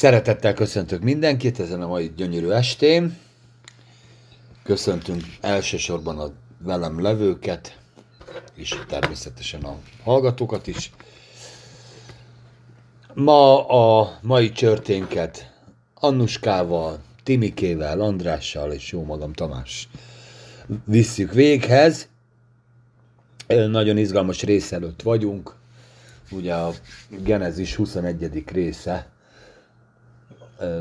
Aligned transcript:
Szeretettel 0.00 0.54
köszöntök 0.54 1.02
mindenkit 1.02 1.60
ezen 1.60 1.82
a 1.82 1.86
mai 1.86 2.12
gyönyörű 2.16 2.48
estén. 2.48 3.18
Köszöntünk 4.62 5.22
elsősorban 5.40 6.18
a 6.18 6.30
velem 6.58 7.02
levőket, 7.02 7.78
és 8.54 8.76
természetesen 8.88 9.62
a 9.62 9.76
hallgatókat 10.02 10.66
is. 10.66 10.92
Ma 13.14 13.68
a 13.68 14.18
mai 14.22 14.52
csörténket 14.52 15.52
Annuskával, 15.94 16.98
Timikével, 17.22 18.00
Andrással 18.00 18.72
és 18.72 18.92
jó 18.92 19.04
magam 19.04 19.32
Tamás 19.32 19.88
visszük 20.84 21.32
véghez. 21.32 22.08
Nagyon 23.46 23.96
izgalmas 23.96 24.42
rész 24.42 24.72
előtt 24.72 25.02
vagyunk. 25.02 25.54
Ugye 26.30 26.54
a 26.54 26.72
Genezis 27.08 27.74
21. 27.74 28.42
része 28.46 29.09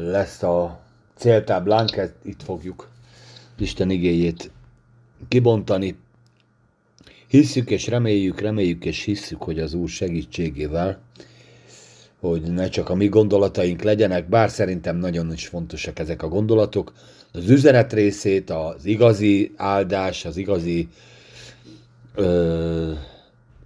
lesz 0.02 0.44
a 0.44 0.80
céltáblánk, 1.16 2.14
itt 2.24 2.44
fogjuk 2.44 2.90
Isten 3.58 3.90
igéjét 3.90 4.52
kibontani. 5.28 5.96
Hisszük 7.28 7.70
és 7.70 7.88
reméljük, 7.88 8.40
reméljük 8.40 8.86
és 8.86 9.04
hisszük, 9.04 9.42
hogy 9.42 9.60
az 9.60 9.74
Úr 9.74 9.90
segítségével, 9.90 11.00
hogy 12.20 12.42
ne 12.42 12.70
csak 12.70 12.90
a 12.90 12.96
mi 12.96 13.08
gondolataink 13.08 13.82
legyenek, 13.82 14.30
bár 14.30 14.50
szerintem 14.50 14.98
nagyon 14.98 15.34
is 15.34 15.48
fontosak 15.48 16.00
ezek 16.00 16.24
a 16.24 16.28
gondolatok, 16.28 16.94
az 17.32 17.50
üzenet 17.50 17.94
részét, 17.94 18.50
az 18.50 18.86
igazi 18.86 19.54
áldás, 19.56 20.26
az 20.26 20.38
igazi, 20.38 20.88
ö, 22.16 22.94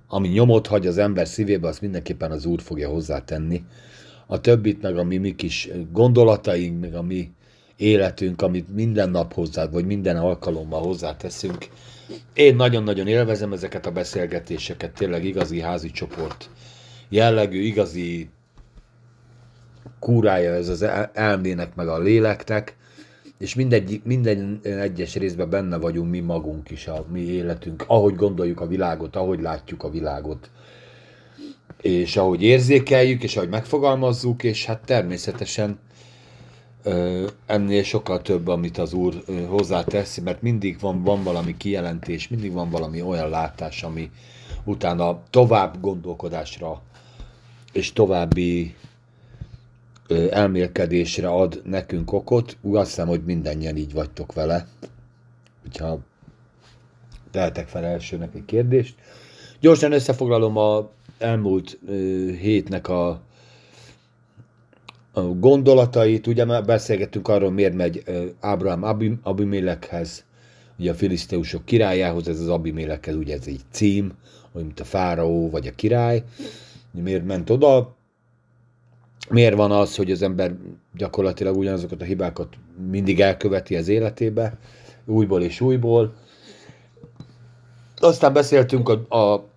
ami 0.07 0.27
nyomot 0.27 0.67
hagy 0.67 0.87
az 0.87 0.97
ember 0.97 1.27
szívébe, 1.27 1.67
azt 1.67 1.81
mindenképpen 1.81 2.31
az 2.31 2.45
Úr 2.45 2.61
fogja 2.61 2.89
hozzátenni. 2.89 3.63
A 4.25 4.41
többit, 4.41 4.81
meg 4.81 4.97
a 4.97 5.03
mi, 5.03 5.17
mi 5.17 5.35
kis 5.35 5.69
gondolataink, 5.91 6.81
meg 6.81 6.95
a 6.95 7.01
mi 7.01 7.31
életünk, 7.75 8.41
amit 8.41 8.75
minden 8.75 9.09
nap 9.09 9.33
hozzá, 9.33 9.67
vagy 9.67 9.85
minden 9.85 10.17
alkalommal 10.17 10.81
hozzáteszünk. 10.81 11.67
Én 12.33 12.55
nagyon-nagyon 12.55 13.07
élvezem 13.07 13.53
ezeket 13.53 13.85
a 13.85 13.91
beszélgetéseket, 13.91 14.93
tényleg 14.93 15.25
igazi 15.25 15.59
házi 15.59 15.91
csoport 15.91 16.49
jellegű, 17.09 17.61
igazi 17.61 18.29
kúrája 19.99 20.53
ez 20.53 20.69
az 20.69 20.85
elmének, 21.13 21.75
meg 21.75 21.87
a 21.87 21.99
léleknek, 21.99 22.75
és 23.37 23.55
mindegy, 23.55 24.01
minden 24.03 24.59
egyes 24.63 25.15
részben 25.15 25.49
benne 25.49 25.77
vagyunk 25.77 26.09
mi 26.09 26.19
magunk 26.19 26.69
is, 26.69 26.87
a 26.87 27.05
mi 27.11 27.19
életünk, 27.19 27.83
ahogy 27.87 28.15
gondoljuk 28.15 28.61
a 28.61 28.67
világot, 28.67 29.15
ahogy 29.15 29.41
látjuk 29.41 29.83
a 29.83 29.89
világot, 29.89 30.49
és 31.83 32.17
ahogy 32.17 32.43
érzékeljük, 32.43 33.23
és 33.23 33.37
ahogy 33.37 33.49
megfogalmazzuk, 33.49 34.43
és 34.43 34.65
hát 34.65 34.85
természetesen 34.85 35.79
ennél 37.45 37.83
sokkal 37.83 38.21
több, 38.21 38.47
amit 38.47 38.77
az 38.77 38.93
Úr 38.93 39.23
hozzátesz, 39.47 40.17
mert 40.17 40.41
mindig 40.41 40.79
van, 40.79 41.03
van 41.03 41.23
valami 41.23 41.57
kijelentés, 41.57 42.27
mindig 42.27 42.51
van 42.51 42.69
valami 42.69 43.01
olyan 43.01 43.29
látás, 43.29 43.83
ami 43.83 44.11
utána 44.63 45.21
tovább 45.29 45.81
gondolkodásra 45.81 46.81
és 47.73 47.93
további 47.93 48.75
elmélkedésre 50.29 51.29
ad 51.29 51.61
nekünk 51.65 52.13
okot. 52.13 52.57
Úgy 52.61 52.75
azt 52.75 52.89
hiszem, 52.89 53.07
hogy 53.07 53.23
mindannyian 53.23 53.75
így 53.75 53.93
vagytok 53.93 54.33
vele. 54.33 54.67
Hogyha 55.61 55.99
tehetek 57.31 57.67
fel 57.67 57.85
elsőnek 57.85 58.35
egy 58.35 58.45
kérdést. 58.45 58.95
Gyorsan 59.59 59.91
összefoglalom 59.91 60.57
a 60.57 60.89
elmúlt 61.17 61.79
hétnek 62.39 62.87
a 62.87 63.21
a 65.15 65.21
gondolatait, 65.21 66.27
ugye 66.27 66.45
már 66.45 66.65
beszélgettünk 66.65 67.27
arról, 67.27 67.51
miért 67.51 67.73
megy 67.73 68.03
Ábrahám 68.39 69.19
Abimélekhez, 69.23 70.23
ugye 70.79 70.91
a 70.91 70.95
filiszteusok 70.95 71.65
királyához, 71.65 72.27
ez 72.27 72.39
az 72.39 72.47
Abimélekhez, 72.47 73.15
ugye 73.15 73.35
ez 73.35 73.47
egy 73.47 73.61
cím, 73.71 74.13
olyan 74.53 74.67
mint 74.67 74.79
a 74.79 74.83
fáraó 74.83 75.49
vagy 75.49 75.67
a 75.67 75.75
király, 75.75 76.23
miért 76.91 77.25
ment 77.25 77.49
oda, 77.49 77.95
miért 79.29 79.55
van 79.55 79.71
az, 79.71 79.95
hogy 79.95 80.11
az 80.11 80.21
ember 80.21 80.55
gyakorlatilag 80.95 81.57
ugyanazokat 81.57 82.01
a 82.01 82.05
hibákat 82.05 82.55
mindig 82.89 83.19
elköveti 83.19 83.75
az 83.75 83.87
életébe, 83.87 84.57
újból 85.05 85.41
és 85.41 85.61
újból. 85.61 86.13
Aztán 87.97 88.33
beszéltünk 88.33 88.89
a, 88.89 89.17
a, 89.17 89.49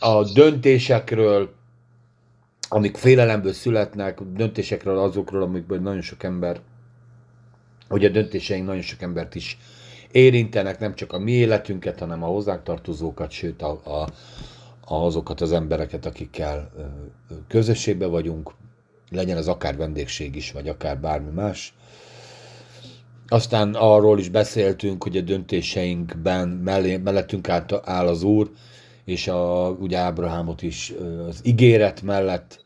a 0.00 0.24
döntésekről, 0.32 1.54
amik 2.68 2.96
félelemből 2.96 3.52
születnek, 3.52 4.20
döntésekről, 4.22 4.98
azokról, 4.98 5.42
amikből 5.42 5.80
nagyon 5.80 6.00
sok 6.00 6.22
ember, 6.22 6.60
hogy 7.88 8.04
a 8.04 8.08
döntéseink 8.08 8.66
nagyon 8.66 8.82
sok 8.82 9.02
embert 9.02 9.34
is 9.34 9.58
érintenek, 10.10 10.78
nem 10.78 10.94
csak 10.94 11.12
a 11.12 11.18
mi 11.18 11.32
életünket, 11.32 11.98
hanem 11.98 12.22
a 12.22 12.26
hozzánk 12.26 12.62
tartozókat, 12.62 13.30
sőt 13.30 13.62
a, 13.62 13.70
a, 13.70 14.08
azokat 14.94 15.40
az 15.40 15.52
embereket, 15.52 16.06
akikkel 16.06 16.70
közösségben 17.48 18.10
vagyunk, 18.10 18.50
legyen 19.10 19.36
az 19.36 19.48
akár 19.48 19.76
vendégség 19.76 20.36
is, 20.36 20.52
vagy 20.52 20.68
akár 20.68 20.98
bármi 20.98 21.30
más. 21.30 21.74
Aztán 23.28 23.74
arról 23.74 24.18
is 24.18 24.28
beszéltünk, 24.28 25.02
hogy 25.02 25.16
a 25.16 25.20
döntéseinkben 25.20 26.48
mellé, 26.48 26.96
mellettünk 26.96 27.48
áll 27.48 28.06
az 28.06 28.22
Úr, 28.22 28.50
és 29.10 29.28
a, 29.28 29.68
ugye 29.80 29.98
Ábrahámot 29.98 30.62
is 30.62 30.92
az 31.28 31.40
ígéret 31.44 32.02
mellett 32.02 32.64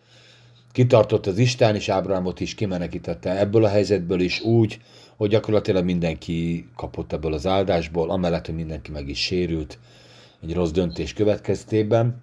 kitartott 0.72 1.26
az 1.26 1.38
Isten, 1.38 1.74
és 1.74 1.88
Ábrahámot 1.88 2.40
is 2.40 2.54
kimenekítette 2.54 3.38
ebből 3.38 3.64
a 3.64 3.68
helyzetből 3.68 4.20
is 4.20 4.40
úgy, 4.40 4.80
hogy 5.16 5.30
gyakorlatilag 5.30 5.84
mindenki 5.84 6.68
kapott 6.76 7.12
ebből 7.12 7.32
az 7.32 7.46
áldásból, 7.46 8.10
amellett, 8.10 8.46
hogy 8.46 8.54
mindenki 8.54 8.90
meg 8.90 9.08
is 9.08 9.18
sérült 9.18 9.78
egy 10.42 10.54
rossz 10.54 10.70
döntés 10.70 11.12
következtében. 11.12 12.20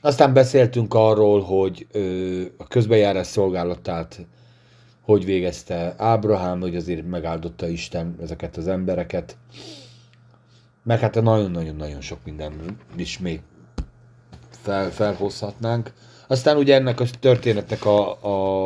Aztán 0.00 0.32
beszéltünk 0.32 0.94
arról, 0.94 1.40
hogy 1.40 1.86
a 2.56 2.66
közbejárás 2.66 3.26
szolgálatát 3.26 4.26
hogy 5.04 5.24
végezte 5.24 5.94
Ábrahám, 5.96 6.60
hogy 6.60 6.76
azért 6.76 7.06
megáldotta 7.06 7.68
Isten 7.68 8.16
ezeket 8.22 8.56
az 8.56 8.68
embereket. 8.68 9.36
Meg 10.84 10.98
hát 11.00 11.22
nagyon-nagyon-nagyon 11.22 12.00
sok 12.00 12.18
minden 12.24 12.78
is 12.96 13.18
még 13.18 13.40
fel, 14.50 14.90
felhozhatnánk. 14.90 15.92
Aztán 16.26 16.56
ugye 16.56 16.74
ennek 16.74 17.00
a 17.00 17.04
történetnek 17.20 17.84
a, 17.84 18.10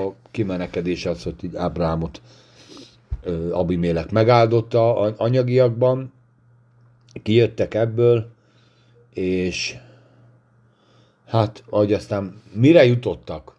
a 0.06 0.14
kimenekedése 0.30 1.10
az, 1.10 1.22
hogy 1.22 1.34
így 1.44 1.56
Ábrahámot 1.56 2.20
Abimélek 3.50 4.10
megáldotta 4.10 4.94
anyagiakban, 5.16 6.12
kijöttek 7.22 7.74
ebből, 7.74 8.30
és 9.14 9.76
hát, 11.26 11.64
ahogy 11.70 11.92
aztán 11.92 12.42
mire 12.52 12.84
jutottak 12.84 13.56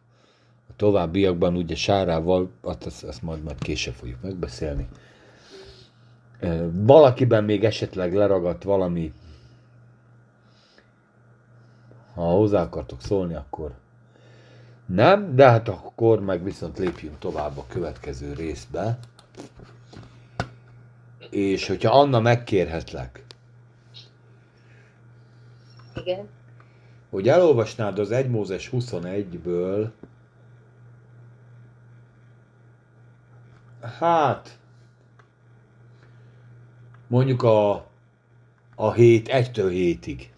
a 0.70 0.74
továbbiakban, 0.76 1.56
ugye 1.56 1.76
Sárával, 1.76 2.50
hát 2.68 2.86
ezt, 2.86 3.04
ezt 3.04 3.22
majd, 3.22 3.44
majd 3.44 3.60
később 3.60 3.94
fogjuk 3.94 4.22
megbeszélni. 4.22 4.88
Valakiben 6.72 7.44
még 7.44 7.64
esetleg 7.64 8.14
leragadt 8.14 8.64
valami, 8.64 9.14
ha 12.14 12.22
hozzá 12.22 12.62
akartok 12.62 13.02
szólni, 13.02 13.36
akkor 13.36 13.72
nem, 14.86 15.36
de 15.36 15.50
hát 15.50 15.68
akkor 15.68 16.20
meg 16.20 16.44
viszont 16.44 16.78
lépjünk 16.78 17.20
tovább 17.20 17.58
a 17.58 17.66
következő 17.68 18.34
részbe. 18.34 19.00
És 21.30 21.68
hogyha 21.68 22.00
Anna 22.00 22.20
megkérhetlek, 22.20 23.24
Igen. 25.96 26.28
hogy 27.10 27.28
elolvasnád 27.28 28.00
az 28.00 28.12
1 28.12 28.30
Mózes 28.30 28.70
21-ből, 28.74 29.90
hát, 33.82 34.59
mondjuk 37.10 37.44
a, 37.44 37.86
a 38.76 38.92
hét, 38.94 39.28
egytől 39.28 39.70
hétig. 39.70 40.32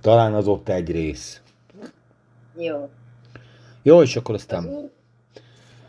Talán 0.00 0.34
az 0.34 0.46
ott 0.46 0.68
egy 0.68 0.90
rész. 0.90 1.40
Jó. 2.56 2.90
Jó, 3.82 4.02
és 4.02 4.16
akkor 4.16 4.34
aztán 4.34 4.90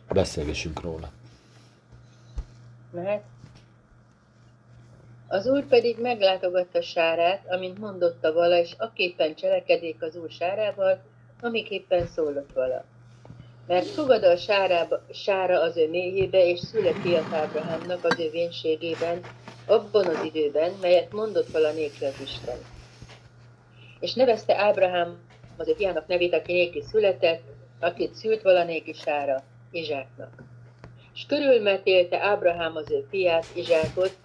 beszélgessünk 0.09 0.81
róla. 0.81 1.12
mehet. 2.91 3.24
Az 5.27 5.47
úr 5.47 5.65
pedig 5.65 5.97
meglátogatta 6.01 6.81
Sárát, 6.81 7.44
amint 7.50 7.79
mondotta 7.79 8.33
vala, 8.33 8.57
és 8.57 8.75
aképpen 8.77 9.36
cselekedék 9.36 10.01
az 10.01 10.15
úr 10.15 10.29
Sárával, 10.29 11.01
amiképpen 11.41 12.07
szólott 12.07 12.51
vala. 12.53 12.83
Mert 13.68 13.86
fogad 13.86 14.24
a 14.24 14.38
sárába, 14.38 15.01
Sára 15.12 15.62
az 15.62 15.77
ő 15.77 15.89
mélyébe, 15.89 16.45
és 16.45 16.59
szület 16.59 16.97
fiat 16.97 17.33
Ábrahámnak 17.33 18.06
az 18.06 18.19
ő 18.19 18.29
vénségében, 18.29 19.21
abban 19.65 20.06
az 20.06 20.24
időben, 20.24 20.71
melyet 20.81 21.12
mondott 21.12 21.48
vala 21.48 21.71
nékre 21.71 22.07
az 22.07 22.21
Isten. 22.21 22.57
És 24.00 24.13
nevezte 24.13 24.57
Ábrahám 24.57 25.18
az 25.57 25.68
ő 25.68 25.74
fiának 25.74 26.07
nevét, 26.07 26.33
aki 26.33 26.54
néki 26.54 26.81
született, 26.81 27.42
akit 27.80 28.13
szült 28.13 28.42
valanéki 28.42 28.94
Sára, 28.94 29.44
Izsáknak. 29.71 30.44
És 31.13 31.25
körülmetélte 31.25 32.21
Ábrahám 32.21 32.75
az 32.75 32.92
ő 32.92 33.06
fiát, 33.10 33.45
Izsákot, 33.54 34.15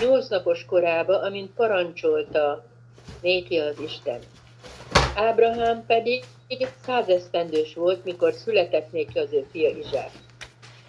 nyolc 0.00 0.28
napos 0.28 0.64
korába, 0.64 1.20
amint 1.20 1.54
parancsolta 1.54 2.64
néki 3.22 3.58
az 3.58 3.80
Isten. 3.80 4.20
Ábrahám 5.14 5.86
pedig 5.86 6.24
százesztendős 6.84 7.74
volt, 7.74 8.04
mikor 8.04 8.32
született 8.32 8.92
néki 8.92 9.18
az 9.18 9.32
ő 9.32 9.46
fia 9.50 9.68
Izsák. 9.68 10.10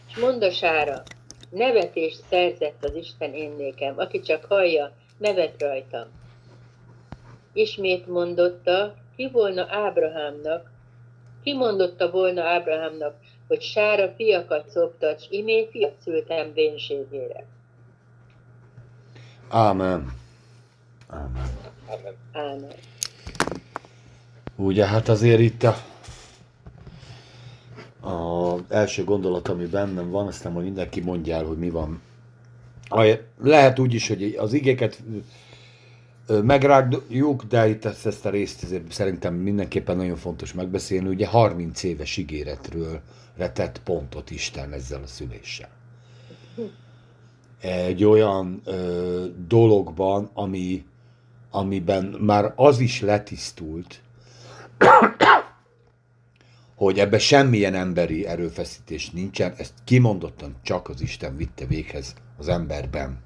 És 0.10 0.18
mondta 0.18 0.52
Sára, 0.52 1.04
nevetést 1.50 2.24
szerzett 2.30 2.84
az 2.84 2.96
Isten 2.96 3.34
én 3.34 3.52
nékem, 3.58 3.94
aki 3.98 4.20
csak 4.20 4.46
hallja, 4.46 4.92
nevet 5.18 5.62
rajtam. 5.62 6.06
Ismét 7.54 8.08
mondotta, 8.08 8.96
ki 9.16 9.30
volna 9.32 9.66
Ábrahámnak, 9.70 10.72
ki 11.44 11.54
mondotta 11.54 12.10
volna 12.12 12.44
Ábrahámnak, 12.44 13.16
hogy 13.48 13.62
Sára 13.62 14.14
fiakat 14.16 14.70
szoptat, 14.70 15.22
s 15.22 15.26
imé 15.30 15.68
fiat 15.72 15.94
szültem 16.04 16.54
vénségére. 16.54 17.46
Ámen. 19.50 20.14
Ámen. 21.08 21.50
Ámen. 21.90 22.16
Ámen. 22.32 22.72
Ugye, 24.56 24.86
hát 24.86 25.08
azért 25.10 25.40
itt 25.40 25.64
a, 25.64 25.76
a 28.08 28.58
első 28.70 29.04
gondolat, 29.04 29.48
ami 29.48 29.66
bennem 29.66 30.10
van, 30.10 30.28
aztán 30.28 30.52
majd 30.52 30.66
mindenki 30.66 31.02
mondja 31.02 31.36
el, 31.36 31.46
hogy 31.46 31.58
mi 31.58 31.70
van. 31.70 32.02
Lehet 33.42 33.80
úgy 33.80 33.94
is, 33.94 34.08
hogy 34.08 34.36
az 34.40 34.54
igéket 34.54 35.04
megrágjuk, 36.28 37.44
de 37.44 37.68
itt 37.68 37.86
ezt, 37.86 38.06
ezt 38.06 38.26
a 38.26 38.30
részt 38.30 38.66
szerintem 38.90 39.34
mindenképpen 39.34 39.98
nagyon 39.98 40.16
fontos 40.16 40.54
megbeszélni. 40.54 41.10
Ugye 41.10 41.28
30 41.28 41.84
éves 41.84 42.18
ígéretről 42.18 43.02
retett 43.38 43.82
pontot 43.84 44.32
Isten 44.32 44.72
ezzel 44.74 45.02
a 45.04 45.08
szüléssel. 45.08 45.70
Egy 47.62 48.04
olyan 48.04 48.62
ö, 48.66 49.26
dologban, 49.48 50.30
ami, 50.34 50.86
amiben 51.52 52.04
már 52.06 52.54
az 52.56 52.80
is 52.80 53.02
letisztult, 53.02 54.02
hogy 56.78 57.00
ebbe 57.00 57.20
semmilyen 57.20 57.74
emberi 57.74 58.26
erőfeszítés 58.26 59.10
nincsen, 59.10 59.54
ezt 59.58 59.74
kimondottan 59.84 60.56
csak 60.62 60.90
az 60.90 61.02
Isten 61.02 61.38
vitte 61.38 61.66
véghez 61.66 62.14
az 62.38 62.48
emberben. 62.48 63.18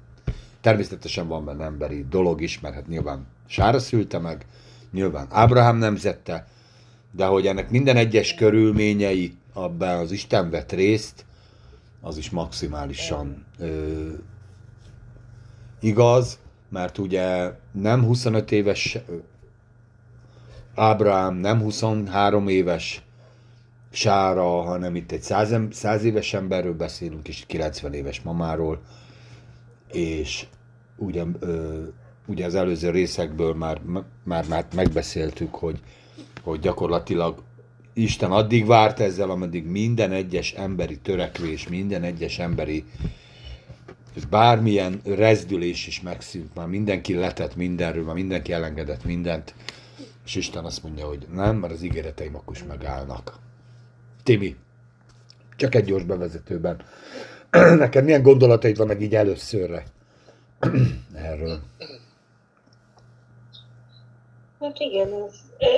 Természetesen 0.60 1.28
van 1.28 1.44
benne 1.44 1.64
emberi 1.64 2.06
dolog 2.10 2.40
is, 2.40 2.60
mert 2.60 2.74
hát 2.74 2.88
nyilván 2.88 3.26
Sára 3.46 3.78
szülte 3.78 4.18
meg, 4.18 4.46
nyilván 4.92 5.26
Ábrahám 5.30 5.76
nemzette, 5.76 6.46
de 7.10 7.26
hogy 7.26 7.46
ennek 7.46 7.70
minden 7.70 7.96
egyes 7.96 8.34
körülményei 8.34 9.34
abban 9.52 9.98
az 9.98 10.10
Isten 10.12 10.50
vett 10.50 10.72
részt, 10.72 11.24
az 12.00 12.16
is 12.16 12.30
maximálisan 12.30 13.46
ö, 13.58 14.08
igaz, 15.80 16.38
mert 16.68 16.98
ugye 16.98 17.52
nem 17.72 18.04
25 18.04 18.52
éves 18.52 18.98
Ábrahám, 20.74 21.34
nem 21.34 21.60
23 21.60 22.48
éves 22.48 23.02
Sára, 23.94 24.62
hanem 24.62 24.96
itt 24.96 25.12
egy 25.12 25.22
100, 25.22 25.54
100 25.70 26.04
éves 26.04 26.34
emberről 26.34 26.74
beszélünk, 26.74 27.28
és 27.28 27.44
90 27.46 27.94
éves 27.94 28.20
mamáról, 28.20 28.80
és 29.92 30.46
ugye, 30.96 31.22
ö, 31.38 31.82
ugye 32.26 32.44
az 32.44 32.54
előző 32.54 32.90
részekből 32.90 33.54
már, 33.54 33.80
már, 34.24 34.44
már 34.48 34.66
megbeszéltük, 34.74 35.54
hogy, 35.54 35.80
hogy 36.42 36.60
gyakorlatilag 36.60 37.42
Isten 37.92 38.30
addig 38.30 38.66
várt 38.66 39.00
ezzel, 39.00 39.30
ameddig 39.30 39.66
minden 39.66 40.12
egyes 40.12 40.52
emberi 40.52 40.98
törekvés, 40.98 41.68
minden 41.68 42.02
egyes 42.02 42.38
emberi 42.38 42.84
bármilyen 44.30 45.00
rezdülés 45.04 45.86
is 45.86 46.00
megszűnt, 46.00 46.54
már 46.54 46.66
mindenki 46.66 47.14
letett 47.14 47.56
mindenről, 47.56 48.04
már 48.04 48.14
mindenki 48.14 48.52
elengedett 48.52 49.04
mindent, 49.04 49.54
és 50.24 50.34
Isten 50.34 50.64
azt 50.64 50.82
mondja, 50.82 51.06
hogy 51.06 51.26
nem, 51.34 51.56
mert 51.56 51.72
az 51.72 51.82
ígéreteim 51.82 52.34
akkor 52.34 52.56
is 52.56 52.64
megállnak. 52.64 53.38
Timi, 54.22 54.56
csak 55.56 55.74
egy 55.74 55.84
gyors 55.84 56.04
bevezetőben. 56.04 56.82
Neked 57.78 58.04
milyen 58.04 58.22
gondolataid 58.22 58.76
vannak 58.76 59.00
így 59.00 59.14
előszörre 59.14 59.84
erről? 61.14 61.58
Hát 64.60 64.78
igen, 64.78 65.12
ez, 65.12 65.34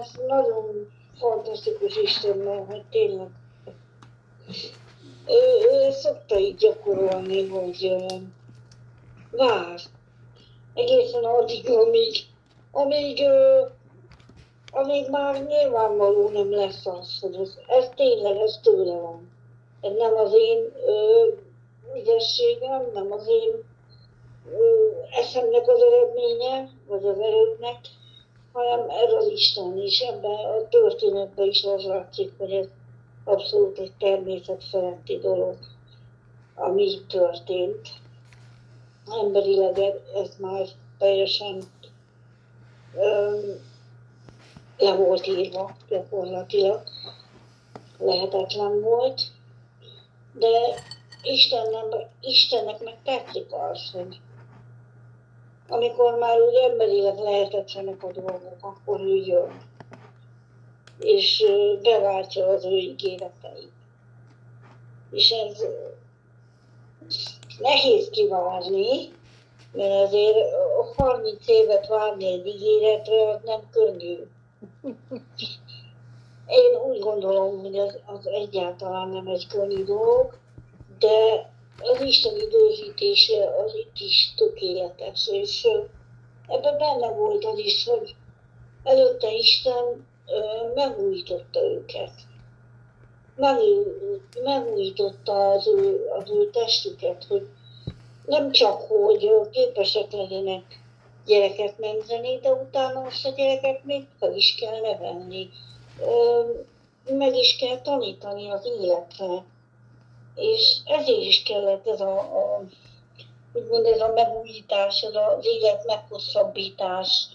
ez 0.00 0.10
nagyon 0.26 0.88
fantasztikus 1.18 1.96
Isten, 1.96 2.64
hogy 2.66 2.82
tényleg 2.90 3.28
ő, 5.26 5.42
ő 5.72 5.90
szokta 5.90 6.38
így 6.38 6.56
gyakorolni, 6.56 7.48
hogy 7.48 7.94
vár 9.30 9.80
egészen 10.74 11.24
addig, 11.24 11.70
amíg, 11.70 12.16
amíg, 12.70 13.22
amíg 14.70 15.08
már 15.08 15.46
nyilvánvaló 15.46 16.28
nem 16.28 16.50
lesz 16.50 16.86
az, 16.86 17.18
hogy 17.20 17.34
ez, 17.34 17.58
ez 17.66 17.88
tényleg 17.96 18.36
ez 18.36 18.58
tőle 18.62 18.94
van. 18.94 19.30
Ez 19.80 19.92
nem 19.96 20.14
az 20.14 20.32
én 20.34 20.72
ö, 20.86 21.28
ügyességem, 21.96 22.90
nem 22.94 23.12
az 23.12 23.28
én 23.28 23.64
ö, 24.52 24.88
eszemnek 25.10 25.68
az 25.68 25.82
eredménye, 25.82 26.70
vagy 26.86 27.06
az 27.06 27.18
erőknek, 27.18 27.78
hanem 28.52 28.88
ez 28.88 29.12
az 29.12 29.26
Isten 29.26 29.78
is. 29.78 30.00
Ebben 30.00 30.30
a 30.30 30.68
történetben 30.68 31.46
is 31.48 31.64
az 31.64 31.84
látszik, 31.84 32.32
hogy 32.38 32.52
ez 32.52 32.66
abszolút 33.24 33.78
egy 33.78 33.92
természet 33.98 34.64
feletti 34.64 35.18
dolog, 35.18 35.56
ami 36.54 37.04
történt. 37.08 37.88
Emberileg 39.22 39.78
ez 40.14 40.36
már 40.38 40.66
teljesen 40.98 41.62
öm, 42.96 43.69
le 44.80 44.94
volt 44.94 45.26
írva 45.26 45.76
gyakorlatilag, 45.88 46.82
lehetetlen 47.98 48.80
volt, 48.80 49.22
de 50.32 50.48
Istennek, 51.22 52.08
Istennek 52.20 52.80
meg 52.80 52.96
tetszik 53.04 53.46
az, 53.72 53.90
hogy 53.92 54.20
amikor 55.68 56.18
már 56.18 56.40
úgy 56.40 56.54
emberileg 56.54 57.18
lehetetlenek 57.18 58.02
a 58.02 58.12
dolgok, 58.12 58.56
akkor 58.60 59.00
ő 59.00 59.14
jön, 59.14 59.62
és 60.98 61.44
beváltja 61.82 62.46
az 62.46 62.64
ő 62.64 62.76
ígéreteit. 62.76 63.72
És 65.10 65.30
ez 65.30 65.64
nehéz 67.58 68.10
kivárni, 68.10 69.12
mert 69.72 70.06
azért 70.06 70.36
30 70.96 71.48
évet 71.48 71.86
várni 71.86 72.26
egy 72.26 72.46
ígéretre, 72.46 73.28
az 73.28 73.40
nem 73.44 73.60
könnyű. 73.70 74.16
Én 76.46 76.80
úgy 76.86 76.98
gondolom, 76.98 77.60
hogy 77.60 77.78
az, 77.78 77.98
az 78.06 78.26
egyáltalán 78.26 79.08
nem 79.08 79.26
egy 79.26 79.46
könnyű 79.46 79.84
dolog, 79.84 80.38
de 80.98 81.50
az 81.80 82.00
Isten 82.00 82.36
időzítése 82.36 83.44
az 83.64 83.74
itt 83.74 83.98
is 83.98 84.34
tökéletes, 84.36 85.28
és 85.28 85.66
ebben 86.46 86.78
benne 86.78 87.08
volt 87.08 87.44
az 87.44 87.58
is, 87.58 87.86
hogy 87.86 88.14
előtte 88.82 89.32
Isten 89.32 90.06
megújította 90.74 91.64
őket. 91.64 92.12
Megújította 94.44 95.50
az 95.50 95.66
ő, 95.66 96.08
az 96.18 96.30
ő 96.30 96.50
testüket, 96.50 97.24
hogy 97.24 97.48
nem 98.26 98.50
csak, 98.50 98.80
hogy 98.80 99.30
képesek 99.50 100.12
legyenek 100.12 100.79
gyereket 101.30 101.78
nemzeni, 101.78 102.38
de 102.38 102.50
utána 102.50 103.00
azt 103.00 103.26
a 103.26 103.30
gyereket 103.30 103.84
még 103.84 104.06
fel 104.18 104.34
is 104.34 104.54
kell 104.54 104.80
nevelni. 104.80 105.50
Meg 107.08 107.34
is 107.34 107.56
kell 107.56 107.80
tanítani 107.80 108.50
az 108.50 108.68
életre 108.80 109.44
és 110.40 110.76
ezért 110.84 111.20
is 111.20 111.42
kellett 111.42 111.86
ez 111.86 112.00
a, 112.00 112.18
a 112.18 112.62
úgymond 113.52 113.86
ez 113.86 114.00
a 114.00 114.12
megújítás, 114.14 115.02
ez 115.02 115.14
az 115.14 115.46
élet 115.46 115.86
meghosszabbítás 115.86 117.28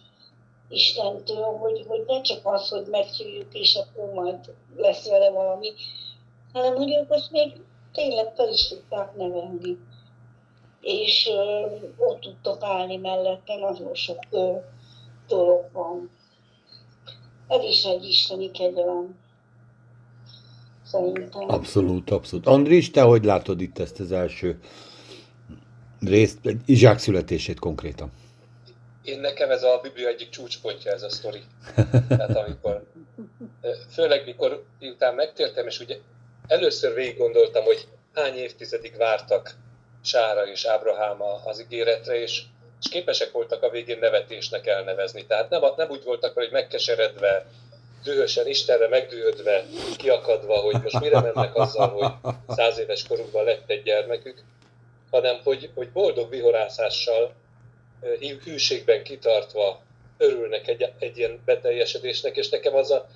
Istentől, 0.70 1.44
hogy, 1.44 1.86
hogy 1.88 2.04
ne 2.08 2.22
csak 2.22 2.46
az, 2.46 2.70
hogy 2.70 2.86
megszüljük, 2.90 3.54
és 3.54 3.76
akkor 3.76 4.14
majd 4.14 4.54
lesz 4.76 5.10
vele 5.10 5.30
valami, 5.30 5.74
hanem 6.54 6.76
hogy 6.76 6.92
ők 6.92 7.12
azt 7.12 7.32
még 7.32 7.52
tényleg 7.94 8.34
fel 8.36 8.50
is 8.50 8.68
tudták 8.68 9.16
nevelni. 9.16 9.78
És 10.86 11.30
ott 11.98 12.22
tudtak 12.22 12.64
állni 12.64 12.98
mellette, 12.98 13.56
nagyon 13.56 13.94
sok 13.94 14.20
dolog 15.28 15.70
van. 15.72 16.10
Ez 17.48 17.64
is 17.64 17.84
egy 17.84 18.04
isteni 18.04 18.52
kegyelem 18.52 19.18
szerintem. 20.84 21.50
Abszolút, 21.50 22.10
abszolút. 22.10 22.48
Andris, 22.48 22.92
te 22.92 23.02
hogy 23.02 23.24
látod 23.24 23.62
itt 23.62 23.80
ezt 23.80 24.00
az 24.00 24.12
első 24.12 24.60
részt, 26.00 26.40
Izsák 26.66 27.00
születését 27.00 27.60
konkrétan? 27.60 28.12
Én 29.04 29.20
nekem 29.20 29.52
ez 29.52 29.64
a 29.64 29.80
Biblia 29.82 30.08
egyik 30.08 30.30
csúcspontja 30.30 30.92
ez 30.92 31.04
a 31.04 31.10
sztori. 31.10 31.42
Tehát 32.08 32.38
amikor 32.38 32.84
főleg 33.90 34.26
mikor 34.26 34.66
miután 34.80 35.16
megtértem, 35.16 35.68
és 35.68 35.80
ugye 35.80 35.98
először 36.48 36.94
végig 36.94 37.18
gondoltam, 37.18 37.64
hogy 37.64 37.88
hány 38.14 38.36
évtizedig 38.36 38.96
vártak 38.98 39.56
Sára 40.06 40.48
és 40.48 40.66
Ábrahám 40.66 41.22
az 41.44 41.62
ígéretre, 41.62 42.20
és, 42.20 42.42
és 42.82 42.90
képesek 42.90 43.32
voltak 43.32 43.64
a 43.64 43.70
végén 43.70 44.00
nevetésnek 44.00 44.68
elnevezni. 44.68 45.26
Tehát 45.26 45.50
nem, 45.50 45.62
nem 45.78 45.90
úgy 45.90 46.04
voltak, 46.04 46.34
hogy 46.34 46.50
megkeseredve, 46.52 47.46
dühösen, 48.04 48.48
Istenre 48.48 48.88
megdühödve, 48.88 49.66
kiakadva, 49.98 50.56
hogy 50.58 50.82
most 50.82 51.00
mire 51.00 51.20
mennek 51.20 51.56
azzal, 51.56 51.90
hogy 51.90 52.34
száz 52.56 52.78
éves 52.78 53.08
korukban 53.08 53.44
lett 53.44 53.70
egy 53.70 53.84
gyermekük, 53.84 54.44
hanem 55.12 55.40
hogy, 55.44 55.70
hogy 55.76 55.92
boldog 55.92 56.30
vihorászással, 56.30 57.34
hűségben 58.44 59.04
kitartva 59.04 59.82
örülnek 60.18 60.68
egy, 60.68 60.92
egy 61.00 61.18
ilyen 61.18 61.42
beteljesedésnek, 61.46 62.38
és 62.38 62.50
nekem 62.50 62.76
az 62.76 62.92
a, 62.92 63.08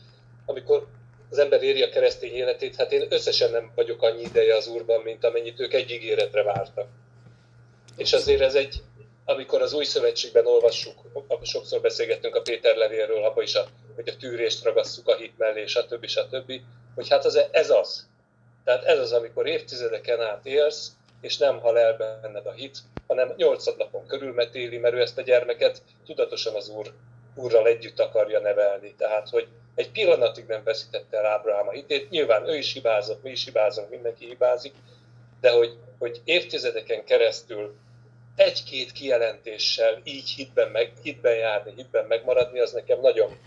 amikor 0.46 0.88
az 1.30 1.38
ember 1.38 1.64
éri 1.64 1.82
a 1.82 1.90
keresztény 1.90 2.34
életét, 2.34 2.76
hát 2.76 2.92
én 2.92 3.06
összesen 3.10 3.52
nem 3.52 3.72
vagyok 3.76 4.02
annyi 4.02 4.22
ideje 4.22 4.56
az 4.56 4.68
Úrban, 4.68 5.02
mint 5.02 5.24
amennyit 5.24 5.60
ők 5.60 5.74
egy 5.74 5.92
ígéretre 5.92 6.44
vártak. 6.44 6.88
És 7.98 8.14
azért 8.14 8.42
ez 8.42 8.56
egy, 8.56 8.82
amikor 9.26 9.62
az 9.62 9.74
új 9.74 9.84
szövetségben 9.84 10.46
olvassuk, 10.46 10.96
sokszor 11.42 11.82
beszélgettünk 11.82 12.36
a 12.36 12.42
Péter 12.42 12.76
levélről, 12.76 13.24
abban 13.24 13.44
is, 13.44 13.56
a, 13.56 13.66
hogy 13.96 14.08
a 14.10 14.18
tűrést 14.18 14.64
ragasszuk 14.64 15.08
a 15.08 15.16
hit 15.16 15.38
mellé, 15.38 15.66
stb. 15.66 16.06
stb., 16.06 16.54
hogy 16.96 17.10
hát 17.10 17.26
az, 17.26 17.40
ez 17.52 17.70
az. 17.70 18.08
Tehát 18.64 18.84
ez 18.84 19.00
az, 19.00 19.12
amikor 19.12 19.48
évtizedeken 19.48 20.22
át 20.22 20.46
élsz, 20.46 20.92
és 21.22 21.38
nem 21.38 21.60
hal 21.60 21.80
el 21.80 21.98
benned 22.22 22.46
a 22.46 22.52
hit, 22.52 22.78
hanem 23.08 23.34
nyolcad 23.36 23.78
napon 23.78 24.08
körülmetéli, 24.08 24.78
mert 24.78 24.94
ő 24.94 25.02
ezt 25.02 25.18
a 25.18 25.22
gyermeket 25.22 25.82
tudatosan 26.06 26.56
az 26.56 26.70
Úr, 26.70 26.94
Úrral 27.36 27.68
együtt 27.68 28.00
akarja 28.00 28.40
nevelni. 28.40 28.96
Tehát, 28.98 29.30
hogy 29.30 29.48
egy 29.80 29.92
pillanatig 29.92 30.46
nem 30.46 30.64
veszítette 30.64 31.18
el 31.18 31.26
Ábrahám 31.26 31.68
a 31.68 31.72
hitét. 31.72 32.10
Nyilván 32.10 32.48
ő 32.48 32.58
is 32.58 32.74
hibázott, 32.74 33.24
mi 33.24 33.30
is 33.30 33.44
hibázunk, 33.44 33.90
mindenki 33.90 34.26
hibázik, 34.26 34.74
de 35.42 35.52
hogy, 35.52 35.78
hogy 36.00 36.22
évtizedeken 36.24 37.04
keresztül 37.06 37.76
egy-két 38.36 38.92
kijelentéssel 38.92 40.02
így 40.04 40.30
hitben, 40.30 40.72
meg, 40.72 40.94
hitben 41.04 41.36
járni, 41.36 41.74
hitben 41.76 42.06
megmaradni, 42.06 42.60
az 42.60 42.72
nekem 42.72 43.00
nagyon, 43.00 43.40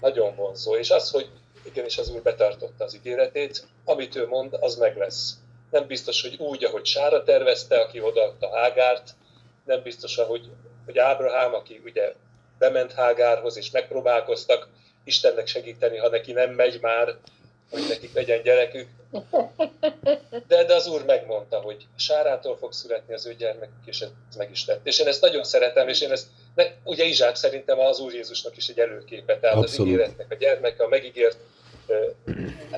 nagyon 0.00 0.34
vonzó. 0.34 0.76
És 0.76 0.90
az, 0.90 1.10
hogy 1.10 1.30
igenis 1.66 1.98
az 1.98 2.08
Úr 2.08 2.22
betartotta 2.22 2.84
az 2.84 2.94
ígéretét, 2.94 3.66
amit 3.84 4.16
ő 4.16 4.26
mond, 4.26 4.56
az 4.60 4.76
meg 4.76 4.96
lesz. 4.96 5.34
Nem 5.70 5.86
biztos, 5.86 6.22
hogy 6.22 6.36
úgy, 6.38 6.64
ahogy 6.64 6.84
Sára 6.84 7.22
tervezte, 7.22 7.80
aki 7.80 8.00
odaadta 8.00 8.58
Ágárt, 8.58 9.10
nem 9.64 9.82
biztos, 9.82 10.16
hogy, 10.16 10.50
hogy 10.84 10.98
Ábrahám, 10.98 11.54
aki 11.54 11.80
ugye 11.84 12.12
bement 12.58 12.92
Hágárhoz 12.92 13.56
és 13.56 13.70
megpróbálkoztak 13.70 14.68
Istennek 15.06 15.46
segíteni, 15.46 15.96
ha 15.96 16.08
neki 16.08 16.32
nem 16.32 16.50
megy 16.50 16.78
már, 16.80 17.16
hogy 17.70 17.82
nekik 17.88 18.14
legyen 18.14 18.42
gyerekük. 18.42 18.88
De, 20.46 20.64
de 20.64 20.74
az 20.74 20.86
Úr 20.86 21.04
megmondta, 21.04 21.60
hogy 21.60 21.86
Sárától 21.96 22.56
fog 22.56 22.72
születni 22.72 23.14
az 23.14 23.26
ő 23.26 23.34
gyermek, 23.34 23.68
és 23.84 24.00
ez 24.00 24.10
meg 24.36 24.50
is 24.50 24.66
lett. 24.66 24.86
És 24.86 24.98
én 24.98 25.06
ezt 25.06 25.20
nagyon 25.20 25.44
szeretem, 25.44 25.88
és 25.88 26.00
én 26.00 26.10
ezt, 26.10 26.26
ne, 26.54 26.64
ugye 26.84 27.04
Izsák 27.04 27.34
szerintem 27.34 27.78
az 27.78 28.00
Úr 28.00 28.14
Jézusnak 28.14 28.56
is 28.56 28.68
egy 28.68 28.78
előképe, 28.78 29.38
tehát 29.38 29.56
Abszolút. 29.56 29.78
az 29.78 29.86
ígéretnek 29.86 30.26
a 30.30 30.34
gyermeke, 30.34 30.84
a 30.84 30.88
megígért, 30.88 31.36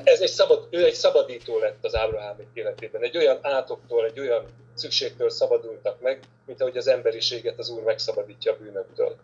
ez 0.03 0.21
egy 0.21 0.29
szabad, 0.29 0.67
ő 0.69 0.85
egy 0.85 0.93
szabadító 0.93 1.57
lett 1.57 1.85
az 1.85 1.95
Ábrahám 1.95 2.35
életében. 2.53 3.03
Egy 3.03 3.17
olyan 3.17 3.39
átoktól, 3.41 4.05
egy 4.05 4.19
olyan 4.19 4.45
szükségtől 4.73 5.29
szabadultak 5.29 6.01
meg, 6.01 6.19
mint 6.45 6.61
ahogy 6.61 6.77
az 6.77 6.87
emberiséget 6.87 7.59
az 7.59 7.69
Úr 7.69 7.83
megszabadítja 7.83 8.51
a 8.51 8.57
bűnöktől. 8.57 9.15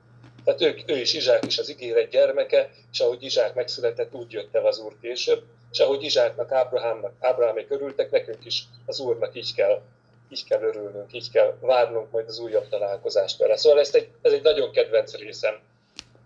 Tehát 0.45 0.61
ők, 0.61 0.89
ő 0.89 0.97
is 0.97 1.13
Izsák 1.13 1.45
is 1.45 1.57
az 1.57 1.69
ígéret 1.69 2.09
gyermeke, 2.09 2.69
és 2.91 2.99
ahogy 2.99 3.23
Izsák 3.23 3.53
megszületett, 3.53 4.13
úgy 4.13 4.31
jött 4.31 4.55
el 4.55 4.65
az 4.65 4.79
Úr 4.79 4.95
később, 5.01 5.43
és 5.71 5.79
ahogy 5.79 6.03
Izsáknak, 6.03 6.51
Ábrahámnak, 6.51 7.13
Ábrahámék 7.19 7.71
örültek, 7.71 8.11
nekünk 8.11 8.45
is 8.45 8.63
az 8.85 8.99
Úrnak 8.99 9.35
így 9.35 9.53
kell, 9.53 9.81
így 10.29 10.43
kell 10.43 10.61
örülnünk, 10.61 11.13
így 11.13 11.31
kell 11.31 11.57
várnunk 11.59 12.11
majd 12.11 12.27
az 12.27 12.39
újabb 12.39 12.69
találkozást 12.69 13.37
vele. 13.37 13.57
Szóval 13.57 13.79
ez 13.79 13.95
egy, 13.95 14.07
ez 14.21 14.31
egy 14.31 14.41
nagyon 14.41 14.71
kedvenc 14.71 15.15
részem. 15.15 15.59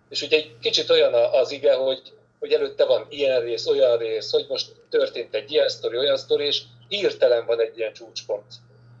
És 0.08 0.22
ugye 0.22 0.36
egy 0.36 0.58
kicsit 0.60 0.90
olyan 0.90 1.14
az 1.14 1.50
ige, 1.50 1.74
hogy, 1.74 2.02
hogy 2.38 2.52
előtte 2.52 2.84
van 2.84 3.06
ilyen 3.08 3.40
rész, 3.40 3.66
olyan 3.66 3.98
rész, 3.98 4.30
hogy 4.30 4.46
most 4.48 4.72
történt 4.88 5.34
egy 5.34 5.52
ilyen 5.52 5.68
sztori, 5.68 5.96
olyan 5.96 6.16
sztori, 6.16 6.44
és 6.44 6.62
hirtelen 6.88 7.46
van 7.46 7.60
egy 7.60 7.78
ilyen 7.78 7.92
csúcspont. 7.92 8.54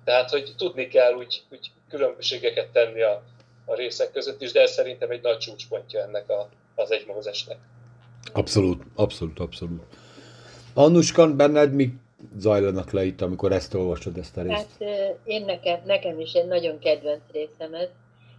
Tehát, 0.04 0.30
hogy 0.30 0.54
tudni 0.56 0.88
kell 0.88 1.14
úgy, 1.14 1.42
úgy 1.50 1.70
különbségeket 1.88 2.68
tenni 2.68 3.02
a, 3.02 3.22
a 3.64 3.74
részek 3.74 4.12
között 4.12 4.42
is, 4.42 4.52
de 4.52 4.60
ez 4.60 4.70
szerintem 4.70 5.10
egy 5.10 5.22
nagy 5.22 5.38
csúcspontja 5.38 6.02
ennek 6.02 6.30
a, 6.30 6.48
az 6.74 6.90
egy 6.90 7.04
Mózesnek. 7.06 7.58
Abszolút, 8.32 8.82
abszolút, 8.94 9.38
abszolút. 9.38 9.82
Annuskan, 10.74 11.36
benned 11.36 11.72
mi 11.72 11.92
zajlanak 12.36 12.90
le 12.90 13.04
itt, 13.04 13.20
amikor 13.20 13.52
ezt 13.52 13.74
olvasod, 13.74 14.16
ezt 14.16 14.36
a 14.36 14.42
részt? 14.42 14.54
Hát 14.54 14.88
én 15.24 15.44
nekem, 15.44 15.80
nekem 15.84 16.20
is 16.20 16.32
egy 16.32 16.46
nagyon 16.46 16.78
kedvenc 16.78 17.22
részem 17.32 17.74
ez, 17.74 17.88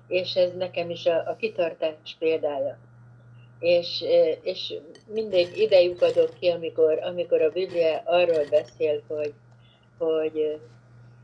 és 0.07 0.35
ez 0.35 0.51
nekem 0.57 0.89
is 0.89 1.05
a, 1.05 1.29
a 1.29 1.35
kitartás 1.35 2.15
példája. 2.19 2.77
És, 3.59 4.03
és 4.41 4.73
mindig 5.13 5.57
idejük 5.57 6.01
adok 6.01 6.33
ki, 6.39 6.47
amikor, 6.47 6.99
amikor 7.03 7.41
a 7.41 7.49
Biblia 7.49 8.01
arról 8.05 8.45
beszél, 8.49 9.03
hogy, 9.07 9.33
hogy 9.97 10.59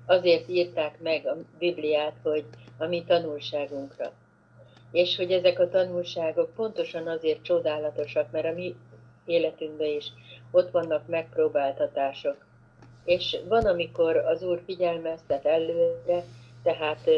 azért 0.05 0.49
írták 0.49 1.01
meg 1.01 1.27
a 1.27 1.37
Bibliát, 1.59 2.15
hogy 2.23 2.45
a 2.77 2.85
mi 2.85 3.03
tanulságunkra. 3.03 4.11
És 4.91 5.15
hogy 5.15 5.31
ezek 5.31 5.59
a 5.59 5.69
tanulságok 5.69 6.53
pontosan 6.55 7.07
azért 7.07 7.43
csodálatosak, 7.43 8.31
mert 8.31 8.45
a 8.45 8.53
mi 8.53 8.75
életünkben 9.25 9.87
is 9.87 10.05
ott 10.51 10.71
vannak 10.71 11.07
megpróbáltatások. 11.07 12.45
És 13.05 13.37
van, 13.47 13.65
amikor 13.65 14.15
az 14.15 14.43
Úr 14.43 14.61
figyelmeztet 14.65 15.45
előre, 15.45 16.23
tehát 16.63 17.09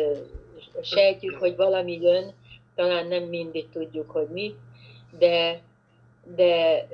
sejtjük, 0.81 1.35
hogy 1.35 1.55
valami 1.55 2.01
jön, 2.01 2.33
talán 2.75 3.07
nem 3.07 3.23
mindig 3.23 3.69
tudjuk, 3.69 4.09
hogy 4.09 4.27
mi, 4.27 4.55
de, 5.17 5.61
de, 6.35 6.87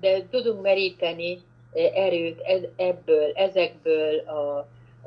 de 0.00 0.26
tudunk 0.30 0.62
meríteni 0.62 1.40
erőt 1.94 2.40
ebből, 2.76 3.32
ezekből 3.34 4.18
a, 4.18 4.58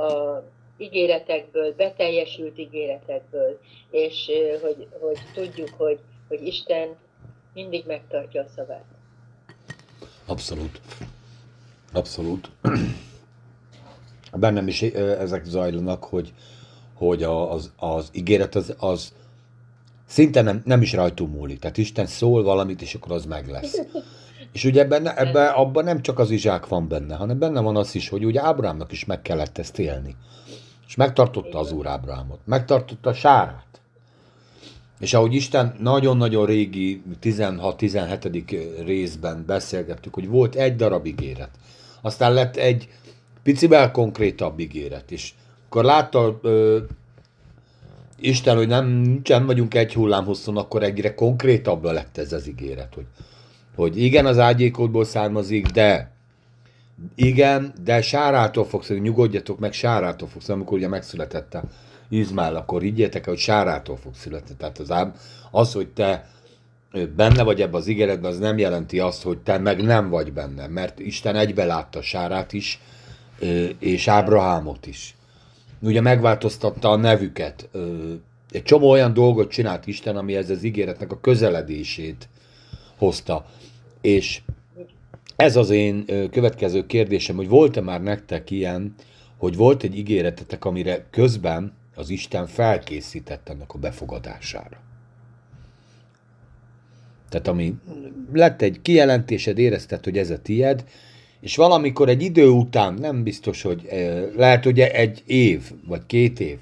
a 0.03 0.43
ígéretekből, 0.83 1.73
beteljesült 1.75 2.59
ígéretekből, 2.59 3.59
és 3.91 4.31
hogy, 4.61 4.87
hogy 4.99 5.17
tudjuk, 5.33 5.69
hogy, 5.77 5.99
hogy 6.27 6.47
Isten 6.47 6.95
mindig 7.53 7.83
megtartja 7.87 8.41
a 8.41 8.47
szavát. 8.55 8.85
Abszolút. 10.25 10.81
Abszolút. 11.93 12.49
Bennem 14.33 14.67
is 14.67 14.81
ezek 14.81 15.45
zajlanak, 15.45 16.03
hogy, 16.03 16.33
hogy 16.93 17.23
az, 17.23 17.71
az 17.77 18.09
ígéret 18.13 18.55
az, 18.55 18.75
az 18.77 19.13
szinte 20.05 20.41
nem, 20.41 20.61
nem 20.65 20.81
is 20.81 20.93
rajtunk 20.93 21.35
múlik. 21.35 21.59
Tehát 21.59 21.77
Isten 21.77 22.05
szól 22.05 22.43
valamit, 22.43 22.81
és 22.81 22.95
akkor 22.95 23.11
az 23.11 23.25
meg 23.25 23.47
lesz. 23.47 23.81
És 24.51 24.63
ugye 24.65 24.81
ebben, 24.81 25.07
ebben 25.07 25.53
abban 25.53 25.83
nem 25.83 26.01
csak 26.01 26.19
az 26.19 26.29
izsák 26.29 26.67
van 26.67 26.87
benne, 26.87 27.15
hanem 27.15 27.39
benne 27.39 27.61
van 27.61 27.75
az 27.75 27.95
is, 27.95 28.09
hogy 28.09 28.25
ugye 28.25 28.41
Ábrámnak 28.41 28.91
is 28.91 29.05
meg 29.05 29.21
kellett 29.21 29.57
ezt 29.57 29.79
élni. 29.79 30.15
És 30.93 30.99
megtartotta 30.99 31.59
az 31.59 31.71
Úr 31.71 31.87
Ábrámot, 31.87 32.39
megtartotta 32.45 33.13
Sárát. 33.13 33.81
És 34.99 35.13
ahogy 35.13 35.33
Isten 35.33 35.75
nagyon-nagyon 35.79 36.45
régi 36.45 37.03
16-17. 37.21 38.81
részben 38.85 39.43
beszélgettük, 39.47 40.13
hogy 40.13 40.27
volt 40.27 40.55
egy 40.55 40.75
darab 40.75 41.05
ígéret. 41.05 41.49
Aztán 42.01 42.33
lett 42.33 42.55
egy 42.55 42.89
picivel 43.43 43.91
konkrétabb 43.91 44.59
ígéret. 44.59 45.11
És 45.11 45.33
akkor 45.65 45.83
látta 45.83 46.39
ö, 46.41 46.79
Isten, 48.19 48.55
hogy 48.55 48.67
nem, 48.67 49.19
nem 49.23 49.45
vagyunk 49.45 49.73
egy 49.73 49.93
hullám 49.93 50.25
hosszon, 50.25 50.57
akkor 50.57 50.83
egyre 50.83 51.15
konkrétabbra 51.15 51.91
lett 51.91 52.17
ez 52.17 52.33
az 52.33 52.47
ígéret, 52.47 52.93
hogy, 52.93 53.05
hogy 53.75 53.97
igen, 53.97 54.25
az 54.25 54.39
ágyékodból 54.39 55.05
származik, 55.05 55.67
de 55.67 56.12
igen, 57.15 57.73
de 57.83 58.01
Sárától 58.01 58.65
fogsz, 58.65 58.89
nyugodjatok 58.89 59.59
meg, 59.59 59.73
Sárától 59.73 60.27
fogsz, 60.27 60.49
amikor 60.49 60.77
ugye 60.77 60.87
megszületett 60.87 61.53
a 61.53 61.63
Izmál, 62.09 62.55
akkor 62.55 62.81
higgyétek 62.81 63.25
hogy 63.25 63.37
Sárától 63.37 63.97
fog 63.97 64.15
születni. 64.15 64.55
Tehát 64.55 64.79
az, 64.79 64.93
az, 65.51 65.73
hogy 65.73 65.87
te 65.87 66.29
benne 67.15 67.43
vagy 67.43 67.61
ebbe 67.61 67.77
az 67.77 67.87
ígéretben, 67.87 68.31
az 68.31 68.37
nem 68.37 68.57
jelenti 68.57 68.99
azt, 68.99 69.23
hogy 69.23 69.37
te 69.37 69.57
meg 69.57 69.81
nem 69.81 70.09
vagy 70.09 70.33
benne, 70.33 70.67
mert 70.67 70.99
Isten 70.99 71.35
egybe 71.35 71.65
látta 71.65 72.01
Sárát 72.01 72.53
is, 72.53 72.79
és 73.79 74.07
Ábrahámot 74.07 74.85
is. 74.85 75.15
Ugye 75.79 76.01
megváltoztatta 76.01 76.89
a 76.89 76.95
nevüket. 76.95 77.69
Egy 78.51 78.63
csomó 78.63 78.89
olyan 78.89 79.13
dolgot 79.13 79.51
csinált 79.51 79.87
Isten, 79.87 80.15
ami 80.15 80.35
ez 80.35 80.49
az 80.49 80.63
ígéretnek 80.63 81.11
a 81.11 81.19
közeledését 81.19 82.29
hozta. 82.97 83.45
És 84.01 84.41
ez 85.35 85.55
az 85.55 85.69
én 85.69 86.05
következő 86.31 86.85
kérdésem, 86.85 87.35
hogy 87.35 87.47
volt-e 87.47 87.81
már 87.81 88.01
nektek 88.01 88.51
ilyen, 88.51 88.95
hogy 89.37 89.55
volt 89.55 89.83
egy 89.83 89.97
ígéretetek, 89.97 90.65
amire 90.65 91.05
közben 91.09 91.73
az 91.95 92.09
Isten 92.09 92.47
felkészített 92.47 93.49
ennek 93.49 93.73
a 93.73 93.77
befogadására. 93.77 94.77
Tehát 97.29 97.47
ami 97.47 97.75
lett 98.33 98.61
egy 98.61 98.81
kijelentésed, 98.81 99.57
érezted, 99.57 100.03
hogy 100.03 100.17
ez 100.17 100.29
a 100.29 100.41
tied, 100.41 100.83
és 101.39 101.55
valamikor 101.55 102.09
egy 102.09 102.21
idő 102.21 102.47
után, 102.47 102.93
nem 102.93 103.23
biztos, 103.23 103.61
hogy 103.61 103.85
eh, 103.89 104.23
lehet, 104.35 104.63
hogy 104.63 104.79
egy 104.79 105.23
év, 105.25 105.71
vagy 105.87 106.05
két 106.05 106.39
év, 106.39 106.57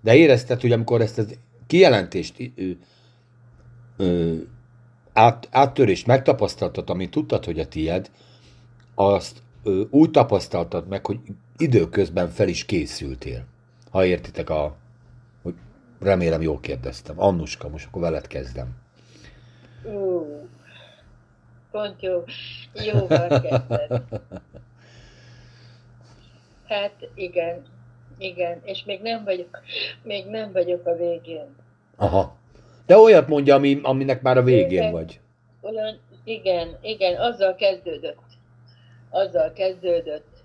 de 0.00 0.16
érezted, 0.16 0.60
hogy 0.60 0.72
amikor 0.72 1.00
ezt 1.00 1.18
az 1.18 1.38
kijelentést 1.66 2.52
át, 5.18 5.48
áttörést 5.50 6.06
megtapasztaltad, 6.06 6.90
amit 6.90 7.10
tudtad, 7.10 7.44
hogy 7.44 7.58
a 7.58 7.68
tied, 7.68 8.10
azt 8.94 9.42
ö, 9.62 9.82
úgy 9.90 10.10
tapasztaltad 10.10 10.88
meg, 10.88 11.06
hogy 11.06 11.18
időközben 11.56 12.28
fel 12.28 12.48
is 12.48 12.64
készültél. 12.64 13.44
Ha 13.90 14.04
értitek 14.04 14.50
a... 14.50 14.76
Hogy 15.42 15.54
remélem 16.00 16.42
jól 16.42 16.60
kérdeztem. 16.60 17.20
Annuska, 17.20 17.68
most 17.68 17.86
akkor 17.86 18.02
veled 18.02 18.26
kezdem. 18.26 18.76
Ú, 19.84 20.26
pont 21.70 22.02
jó, 22.02 22.24
jóval 22.84 23.28
kezdted. 23.28 24.02
Hát 26.68 27.08
igen, 27.14 27.62
igen, 28.18 28.60
és 28.64 28.84
még 28.84 29.00
nem 29.00 29.24
vagyok, 29.24 29.60
még 30.02 30.26
nem 30.26 30.52
vagyok 30.52 30.86
a 30.86 30.94
végén. 30.94 31.54
Aha. 31.96 32.36
De 32.88 32.96
olyat 32.96 33.28
mondja, 33.28 33.54
ami, 33.54 33.80
aminek 33.82 34.22
már 34.22 34.36
a 34.36 34.42
végén 34.42 34.70
Igen. 34.70 34.92
vagy. 34.92 35.20
Olyan, 35.60 35.98
igen, 36.24 36.78
igen, 36.80 37.20
azzal 37.20 37.54
kezdődött. 37.54 38.22
Azzal 39.10 39.52
kezdődött, 39.52 40.42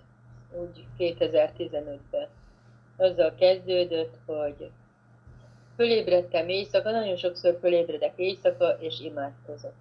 úgy 0.52 0.86
2015-ben. 1.00 2.28
Azzal 2.98 3.36
kezdődött, 3.36 4.14
hogy 4.26 4.70
fölébredtem 5.76 6.50
éjszaka, 6.50 6.92
nagyon 6.92 7.16
sokszor 7.16 7.58
fölébredek 7.62 8.14
éjszaka, 8.16 8.78
és 8.80 9.00
imádkozok. 9.02 9.74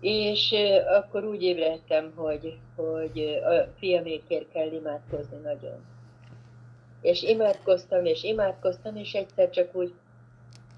És 0.00 0.54
akkor 0.86 1.24
úgy 1.24 1.42
ébredtem, 1.42 2.12
hogy, 2.14 2.58
hogy 2.76 3.40
a 3.44 3.72
fiamékért 3.78 4.52
kell 4.52 4.72
imádkozni 4.72 5.36
nagyon. 5.42 5.84
És 7.00 7.22
imádkoztam, 7.22 8.04
és 8.04 8.22
imádkoztam, 8.22 8.96
és 8.96 9.12
egyszer 9.12 9.50
csak 9.50 9.74
úgy 9.74 9.92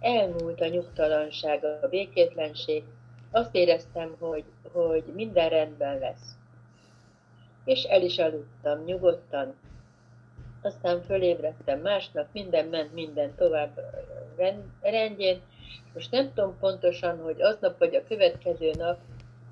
elmúlt 0.00 0.60
a 0.60 0.66
nyugtalanság, 0.68 1.64
a 1.64 1.88
békétlenség. 1.88 2.84
Azt 3.30 3.54
éreztem, 3.54 4.16
hogy, 4.18 4.44
hogy 4.72 5.04
minden 5.14 5.48
rendben 5.48 5.98
lesz. 5.98 6.36
És 7.64 7.82
el 7.82 8.02
is 8.02 8.18
aludtam 8.18 8.84
nyugodtan. 8.84 9.54
Aztán 10.62 11.02
fölébredtem 11.02 11.80
másnap, 11.80 12.26
minden 12.32 12.66
ment, 12.66 12.94
minden 12.94 13.34
tovább 13.34 13.80
rend, 14.36 14.62
rendjén. 14.80 15.40
Most 15.94 16.10
nem 16.10 16.32
tudom 16.34 16.58
pontosan, 16.58 17.22
hogy 17.22 17.42
aznap 17.42 17.78
vagy 17.78 17.94
a 17.94 18.04
következő 18.04 18.70
nap 18.76 18.98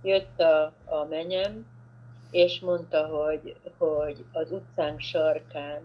jött 0.03 0.41
a, 0.41 0.73
a 0.85 1.05
menyem, 1.09 1.67
és 2.31 2.61
mondta, 2.61 3.07
hogy, 3.07 3.57
hogy 3.79 4.25
az 4.33 4.53
utcánk 4.53 5.01
sarkán 5.01 5.81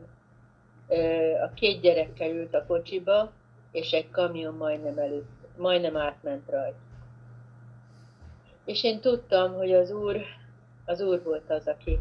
a 1.44 1.54
két 1.54 1.82
gyerekkel 1.82 2.30
ült 2.30 2.54
a 2.54 2.66
kocsiba, 2.66 3.32
és 3.72 3.92
egy 3.92 4.10
kamion 4.10 4.56
majdnem 4.56 4.98
előtt, 4.98 5.30
majdnem 5.58 5.98
átment 5.98 6.50
rajta. 6.50 6.78
És 8.66 8.84
én 8.84 9.00
tudtam, 9.00 9.54
hogy 9.54 9.74
az 9.74 9.92
úr, 9.92 10.22
az 10.86 11.02
úr 11.02 11.24
volt 11.24 11.50
az, 11.50 11.68
aki, 11.68 12.00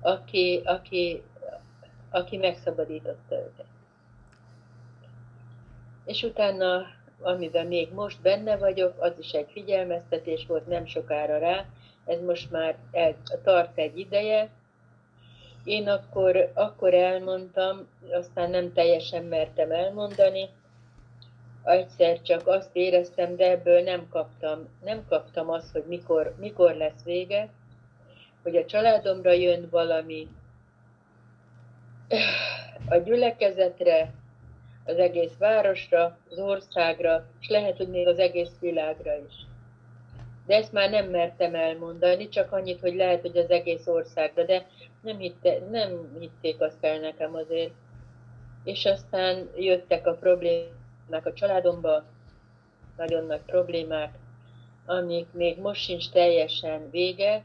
aki, 0.00 0.60
aki, 0.64 1.22
aki 2.10 2.36
megszabadította 2.36 3.34
őket. 3.34 3.66
És 6.04 6.22
utána, 6.22 6.86
amiben 7.20 7.66
még 7.66 7.92
most 7.92 8.20
benne 8.20 8.56
vagyok, 8.56 8.94
az 8.98 9.12
is 9.18 9.30
egy 9.30 9.50
figyelmeztetés 9.50 10.46
volt 10.46 10.66
nem 10.66 10.86
sokára 10.86 11.38
rá, 11.38 11.64
ez 12.04 12.20
most 12.20 12.50
már 12.50 12.76
el, 12.92 13.16
tart 13.42 13.78
egy 13.78 13.98
ideje. 13.98 14.50
Én 15.64 15.88
akkor, 15.88 16.50
akkor 16.54 16.94
elmondtam, 16.94 17.88
aztán 18.12 18.50
nem 18.50 18.72
teljesen 18.72 19.24
mertem 19.24 19.70
elmondani, 19.70 20.48
egyszer 21.70 22.22
csak 22.22 22.46
azt 22.46 22.70
éreztem, 22.72 23.36
de 23.36 23.50
ebből 23.50 23.82
nem 23.82 24.08
kaptam, 24.08 24.68
nem 24.84 25.04
kaptam 25.08 25.50
azt, 25.50 25.72
hogy 25.72 25.84
mikor, 25.86 26.34
mikor 26.38 26.74
lesz 26.74 27.02
vége, 27.04 27.48
hogy 28.42 28.56
a 28.56 28.64
családomra 28.64 29.32
jön 29.32 29.68
valami, 29.70 30.28
a 32.88 32.96
gyülekezetre, 32.96 34.12
az 34.84 34.98
egész 34.98 35.36
városra, 35.38 36.18
az 36.30 36.38
országra, 36.38 37.24
és 37.40 37.48
lehet, 37.48 37.76
hogy 37.76 37.88
még 37.88 38.06
az 38.06 38.18
egész 38.18 38.58
világra 38.60 39.12
is. 39.28 39.34
De 40.46 40.54
ezt 40.54 40.72
már 40.72 40.90
nem 40.90 41.06
mertem 41.10 41.54
elmondani, 41.54 42.28
csak 42.28 42.52
annyit, 42.52 42.80
hogy 42.80 42.94
lehet, 42.94 43.20
hogy 43.20 43.36
az 43.36 43.50
egész 43.50 43.86
országra, 43.86 44.44
de 44.44 44.66
nem, 45.02 45.18
hitte, 45.18 45.58
nem 45.70 46.16
hitték 46.18 46.60
azt 46.60 46.84
el 46.84 46.98
nekem 46.98 47.34
azért. 47.34 47.72
És 48.64 48.84
aztán 48.84 49.50
jöttek 49.56 50.06
a 50.06 50.14
problémák 50.14 50.77
a 51.10 51.32
családomba, 51.32 52.04
nagyon 52.96 53.26
nagy 53.26 53.42
problémák, 53.46 54.18
amik 54.86 55.26
még 55.32 55.60
most 55.60 55.82
sincs 55.82 56.10
teljesen 56.10 56.90
vége, 56.90 57.44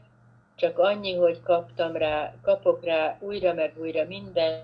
csak 0.54 0.78
annyi, 0.78 1.14
hogy 1.14 1.42
kaptam 1.42 1.96
rá, 1.96 2.34
kapok 2.42 2.84
rá 2.84 3.16
újra 3.20 3.54
meg 3.54 3.72
újra 3.76 4.04
minden 4.04 4.62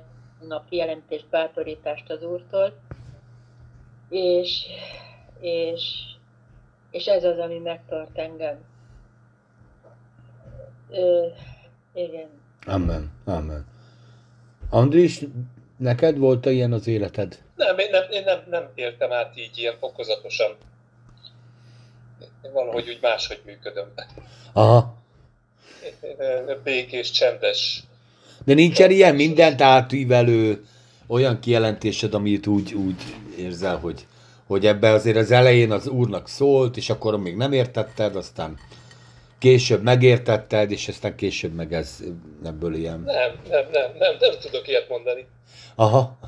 nap 0.48 0.64
jelentést, 0.68 1.26
bátorítást 1.30 2.10
az 2.10 2.22
Úrtól, 2.22 2.72
és, 4.08 4.66
és, 5.40 5.82
és 6.90 7.06
ez 7.06 7.24
az, 7.24 7.38
ami 7.38 7.58
megtart 7.58 8.18
engem. 8.18 8.58
Ö, 10.90 11.26
igen. 11.94 12.28
Amen, 12.66 13.10
amen. 13.24 13.66
Andris, 14.70 15.24
neked 15.76 16.18
volt 16.18 16.46
ilyen 16.46 16.72
az 16.72 16.86
életed? 16.86 17.42
Nem, 17.66 17.78
én 17.78 17.90
nem, 17.90 18.10
én 18.10 18.22
nem, 18.24 18.42
nem 18.50 18.68
éltem 18.74 19.12
át 19.12 19.36
így 19.36 19.58
ilyen 19.58 19.74
fokozatosan. 19.78 20.56
Én 22.44 22.52
valahogy 22.52 22.88
úgy 22.88 22.98
máshogy 23.00 23.40
működöm. 23.44 23.92
Aha. 24.52 24.94
Békés, 26.64 27.10
csendes. 27.10 27.82
De 28.44 28.54
nincsen 28.54 28.90
ilyen 28.90 29.14
mindent 29.14 29.60
átívelő 29.60 30.64
olyan 31.06 31.40
kijelentésed, 31.40 32.14
amit 32.14 32.46
úgy, 32.46 32.74
úgy 32.74 33.02
érzel, 33.38 33.76
hogy, 33.76 34.06
hogy 34.46 34.66
ebbe 34.66 34.90
azért 34.90 35.16
az 35.16 35.30
elején 35.30 35.72
az 35.72 35.88
úrnak 35.88 36.28
szólt, 36.28 36.76
és 36.76 36.90
akkor 36.90 37.18
még 37.18 37.36
nem 37.36 37.52
értetted, 37.52 38.16
aztán 38.16 38.58
később 39.40 39.82
megértetted, 39.82 40.70
és 40.70 40.88
aztán 40.88 41.16
később 41.16 41.54
meg 41.54 41.72
ez 41.72 42.02
ebből 42.44 42.74
ilyen... 42.74 43.00
Nem, 43.00 43.40
nem, 43.48 43.66
nem, 43.72 43.90
nem, 43.98 44.16
nem 44.20 44.32
tudok 44.40 44.68
ilyet 44.68 44.88
mondani. 44.88 45.26
Aha. 45.74 46.18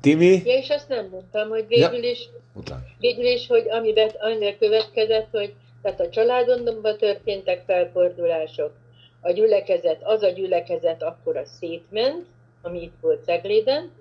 Timi? 0.00 0.42
Ja, 0.44 0.54
és 0.56 0.68
azt 0.68 0.88
nem 0.88 1.08
mondtam, 1.08 1.48
hogy 1.48 1.66
végül 1.66 2.02
is, 2.02 2.28
Utána. 2.54 2.84
végül 2.98 3.24
is, 3.24 3.46
hogy 3.46 3.68
amiben, 3.68 4.10
amiben 4.18 4.58
következett, 4.58 5.28
hogy 5.30 5.54
tehát 5.82 6.00
a 6.00 6.08
családomban 6.08 6.96
történtek 6.96 7.62
felfordulások, 7.66 8.72
a 9.20 9.30
gyülekezet, 9.30 10.02
az 10.02 10.22
a 10.22 10.28
gyülekezet 10.28 11.02
akkor 11.02 11.36
a 11.36 11.44
szétment, 11.44 12.26
ami 12.62 12.82
itt 12.82 12.96
volt 13.00 13.24
Cegléden. 13.24 13.92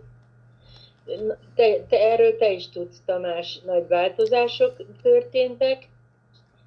Te, 1.55 1.85
te, 1.89 2.11
erről 2.11 2.37
te 2.37 2.51
is 2.51 2.69
tudsz, 2.69 3.01
Tamás, 3.05 3.59
nagy 3.65 3.87
változások 3.87 4.75
történtek, 5.01 5.87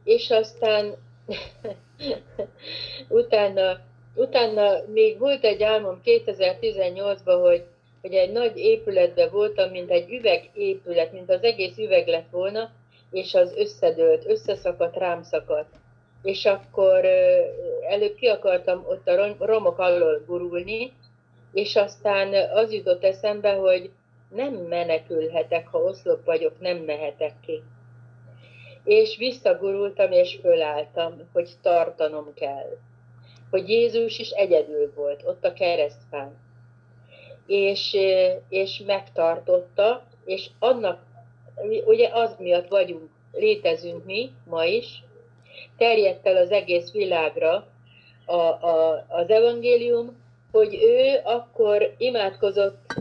és 0.05 0.31
aztán 0.31 0.95
utána, 3.09 3.81
utána 4.15 4.73
még 4.93 5.19
volt 5.19 5.45
egy 5.45 5.63
álmom 5.63 6.01
2018-ban, 6.05 7.39
hogy, 7.41 7.65
hogy 8.01 8.15
egy 8.15 8.33
nagy 8.33 8.57
épületben 8.57 9.31
voltam, 9.31 9.71
mint 9.71 9.91
egy 9.91 10.11
üvegépület, 10.11 11.13
mint 11.13 11.31
az 11.31 11.43
egész 11.43 11.79
üveg 11.79 12.07
lett 12.07 12.31
volna, 12.31 12.71
és 13.11 13.35
az 13.35 13.55
összedőlt, 13.57 14.27
összeszakadt, 14.27 14.97
rám 14.97 15.23
szakadt. 15.23 15.75
És 16.23 16.45
akkor 16.45 17.05
előbb 17.89 18.15
ki 18.15 18.27
akartam 18.27 18.85
ott 18.89 19.09
a 19.09 19.17
rom- 19.17 19.43
romok 19.43 19.79
alól 19.79 20.23
gurulni, 20.27 20.93
és 21.53 21.77
aztán 21.77 22.51
az 22.51 22.73
jutott 22.73 23.05
eszembe, 23.05 23.53
hogy 23.53 23.91
nem 24.29 24.55
menekülhetek, 24.55 25.69
ha 25.69 25.79
oszlop 25.79 26.25
vagyok, 26.25 26.61
nem 26.61 26.77
mehetek 26.77 27.33
ki. 27.47 27.63
És 28.85 29.17
visszagurultam, 29.17 30.13
és 30.13 30.39
fölálltam, 30.41 31.29
hogy 31.33 31.51
tartanom 31.63 32.35
kell. 32.35 32.77
Hogy 33.51 33.69
Jézus 33.69 34.19
is 34.19 34.31
egyedül 34.31 34.93
volt, 34.95 35.23
ott 35.25 35.45
a 35.45 35.53
keresztfán. 35.53 36.39
És, 37.47 37.97
és 38.49 38.83
megtartotta, 38.87 40.05
és 40.25 40.51
annak, 40.59 41.03
ugye 41.85 42.09
az 42.13 42.37
miatt 42.39 42.69
vagyunk, 42.69 43.09
létezünk 43.33 44.05
mi 44.05 44.31
ma 44.45 44.65
is, 44.65 45.03
terjedt 45.77 46.27
el 46.27 46.37
az 46.37 46.51
egész 46.51 46.93
világra 46.93 47.67
a, 48.25 48.37
a, 48.37 49.05
az 49.09 49.31
evangélium, 49.31 50.17
hogy 50.53 50.75
ő 50.83 51.21
akkor 51.25 51.95
imádkozott 51.99 52.95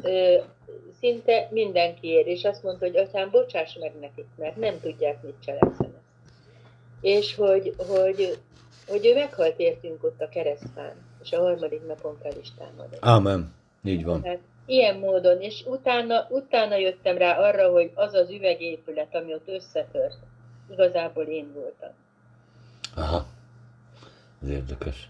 szinte 0.99 1.47
mindenkiért, 1.51 2.27
és 2.27 2.43
azt 2.43 2.63
mondta, 2.63 2.85
hogy 2.85 2.97
atyám, 2.97 3.29
bocsáss 3.29 3.75
meg 3.75 3.93
nekik, 3.99 4.27
mert 4.35 4.55
nem 4.55 4.79
tudják, 4.79 5.21
mit 5.23 5.35
cselekszenek. 5.45 6.01
És 7.01 7.35
hogy, 7.35 7.75
hogy, 7.77 8.37
hogy 8.87 9.05
ő 9.05 9.13
meghalt 9.13 9.59
értünk 9.59 10.03
ott 10.03 10.21
a 10.21 10.29
keresztán, 10.29 10.93
és 11.23 11.31
a 11.31 11.41
harmadik 11.41 11.87
napon 11.87 12.17
fel 12.21 12.37
is 12.41 12.47
támadott. 12.57 13.03
Amen. 13.03 13.53
Így 13.83 14.05
van. 14.05 14.23
Hát 14.23 14.39
ilyen 14.65 14.97
módon, 14.97 15.41
és 15.41 15.63
utána, 15.65 16.27
utána 16.29 16.75
jöttem 16.75 17.17
rá 17.17 17.39
arra, 17.39 17.71
hogy 17.71 17.91
az 17.95 18.13
az 18.13 18.29
üvegépület, 18.29 19.15
ami 19.15 19.33
ott 19.33 19.47
összetört, 19.47 20.17
igazából 20.71 21.23
én 21.23 21.53
voltam. 21.53 21.91
Aha. 22.95 23.25
Ez 24.41 24.49
érdekes. 24.49 25.09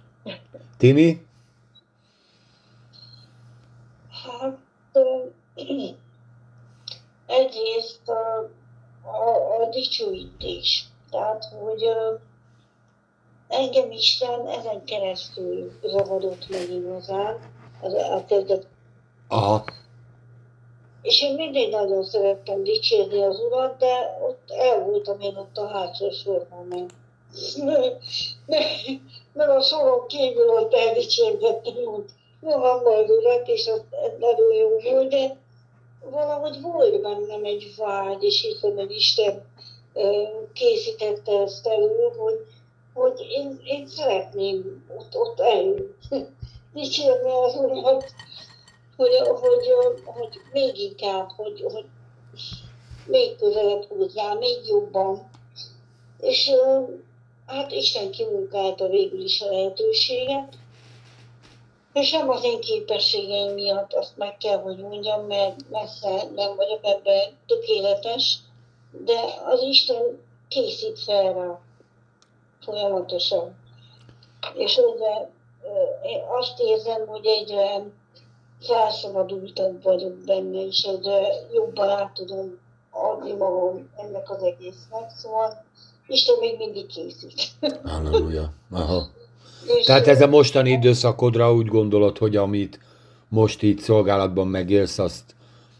Timi? 0.77 1.25
Hát 4.23 4.57
egyrészt 7.27 8.09
a, 8.09 8.49
a, 9.03 9.61
a 9.61 9.69
dicsőítés. 9.69 10.85
Tehát, 11.11 11.45
hogy 11.61 11.83
engem 13.47 13.91
Isten 13.91 14.47
ezen 14.47 14.83
keresztül 14.83 15.71
zavarott 15.83 16.49
meg 16.49 16.69
igazán, 16.69 17.39
az 17.81 17.93
a 17.93 18.23
kezdet. 18.27 18.67
Aha. 19.27 19.63
És 21.01 21.21
én 21.21 21.33
mindig 21.33 21.69
nagyon 21.69 22.03
szerettem 22.03 22.63
dicsérni 22.63 23.23
az 23.23 23.39
urat, 23.39 23.77
de 23.77 24.19
ott 24.21 24.49
el 24.51 24.79
voltam 24.79 25.19
én 25.19 25.35
ott 25.35 25.57
a 25.57 25.67
hátsó 25.67 26.09
sorban, 26.09 26.65
mert, 26.65 26.93
mert, 27.65 28.03
mert 29.33 29.49
a 29.49 29.61
soron 29.61 30.07
kívül 30.07 30.49
ott 30.49 30.73
eldicsérgettem, 30.73 31.73
van 32.41 32.81
majd 32.83 33.09
urat, 33.09 33.47
és 33.47 33.67
az 33.67 33.81
nagyon 34.19 34.53
jó 34.53 34.91
volt, 34.91 35.09
de 35.09 35.37
valahogy 36.03 36.61
volt 36.61 37.01
bennem 37.01 37.43
egy 37.43 37.73
vágy, 37.77 38.23
és 38.23 38.41
hiszem, 38.41 38.75
hogy 38.75 38.91
Isten 38.91 39.43
készítette 40.53 41.41
ezt 41.41 41.67
elő, 41.67 42.11
hogy, 42.17 42.45
hogy 42.93 43.27
én, 43.29 43.59
én 43.63 43.87
szeretném 43.87 44.85
ott, 44.97 45.15
ott 45.15 45.39
elő 45.39 45.95
dicsérni 46.73 47.29
az 47.29 47.55
urat, 47.55 48.05
hogy, 48.97 49.15
hogy, 49.17 49.67
hogy 50.05 50.39
még 50.51 50.77
inkább, 50.77 51.29
hogy, 51.35 51.61
hogy 51.73 51.85
még 53.05 53.35
közelebb 53.35 53.83
hozzá, 53.83 54.33
még 54.33 54.57
jobban. 54.67 55.29
És 56.19 56.51
hát 57.45 57.71
Isten 57.71 58.11
kimunkálta 58.11 58.87
végül 58.87 59.23
is 59.23 59.41
a 59.41 59.51
lehetőséget, 59.51 60.57
és 61.93 62.11
nem 62.11 62.29
az 62.29 62.43
én 62.43 62.59
képességeim 62.59 63.53
miatt, 63.53 63.93
azt 63.93 64.17
meg 64.17 64.37
kell, 64.37 64.61
hogy 64.61 64.77
mondjam, 64.77 65.25
mert 65.25 65.69
messze 65.69 66.23
nem 66.35 66.55
vagyok 66.55 66.79
ebben 66.81 67.37
tökéletes, 67.47 68.37
de 68.91 69.19
az 69.45 69.61
Isten 69.61 70.21
készít 70.47 70.99
fel 70.99 71.33
rá 71.33 71.59
folyamatosan. 72.61 73.55
És 74.53 74.75
egyre, 74.75 75.31
azt 76.39 76.59
érzem, 76.59 77.07
hogy 77.07 77.25
egyre 77.25 77.83
felszabadultabb 78.61 79.83
vagyok 79.83 80.13
benne, 80.13 80.65
és 80.65 80.83
egyre 80.83 81.27
jobban 81.53 81.89
át 81.89 82.13
tudom 82.13 82.59
adni 82.91 83.31
magam 83.31 83.89
ennek 83.97 84.29
az 84.29 84.43
egésznek, 84.43 85.11
szóval 85.17 85.65
Isten 86.07 86.35
még 86.39 86.57
mindig 86.57 86.85
készít. 86.85 87.41
Halleluja. 87.83 88.53
Aha. 88.71 89.07
És, 89.65 89.85
Tehát 89.85 90.07
ez 90.07 90.21
a 90.21 90.27
mostani 90.27 90.69
időszakodra 90.69 91.53
úgy 91.53 91.67
gondolod, 91.67 92.17
hogy 92.17 92.35
amit 92.35 92.79
most 93.27 93.63
így 93.63 93.79
szolgálatban 93.79 94.47
megélsz, 94.47 94.99
azt 94.99 95.35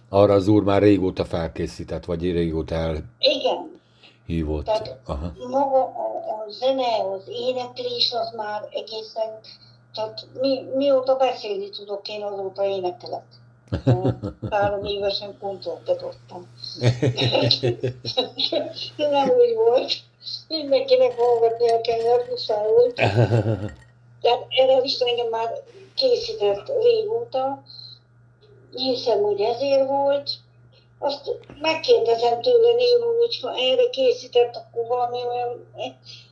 arra 0.10 0.34
az 0.34 0.48
úr 0.48 0.64
már 0.64 0.82
régóta 0.82 1.26
felkészített, 1.26 2.06
vagy 2.06 2.22
régóta 2.22 2.76
Igen, 3.20 3.80
elhívott. 4.30 4.66
Tehát- 4.66 5.00
Aha. 5.06 5.34
maga 5.50 5.84
a, 5.84 6.44
a 6.46 6.50
zene, 6.50 6.88
az 7.16 7.22
éneklés 7.28 8.12
az 8.12 8.34
már 8.36 8.68
egészen, 8.72 9.40
tehát 9.94 10.28
mi, 10.42 10.60
mióta 10.76 11.16
beszélni 11.16 11.70
tudok, 11.70 12.08
én 12.08 12.24
azóta 12.24 12.66
énekelek. 12.66 13.24
Három 14.50 14.86
évesen 14.86 15.38
koncertet 15.40 16.02
adtam. 16.02 16.48
Nem 19.12 19.30
úgy 19.30 19.56
volt. 19.56 19.94
Mindenkinek 20.48 21.18
hallgatnia 21.18 21.82
kellett, 21.82 22.30
muszáj 22.30 22.68
volt. 22.68 22.94
Tehát 24.22 24.46
erre 24.50 24.82
is 24.84 25.00
engem 25.00 25.28
már 25.28 25.64
készített 25.96 26.72
régóta. 26.82 27.64
Hiszem, 28.72 29.22
hogy 29.22 29.42
ezért 29.42 29.88
volt. 29.88 30.30
Azt 31.00 31.32
megkérdezem 31.62 32.42
tőle 32.42 32.74
néha, 32.74 33.18
hogy 33.18 33.40
ha 33.42 33.56
erre 33.56 33.90
készített, 33.90 34.56
akkor 34.56 34.88
valami 34.88 35.18
olyan 35.18 35.68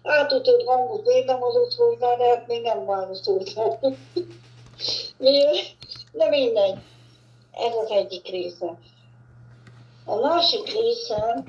átütött 0.04 0.64
hangot 0.66 1.06
védemozott 1.06 1.74
hozzá, 1.74 2.16
de 2.16 2.28
hát 2.28 2.48
még 2.48 2.62
nem 2.62 2.86
válaszolt. 2.86 3.54
Miért? 5.18 5.76
De 6.12 6.30
mindegy. 6.30 6.78
Ez 7.52 7.76
az 7.76 7.90
egyik 7.90 8.28
része. 8.28 8.78
A 10.06 10.16
másik 10.16 10.72
része, 10.74 11.44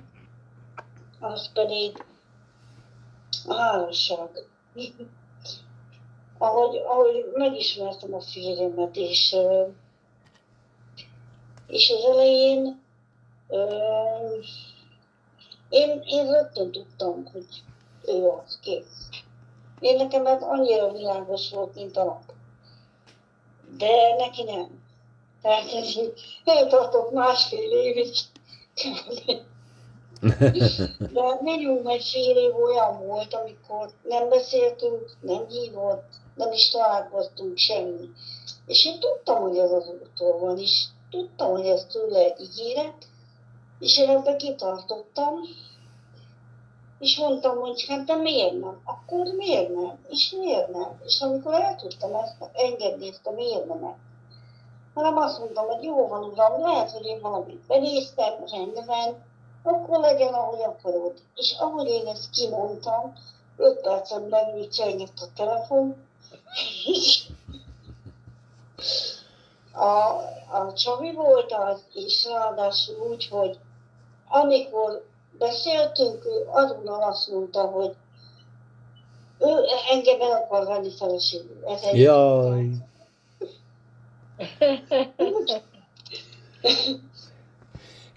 az 1.20 1.53
pedig 1.53 2.05
házasság. 3.55 4.29
ahogy, 6.39 6.77
ahogy 6.77 7.31
megismertem 7.35 8.15
a 8.15 8.21
férjemet, 8.21 8.97
és, 8.97 9.37
és 11.67 11.91
az 11.91 12.05
elején 12.05 12.81
én, 15.69 16.03
én 16.07 16.31
rögtön 16.31 16.71
tudtam, 16.71 17.25
hogy 17.33 17.47
ő 18.07 18.29
az, 18.29 18.59
kész. 18.63 19.09
Én 19.81 19.97
nekem 19.97 20.27
ez 20.27 20.43
annyira 20.43 20.93
világos 20.93 21.51
volt, 21.51 21.75
mint 21.75 21.97
a 21.97 22.05
nap. 22.05 22.23
De 23.77 24.15
neki 24.17 24.43
nem. 24.43 24.87
Tehát 25.43 25.73
ez 25.73 25.97
így 25.97 26.13
eltartott 26.45 27.13
másfél 27.13 27.71
évig. 27.71 28.15
De 31.15 31.39
minimum 31.41 31.87
egy 31.87 32.05
fél 32.05 32.37
év 32.37 32.57
olyan 32.57 33.07
volt, 33.07 33.35
amikor 33.35 33.91
nem 34.03 34.29
beszéltünk, 34.29 35.17
nem 35.21 35.47
hívott, 35.49 36.05
nem 36.35 36.53
is 36.53 36.71
találkoztunk 36.71 37.59
semmi. 37.59 38.09
És 38.67 38.87
én 38.87 38.99
tudtam, 39.01 39.43
hogy 39.43 39.57
ez 39.59 39.71
az 39.71 39.89
úttól 40.03 40.39
van, 40.39 40.59
és 40.59 40.85
tudtam, 41.11 41.51
hogy 41.51 41.67
ez 41.67 41.87
tőle 41.93 42.35
ígéret, 42.41 43.07
és 43.79 43.99
én 43.99 44.09
ebbe 44.09 44.37
kitartottam, 44.37 45.35
és 46.99 47.19
mondtam, 47.19 47.59
hogy 47.59 47.85
hát 47.89 48.05
de 48.05 48.15
miért 48.15 48.61
nem? 48.61 48.81
Akkor 48.85 49.27
miért 49.37 49.75
nem? 49.75 49.99
És 50.09 50.35
miért 50.39 50.69
nem? 50.69 51.01
És 51.05 51.21
amikor 51.21 51.55
el 51.55 51.77
tudtam 51.77 52.15
ezt 52.15 52.51
engedni, 52.53 53.09
ezt 53.09 53.27
a 53.27 53.31
miért 53.31 53.67
nem 53.67 53.97
hanem 54.99 55.17
azt 55.17 55.39
mondtam, 55.39 55.67
hogy 55.67 55.83
jó 55.83 56.07
van, 56.07 56.23
uram, 56.23 56.61
lehet, 56.61 56.91
hogy 56.91 57.07
én 57.07 57.21
valamit 57.21 57.67
benéztem, 57.67 58.33
rendben, 58.51 59.23
akkor 59.62 60.01
legyen, 60.01 60.35
ahogy 60.35 60.62
akarod. 60.62 61.14
És 61.35 61.57
ahogy 61.59 61.87
én 61.87 62.07
ezt 62.07 62.31
kimondtam, 62.31 63.12
öt 63.57 63.81
percen 63.81 64.29
belül 64.29 64.68
csengett 64.68 65.18
a 65.21 65.27
telefon, 65.35 65.97
és 66.85 67.27
a, 69.73 69.99
a 70.59 70.73
Csavi 70.73 71.12
volt 71.12 71.53
az, 71.53 71.81
és 71.94 72.27
ráadásul 72.27 73.09
úgy, 73.11 73.29
hogy 73.29 73.59
amikor 74.29 75.05
beszéltünk, 75.38 76.25
ő 76.25 76.49
azonnal 76.51 77.03
azt 77.03 77.31
mondta, 77.31 77.61
hogy 77.61 77.94
ő 79.38 79.64
engem 79.90 80.21
el 80.21 80.33
akar 80.33 80.66
venni 80.66 80.90
feleségül. 80.97 81.64
Ez 81.66 81.83
egy 81.83 82.01
Jaj. 82.01 82.71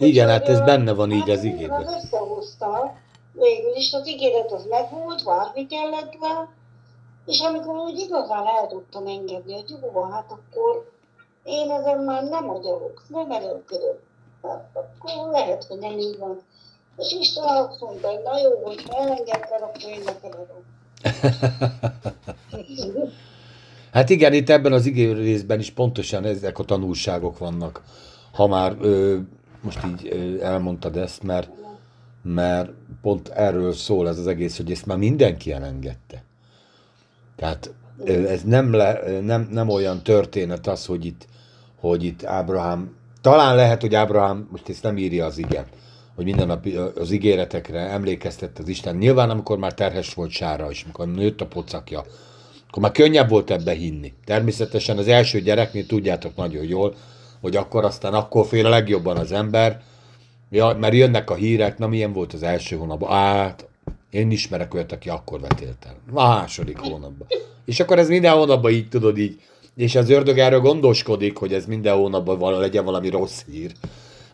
Igen, 0.02 0.28
hát 0.28 0.48
ez 0.48 0.62
benne 0.62 0.94
van 0.94 1.12
így 1.12 1.30
az 1.30 1.38
Az 1.38 1.44
igében. 1.44 1.88
összehozta, 1.88 2.94
végül 3.34 3.76
is 3.76 3.94
az 3.94 4.08
ígéret 4.08 4.52
az 4.52 4.66
megvolt, 4.70 5.24
várni 5.24 5.68
kellett 5.68 6.18
rá, 6.22 6.48
és 7.26 7.40
amikor 7.40 7.76
úgy 7.76 8.00
igazán 8.00 8.46
el 8.48 8.68
tudtam 8.68 9.08
engedni, 9.08 9.54
hogy 9.54 9.76
jó 9.94 10.04
hát 10.04 10.32
akkor 10.32 10.92
én 11.44 11.72
ezen 11.72 12.04
már 12.04 12.24
nem 12.24 12.50
agyalok, 12.50 13.04
nem 13.08 13.32
erőlködök. 13.32 14.00
Hát 14.44 14.70
akkor 14.74 15.32
lehet, 15.32 15.64
hogy 15.64 15.78
nem 15.80 16.00
így 16.00 16.18
van. 16.18 16.42
És 16.98 17.14
Isten 17.20 17.44
azt 17.44 17.80
mondta, 17.80 18.08
hogy 18.08 18.22
na 18.24 18.40
jó, 18.40 18.50
hogy 18.64 18.84
elengedted, 18.90 19.62
akkor 19.62 19.90
én 19.90 20.02
neked 20.06 20.34
adom. 20.34 20.64
Hát 23.92 24.10
igen, 24.10 24.34
itt 24.34 24.50
ebben 24.50 24.74
az 24.74 24.86
igény 24.86 25.16
részben 25.16 25.60
is 25.60 25.72
pontosan 25.72 26.26
ezek 26.26 26.60
a 26.60 26.64
tanulságok 26.64 27.38
vannak. 27.38 27.82
Ha 28.34 28.48
már 28.48 28.76
ö, 28.82 29.18
most 29.62 29.80
így 29.86 30.40
elmondtad 30.42 30.98
ezt, 30.98 31.24
mert, 31.24 31.50
mert 32.22 32.70
pont 33.02 33.28
erről 33.28 33.74
szól 33.74 34.08
ez 34.08 34.18
az 34.18 34.28
egész, 34.28 34.58
hogy 34.58 34.72
ezt 34.72 34.86
már 34.86 34.98
mindenki 34.98 35.52
elengedte. 35.52 36.24
Tehát 37.36 37.74
ez 38.06 38.44
nem, 38.44 38.74
le, 38.74 39.20
nem, 39.22 39.48
nem 39.52 39.70
olyan 39.70 40.04
történet 40.04 40.68
az, 40.68 40.86
hogy 40.86 41.06
itt, 41.06 41.28
hogy 41.80 42.04
itt 42.04 42.24
Ábrahám 42.24 42.96
talán 43.22 43.56
lehet, 43.56 43.82
hogy 43.82 43.96
Ábrahám, 43.96 44.48
most 44.52 44.70
ezt 44.70 44.84
nem 44.84 44.98
írja 44.98 45.26
az 45.26 45.38
igen, 45.38 45.66
hogy 46.16 46.26
minden 46.26 46.48
nap 46.48 46.66
az 46.96 47.12
ígéretekre 47.12 47.80
emlékeztett 47.80 48.60
az 48.60 48.68
Isten. 48.68 48.96
Nyilván, 48.96 49.30
amikor 49.30 49.58
már 49.58 49.74
terhes 49.74 50.14
volt 50.14 50.32
Sára, 50.32 50.70
és 50.70 50.84
amikor 50.84 51.08
nőtt 51.08 51.42
a 51.42 51.46
pocakja, 51.48 52.04
akkor 52.68 52.82
már 52.82 52.92
könnyebb 52.92 53.30
volt 53.30 53.52
ebbe 53.52 53.72
hinni. 53.72 54.14
Természetesen 54.26 54.98
az 54.98 55.08
első 55.08 55.42
gyereknél 55.42 55.86
tudjátok 55.86 56.36
nagyon 56.36 56.64
jól, 56.64 56.96
hogy 57.42 57.56
akkor 57.56 57.86
aztán 57.86 58.14
akkor 58.14 58.46
fél 58.46 58.66
a 58.66 58.70
legjobban 58.70 59.18
az 59.18 59.32
ember, 59.32 59.82
ja, 60.50 60.78
mert 60.80 60.94
jönnek 60.94 61.30
a 61.30 61.36
hírek, 61.36 61.78
na 61.78 61.88
milyen 61.88 62.14
volt 62.14 62.34
az 62.34 62.44
első 62.44 62.76
hónapban, 62.76 63.10
hát 63.10 63.68
én 64.10 64.32
ismerek 64.32 64.74
olyat, 64.74 64.92
aki 64.92 65.10
akkor 65.10 65.40
vetélt 65.40 65.86
el. 65.86 65.96
Második 66.12 66.78
hónapban. 66.78 67.28
És 67.66 67.80
akkor 67.80 68.00
ez 68.00 68.08
minden 68.08 68.34
hónapban 68.34 68.72
így 68.72 68.90
tudod 68.90 69.18
így, 69.18 69.42
és 69.76 69.96
az 69.96 70.10
ördög 70.10 70.38
erről 70.38 70.60
gondoskodik, 70.60 71.38
hogy 71.38 71.54
ez 71.54 71.66
minden 71.66 71.96
hónapban 71.96 72.38
vala, 72.38 72.60
legyen 72.60 72.86
valami 72.86 73.10
rossz 73.10 73.42
hír. 73.52 73.72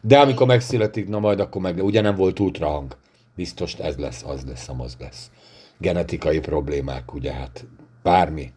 De 0.02 0.20
amikor 0.20 0.48
megszületik, 0.48 1.08
na 1.08 1.20
majd 1.20 1.40
akkor 1.40 1.62
meg, 1.62 1.84
ugye 1.84 2.02
nem 2.02 2.16
volt 2.16 2.40
ultrahang. 2.40 2.96
Biztos 3.36 3.74
ez 3.74 3.96
lesz, 3.96 4.24
az 4.24 4.44
lesz, 4.48 4.70
az 4.78 4.96
lesz. 5.00 5.30
Genetikai 5.78 6.40
problémák, 6.40 7.14
ugye 7.14 7.32
hát 7.34 7.66
bármi. 8.04 8.52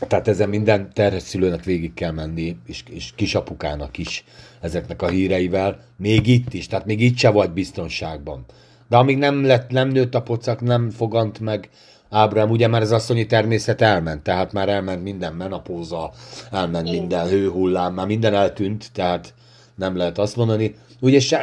Tehát 0.00 0.28
ezen 0.28 0.48
minden 0.48 0.90
terhes 0.92 1.22
szülőnek 1.22 1.64
végig 1.64 1.94
kell 1.94 2.10
menni, 2.10 2.56
és, 2.66 2.82
és 2.90 3.12
kisapukának 3.14 3.98
is 3.98 4.24
ezeknek 4.60 5.02
a 5.02 5.08
híreivel, 5.08 5.80
még 5.96 6.26
itt 6.26 6.52
is, 6.52 6.66
tehát 6.66 6.86
még 6.86 7.00
itt 7.00 7.16
se 7.16 7.30
vagy 7.30 7.50
biztonságban. 7.50 8.44
De 8.88 8.96
amíg 8.96 9.18
nem 9.18 9.44
lett, 9.44 9.70
nem 9.70 9.88
nőtt 9.88 10.14
a 10.14 10.22
pocak, 10.22 10.60
nem 10.60 10.90
fogant 10.90 11.40
meg 11.40 11.68
Ábrám, 12.10 12.50
ugye 12.50 12.68
már 12.68 12.82
az 12.82 12.92
asszonyi 12.92 13.26
természet 13.26 13.80
elment, 13.80 14.22
tehát 14.22 14.52
már 14.52 14.68
elment 14.68 15.02
minden 15.02 15.32
menopóza, 15.32 16.10
elment 16.52 16.90
minden 16.90 17.28
hőhullám, 17.28 17.94
már 17.94 18.06
minden 18.06 18.34
eltűnt, 18.34 18.90
tehát 18.92 19.34
nem 19.74 19.96
lehet 19.96 20.18
azt 20.18 20.36
mondani. 20.36 20.74
Ugye 21.00 21.38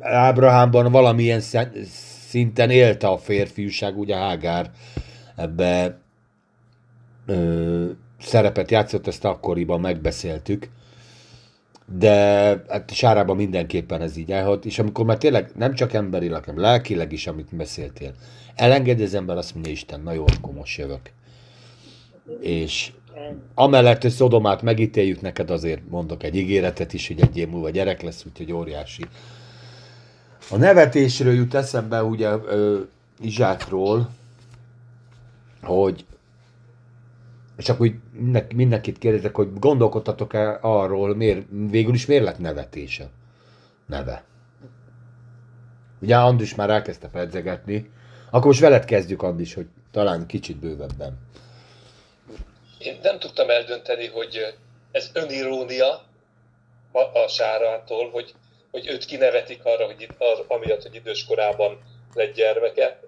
Ábrahámban 0.00 0.92
valamilyen 0.92 1.40
szinten 2.28 2.70
élte 2.70 3.06
a 3.06 3.18
férfiúság, 3.18 3.98
ugye 3.98 4.16
Hágár 4.16 4.70
ebbe 5.36 6.00
ö, 7.28 7.84
szerepet 8.20 8.70
játszott, 8.70 9.06
ezt 9.06 9.24
akkoriban 9.24 9.80
megbeszéltük, 9.80 10.68
de 11.98 12.10
hát 12.68 12.90
Sárában 12.92 13.36
mindenképpen 13.36 14.00
ez 14.02 14.16
így 14.16 14.32
elhat, 14.32 14.64
és 14.64 14.78
amikor 14.78 15.04
már 15.04 15.18
tényleg 15.18 15.50
nem 15.56 15.74
csak 15.74 15.92
emberileg, 15.92 16.44
hanem 16.44 16.60
lelkileg 16.60 17.12
is, 17.12 17.26
amit 17.26 17.56
beszéltél, 17.56 18.14
elengedi 18.54 19.02
az 19.02 19.14
ember, 19.14 19.36
azt 19.36 19.54
mondja, 19.54 19.72
Isten, 19.72 20.00
na 20.00 20.12
jó, 20.12 20.24
akkor 20.36 20.54
most 20.54 20.78
jövök. 20.78 21.12
És 22.40 22.92
amellett, 23.54 24.02
hogy 24.02 24.10
Szodomát 24.10 24.62
megítéljük, 24.62 25.20
neked 25.20 25.50
azért 25.50 25.88
mondok 25.88 26.22
egy 26.22 26.36
ígéretet 26.36 26.92
is, 26.92 27.06
hogy 27.06 27.20
egy 27.20 27.36
év 27.36 27.48
múlva 27.48 27.70
gyerek 27.70 28.02
lesz, 28.02 28.24
úgyhogy 28.26 28.52
óriási. 28.52 29.04
A 30.50 30.56
nevetésről 30.56 31.34
jut 31.34 31.54
eszembe 31.54 32.02
ugye 32.02 32.28
ö, 32.28 32.78
Izsákról, 33.20 34.08
hogy 35.62 36.04
és 37.58 37.68
akkor 37.68 37.90
mindenki, 38.12 38.54
mindenkit 38.54 38.98
kérdezek, 38.98 39.34
hogy 39.34 39.48
gondolkodtatok-e 39.54 40.58
arról, 40.60 41.14
miért, 41.14 41.46
végül 41.50 41.94
is 41.94 42.06
miért 42.06 42.24
lett 42.24 42.38
nevetése? 42.38 43.08
Neve. 43.86 44.24
Ugye 46.00 46.16
Andis 46.16 46.54
már 46.54 46.70
elkezdte 46.70 47.08
pedzegetni. 47.08 47.90
Akkor 48.30 48.46
most 48.46 48.60
veled 48.60 48.84
kezdjük, 48.84 49.22
Andis, 49.22 49.54
hogy 49.54 49.66
talán 49.90 50.26
kicsit 50.26 50.56
bővebben. 50.56 51.18
Én 52.78 52.98
nem 53.02 53.18
tudtam 53.18 53.50
eldönteni, 53.50 54.06
hogy 54.06 54.54
ez 54.90 55.10
önirónia 55.12 56.02
a, 56.92 57.00
a 57.00 57.28
Sárától, 57.28 58.10
hogy, 58.10 58.34
hogy 58.70 58.88
őt 58.88 59.04
kinevetik 59.04 59.64
arra, 59.64 59.84
hogy 59.84 60.08
az, 60.18 60.44
amiatt, 60.48 60.82
hogy 60.82 60.94
idős 60.94 61.24
korában 61.24 61.78
lett 62.14 62.34
gyermeke, 62.34 63.00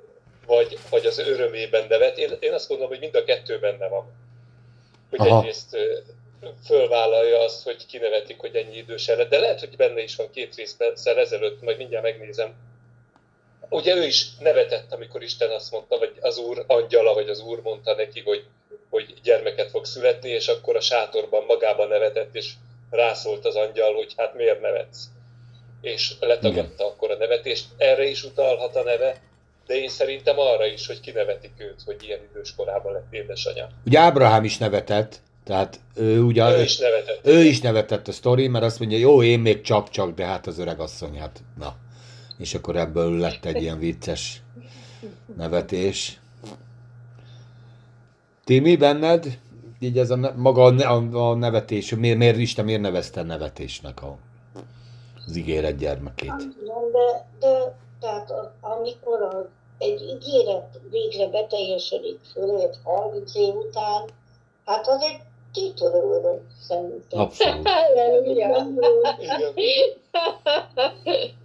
vagy, 0.47 0.79
vagy 0.91 1.07
az 1.07 1.19
örömében 1.19 1.87
nevet. 1.89 2.19
Én, 2.19 2.31
én 2.41 2.53
azt 2.53 2.69
gondolom, 2.69 2.93
hogy 2.93 3.01
mind 3.01 3.15
a 3.15 3.25
kettő 3.25 3.59
benne 3.59 3.89
van 3.89 4.29
hogy 5.11 5.21
Aha. 5.21 5.39
egyrészt 5.39 5.77
fölvállalja 6.65 7.39
azt, 7.39 7.63
hogy 7.63 7.87
kinevetik, 7.87 8.41
hogy 8.41 8.57
ennyi 8.57 8.77
idős 8.77 9.07
lett, 9.07 9.29
de 9.29 9.39
lehet, 9.39 9.61
hogy 9.61 9.77
benne 9.77 10.03
is 10.03 10.17
van 10.17 10.31
két 10.31 10.55
részszer 10.55 11.19
ezelőtt, 11.19 11.63
majd 11.63 11.77
mindjárt 11.77 12.05
megnézem. 12.05 12.55
Ugye 13.69 13.97
ő 13.97 14.05
is 14.05 14.37
nevetett, 14.39 14.93
amikor 14.93 15.23
Isten 15.23 15.51
azt 15.51 15.71
mondta, 15.71 15.99
vagy 15.99 16.13
az 16.21 16.39
úr 16.39 16.65
angyala, 16.67 17.15
vagy 17.15 17.29
az 17.29 17.41
úr 17.41 17.61
mondta 17.63 17.95
neki, 17.95 18.21
hogy, 18.21 18.45
hogy 18.91 19.15
gyermeket 19.23 19.71
fog 19.71 19.85
születni, 19.85 20.29
és 20.29 20.49
akkor 20.49 20.77
a 20.77 20.81
sátorban 20.81 21.45
magában 21.45 21.89
nevetett, 21.89 22.35
és 22.35 22.53
rászólt 22.91 23.45
az 23.45 23.57
angyal, 23.57 23.95
hogy 23.95 24.15
hát 24.17 24.35
miért 24.35 24.61
nevetsz. 24.61 25.05
És 25.81 26.15
letagadta 26.21 26.75
Igen. 26.75 26.87
akkor 26.87 27.11
a 27.11 27.17
nevetést. 27.17 27.65
Erre 27.77 28.05
is 28.05 28.25
utalhat 28.25 28.77
a 28.77 28.83
neve, 28.83 29.21
de 29.71 29.77
én 29.77 29.89
szerintem 29.89 30.39
arra 30.39 30.67
is, 30.67 30.87
hogy 30.87 31.01
kinevetik 31.01 31.53
őt, 31.59 31.83
hogy 31.85 31.97
ilyen 32.01 32.19
idős 32.31 32.55
korában 32.55 32.93
lett 32.93 33.07
édesanyja. 33.11 33.69
Ugye 33.87 33.99
Ábrahám 33.99 34.45
is 34.45 34.59
nevetett, 34.59 35.21
tehát 35.45 35.81
ő 35.95 36.23
ugye... 36.23 36.59
Ő 36.59 36.63
is 36.63 36.79
nevetett. 36.79 37.27
Ő 37.27 37.45
is 37.45 37.61
nevetett 37.61 38.09
a 38.09 38.13
sztori, 38.13 38.49
mert 38.49 38.65
azt 38.65 38.79
mondja, 38.79 38.99
jó, 38.99 39.23
én 39.23 39.41
még 39.41 39.61
csak-csak, 39.61 40.15
de 40.15 40.25
hát 40.25 40.47
az 40.47 40.59
öreg 40.59 40.81
asszony, 40.81 41.19
hát 41.19 41.43
na. 41.59 41.75
És 42.39 42.55
akkor 42.55 42.77
ebből 42.77 43.19
lett 43.19 43.45
egy 43.45 43.63
ilyen 43.63 43.79
vicces 43.79 44.43
nevetés. 45.37 46.21
Timi, 48.45 48.77
benned? 48.77 49.39
Így 49.79 49.99
ez 49.99 50.11
a 50.11 50.17
ne, 50.17 50.31
maga 50.31 50.65
a, 50.65 51.29
a 51.31 51.35
nevetés, 51.35 51.95
miért, 51.95 52.19
miért 52.19 52.37
Isten 52.37 52.65
miért 52.65 52.81
nevezte 52.81 53.23
nevetésnek 53.23 54.03
a, 54.03 54.19
az 55.27 55.37
ígéret 55.37 55.77
gyermekét? 55.77 56.37
De, 56.93 57.29
de 57.41 57.79
tehát 58.01 58.33
amikor 58.61 59.23
a 59.23 59.49
egy 59.81 60.03
ígéret 60.03 60.81
végre 60.91 61.27
beteljesedik, 61.27 62.21
főleg 62.33 62.75
30 62.85 63.35
év 63.35 63.55
után, 63.55 64.09
hát 64.65 64.89
az 64.89 65.03
egy 65.03 65.21
kitörő 65.53 65.99
öröm 65.99 66.49
szerintem. 66.69 67.21
Abszolút. 67.21 67.69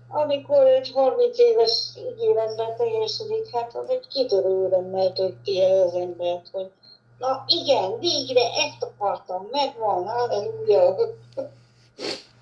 Amikor 0.24 0.68
egy 0.68 0.92
30 0.94 1.40
éves 1.40 1.72
ígéret 2.12 2.56
beteljesedik, 2.56 3.50
hát 3.52 3.76
az 3.76 3.90
egy 3.90 4.08
kitörő 4.08 4.66
örömmel 4.66 5.14
tölti 5.14 5.62
el 5.62 5.82
az 5.82 5.94
embert, 5.94 6.48
hogy 6.52 6.72
na 7.20 7.44
igen, 7.48 8.00
végre 8.00 8.42
ezt 8.42 8.84
akartam, 8.84 9.48
megvan, 9.52 10.08
halleluja. 10.08 10.96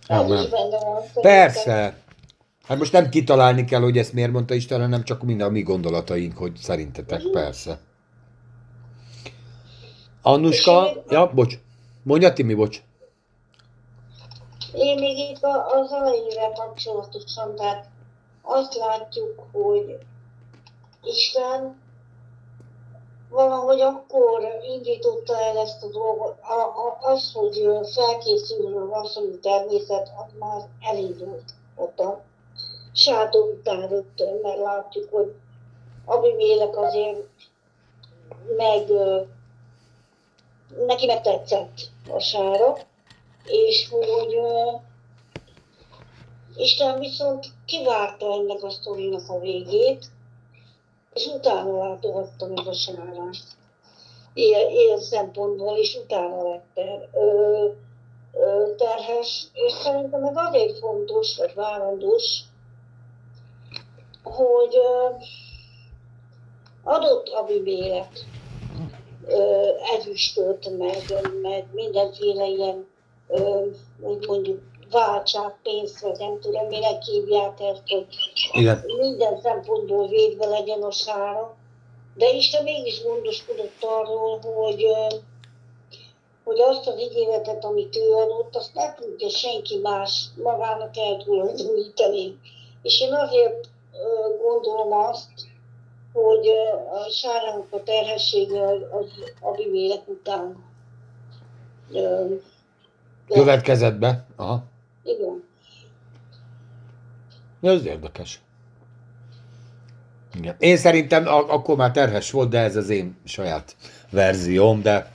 Amen. 0.08 0.50
Persze, 1.22 1.98
Hát 2.67 2.78
most 2.78 2.91
nem 2.91 3.10
kitalálni 3.10 3.65
kell, 3.65 3.82
hogy 3.82 3.97
ezt 3.97 4.13
miért 4.13 4.32
mondta 4.32 4.54
Isten, 4.54 4.82
hanem 4.82 5.04
csak 5.04 5.21
minden 5.21 5.47
a 5.47 5.49
mi 5.49 5.62
gondolataink, 5.62 6.38
hogy 6.38 6.56
szerintetek, 6.56 7.21
persze. 7.32 7.80
Annuska, 10.21 11.04
ja, 11.10 11.32
bocs. 11.34 11.56
Mondja, 12.04 12.34
Timi, 12.34 12.54
bocs. 12.54 12.82
Én 14.73 14.99
még 14.99 15.17
itt 15.17 15.43
az 15.43 15.91
elejével 15.91 16.52
kapcsolatosan, 16.52 17.56
tehát 17.56 17.89
azt 18.41 18.76
látjuk, 18.76 19.43
hogy 19.52 19.97
Isten 21.04 21.82
valahogy 23.30 23.82
akkor 23.82 24.41
indította 24.76 25.39
el 25.39 25.58
ezt 25.58 25.84
a 25.84 25.88
dolgot, 25.88 26.38
az, 26.99 27.32
hogy 27.34 27.67
felkészülő 27.93 28.86
vasszonyi 28.86 29.39
természet, 29.39 30.12
az 30.17 30.32
már 30.39 30.62
elindult 30.80 31.54
ott 31.76 31.99
sátor 32.94 33.50
után 33.50 33.88
rögtön, 33.88 34.40
mert 34.42 34.60
látjuk, 34.60 35.10
hogy 35.12 35.34
Abimélek 36.06 36.78
azért 36.78 37.28
meg 38.58 38.88
neki 40.86 41.06
megtetszett 41.06 41.90
a 42.10 42.20
sára, 42.20 42.78
és 43.46 43.90
hogy 43.90 44.38
Isten 46.56 47.00
viszont 47.00 47.46
kivárta 47.66 48.34
ennek 48.34 48.64
a 48.64 48.70
sztorinak 48.70 49.30
a 49.30 49.40
végét, 49.40 50.06
és 51.14 51.26
utána 51.26 51.88
látogatta 51.88 52.48
meg 52.48 52.68
a 52.68 52.74
sárát. 52.74 53.36
Ilyen, 54.34 54.70
ilyen 54.70 55.00
szempontból 55.00 55.78
is 55.78 55.96
utána 55.96 56.50
lett 56.50 56.66
ter, 56.74 57.10
ö, 57.14 57.68
ö, 58.34 58.76
terhes, 58.78 59.48
és 59.54 59.74
szerintem 59.74 60.22
meg 60.22 60.38
azért 60.38 60.78
fontos, 60.78 61.38
vagy 61.38 61.54
várandós, 61.54 62.40
hogy 64.24 64.78
adott 66.84 67.30
Abimélet 67.30 68.26
ezüstöt, 69.98 70.78
meg, 70.78 71.04
meg 71.42 71.66
mindenféle 71.72 72.46
ilyen, 72.46 72.88
úgy 74.02 74.28
mondjuk, 74.28 74.62
váltság, 74.92 75.56
pénzt, 75.64 76.00
vagy 76.00 76.20
nem 76.20 76.40
tudom, 76.40 76.68
minek 76.68 77.04
hívják 77.04 77.60
ezt, 77.60 77.82
hogy 77.86 78.06
Igen. 78.52 78.84
minden 78.98 79.42
szempontból 79.42 80.08
védve 80.08 80.46
legyen 80.46 80.82
a 80.82 80.92
sára. 80.92 81.56
De 82.16 82.30
Isten 82.30 82.64
mégis 82.64 83.04
gondoskodott 83.04 83.78
arról, 83.82 84.40
hogy 84.40 84.86
hogy 86.44 86.60
azt 86.60 86.88
az 86.88 87.00
ígéretet, 87.00 87.66
amit 87.66 87.96
ő 87.96 88.14
adott, 88.14 88.56
azt 88.56 88.74
ne 88.74 88.94
tudja 88.94 89.30
senki 89.30 89.78
más 89.78 90.26
magának 90.44 90.98
eltulajdonítani. 90.98 92.40
És 92.82 93.02
én 93.02 93.14
azért 93.14 93.68
gondolom 94.42 94.92
azt, 94.92 95.32
hogy 96.14 96.48
a 96.92 97.10
Sárának 97.12 97.68
a 97.70 97.84
terhessége 97.84 98.62
az 98.92 99.08
Abimélek 99.40 100.08
után 100.08 100.64
Következett 103.28 103.96
be? 103.96 104.26
Aha. 104.36 104.64
Igen. 105.04 105.44
Ez 107.62 107.86
érdekes. 107.86 108.42
Igen. 110.34 110.56
Én 110.60 110.78
szerintem 110.78 111.28
ak- 111.28 111.50
akkor 111.50 111.76
már 111.76 111.92
terhes 111.92 112.32
volt, 112.32 112.50
de 112.50 112.60
ez 112.60 112.76
az 112.76 112.90
én 112.90 113.18
saját 113.24 113.76
verzióm, 114.10 114.82
de 114.82 115.12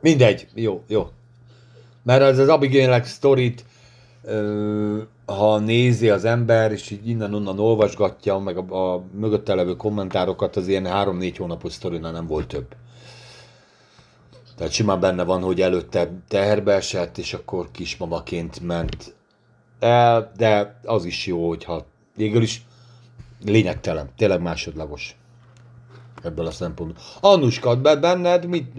mindegy, 0.00 0.48
jó, 0.54 0.82
jó. 0.86 1.08
Mert 2.02 2.22
az 2.22 2.38
az 2.38 2.48
Abigail 2.48 3.02
sztorit, 3.02 3.64
ha 5.26 5.58
nézi 5.58 6.10
az 6.10 6.24
ember, 6.24 6.72
és 6.72 6.90
így 6.90 7.08
innen-onnan 7.08 7.58
olvasgatja, 7.58 8.38
meg 8.38 8.56
a, 8.56 8.94
a 8.94 9.04
mögötte 9.12 9.54
levő 9.54 9.76
kommentárokat, 9.76 10.56
az 10.56 10.68
ilyen 10.68 10.86
három-négy 10.86 11.36
hónapos 11.36 11.72
sztorinál 11.72 12.12
nem 12.12 12.26
volt 12.26 12.48
több. 12.48 12.74
Tehát 14.56 14.72
simán 14.72 15.00
benne 15.00 15.24
van, 15.24 15.42
hogy 15.42 15.60
előtte 15.60 16.10
teherbe 16.28 16.72
esett, 16.72 17.18
és 17.18 17.34
akkor 17.34 17.70
kismamaként 17.70 18.60
ment 18.60 19.14
el, 19.78 20.32
de 20.36 20.80
az 20.84 21.04
is 21.04 21.26
jó, 21.26 21.48
hogyha 21.48 21.86
végül 22.16 22.42
is 22.42 22.62
lényegtelen, 23.44 24.10
tényleg 24.16 24.40
másodlagos 24.40 25.16
ebből 26.22 26.46
a 26.46 26.50
szempontból. 26.50 27.02
Annuska, 27.20 27.76
be- 27.76 27.96
benned 27.96 28.46
mit, 28.46 28.72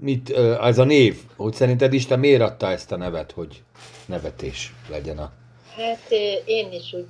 mit 0.00 0.30
ez 0.60 0.78
a 0.78 0.84
név, 0.84 1.16
hogy 1.36 1.52
szerinted 1.52 1.92
Isten 1.92 2.18
miért 2.18 2.40
adta 2.40 2.70
ezt 2.70 2.92
a 2.92 2.96
nevet, 2.96 3.32
hogy 3.32 3.62
nevetés 4.06 4.72
legyen 4.90 5.18
a... 5.18 5.32
Hát 5.76 6.10
én 6.44 6.72
is 6.72 6.92
úgy 6.92 7.06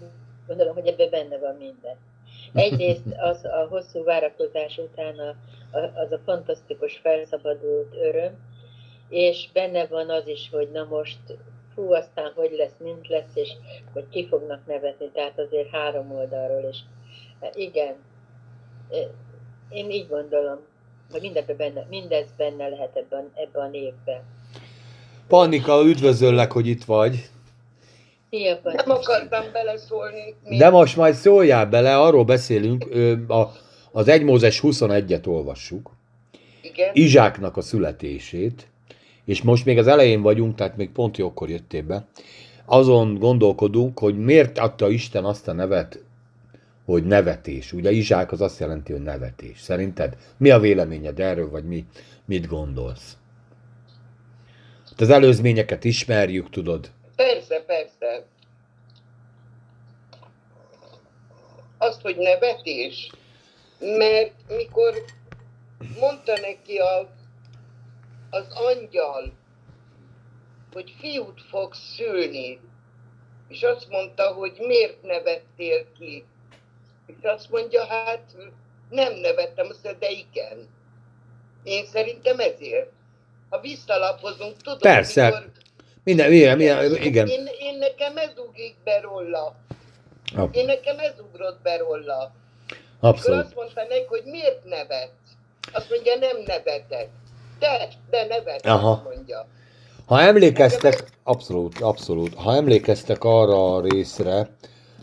gondolom, 0.46 0.74
hogy 0.74 0.87
ebben 0.87 1.11
benne 1.11 1.38
van 1.38 1.57
minden. 1.59 1.96
Egyrészt 2.55 3.03
az 3.16 3.44
a 3.44 3.66
hosszú 3.68 4.05
várakozás 4.05 4.79
után 4.79 5.18
a, 5.18 5.29
a, 5.79 5.81
az 5.94 6.12
a 6.12 6.20
fantasztikus 6.24 6.98
felszabadult 7.03 7.94
öröm, 7.94 8.38
és 9.09 9.48
benne 9.53 9.87
van 9.87 10.11
az 10.11 10.26
is, 10.26 10.48
hogy 10.53 10.70
na 10.72 10.85
most 10.85 11.18
fú, 11.74 11.92
aztán 11.92 12.33
hogy 12.35 12.55
lesz, 12.57 12.76
mint 12.79 13.09
lesz, 13.09 13.35
és 13.35 13.50
hogy 13.92 14.09
ki 14.09 14.26
fognak 14.26 14.66
nevetni, 14.66 15.11
tehát 15.12 15.38
azért 15.38 15.70
három 15.70 16.12
oldalról 16.12 16.68
is. 16.70 16.79
Hát 17.40 17.57
igen, 17.57 17.94
én 19.68 19.90
így 19.90 20.09
gondolom, 20.09 20.59
mindebben 21.20 21.57
benne, 21.57 21.87
mindez 21.88 22.27
benne 22.37 22.68
lehet 22.68 22.96
ebben, 22.96 23.31
ebben 23.35 23.62
a 23.62 23.68
névben. 23.68 24.23
Pannika, 25.29 25.83
üdvözöllek, 25.85 26.53
hogy 26.53 26.66
itt 26.66 26.85
vagy. 26.85 27.29
Panni. 28.31 28.75
Nem 28.77 28.90
akartam 28.90 29.44
beleszólni. 29.53 30.35
Még. 30.44 30.59
De 30.59 30.70
most 30.70 30.96
majd 30.96 31.14
szóljál 31.14 31.66
bele, 31.66 31.99
arról 31.99 32.25
beszélünk, 32.25 32.85
a, 33.29 33.53
az 33.92 34.09
1 34.09 34.23
Mózes 34.23 34.61
21-et 34.62 35.27
olvassuk, 35.27 35.90
Igen. 36.62 36.90
Izsáknak 36.92 37.57
a 37.57 37.61
születését, 37.61 38.66
és 39.25 39.42
most 39.42 39.64
még 39.64 39.79
az 39.79 39.87
elején 39.87 40.23
vagyunk, 40.23 40.55
tehát 40.55 40.77
még 40.77 40.90
pont 40.90 41.16
jókor 41.16 41.51
jöttél 41.51 41.83
be, 41.83 42.07
azon 42.64 43.14
gondolkodunk, 43.18 43.99
hogy 43.99 44.18
miért 44.18 44.59
adta 44.59 44.90
Isten 44.90 45.25
azt 45.25 45.49
a 45.49 45.53
nevet, 45.53 45.99
hogy 46.85 47.05
nevetés. 47.05 47.73
Ugye 47.73 47.90
Izsák 47.90 48.33
az 48.33 48.40
azt 48.40 48.61
jelenti, 48.61 48.93
hogy 48.93 49.03
nevetés. 49.03 49.61
Szerinted 49.61 50.16
mi 50.37 50.51
a 50.51 50.59
véleményed 50.59 51.21
erről, 51.21 51.51
vagy 51.51 51.64
mi, 51.64 51.87
mit 52.25 52.47
gondolsz? 52.47 53.16
Hát 54.88 55.01
Az 55.01 55.11
előzményeket 55.11 55.85
ismerjük, 55.85 56.51
tudod. 56.51 56.90
Persze, 57.16 57.62
persze. 57.66 58.25
Azt, 61.79 62.01
hogy 62.01 62.16
nevetés. 62.16 63.11
Mert 63.79 64.33
mikor 64.49 64.95
mondta 66.01 66.33
neki 66.40 66.77
a, 66.79 67.11
az 68.31 68.47
angyal, 68.49 69.33
hogy 70.73 70.95
fiút 70.99 71.40
fogsz 71.49 71.95
szülni, 71.97 72.61
és 73.49 73.62
azt 73.62 73.88
mondta, 73.88 74.33
hogy 74.33 74.57
miért 74.66 75.03
nevettél 75.03 75.93
ki? 75.99 76.25
És 77.18 77.23
azt 77.29 77.51
mondja, 77.51 77.85
hát 77.85 78.23
nem 78.90 79.14
nevettem, 79.14 79.66
azt 79.68 79.83
mondja, 79.85 80.09
de 80.09 80.11
igen. 80.11 80.68
Én 81.62 81.87
szerintem 81.87 82.38
ezért. 82.38 82.90
Ha 83.49 83.61
visszalapozunk, 83.61 84.57
tudod, 84.62 84.81
Persze. 84.81 85.25
mikor 85.25 85.51
Minden, 86.05 86.31
minden, 86.31 86.57
minden 86.57 86.94
igen. 87.03 87.27
Én, 87.27 87.49
én 87.61 87.79
nekem 87.79 88.16
ez 88.16 88.31
ugrik 88.49 88.77
be 88.85 89.01
róla. 89.01 89.55
Ab- 90.37 90.55
Én 90.57 90.64
nekem 90.64 90.99
ez 90.99 91.12
ugrott 91.18 91.61
be 91.62 91.77
róla. 91.77 92.33
Akkor 93.01 93.09
Abszolút. 93.09 93.44
azt 93.44 93.55
mondta 93.55 93.83
neki, 93.88 94.05
hogy 94.09 94.23
miért 94.25 94.64
nevet? 94.64 95.12
Azt 95.73 95.90
mondja, 95.90 96.14
nem 96.20 96.37
nevetek. 96.46 97.09
De, 97.59 97.88
de 98.11 98.25
nevet, 98.27 98.66
Aha. 98.66 99.03
mondja. 99.05 99.46
Ha 100.07 100.20
emlékeztek, 100.20 101.05
abszolút, 101.23 101.81
abszolút, 101.81 102.35
ha 102.35 102.55
emlékeztek 102.55 103.25
arra 103.25 103.75
a 103.75 103.81
részre, 103.81 104.51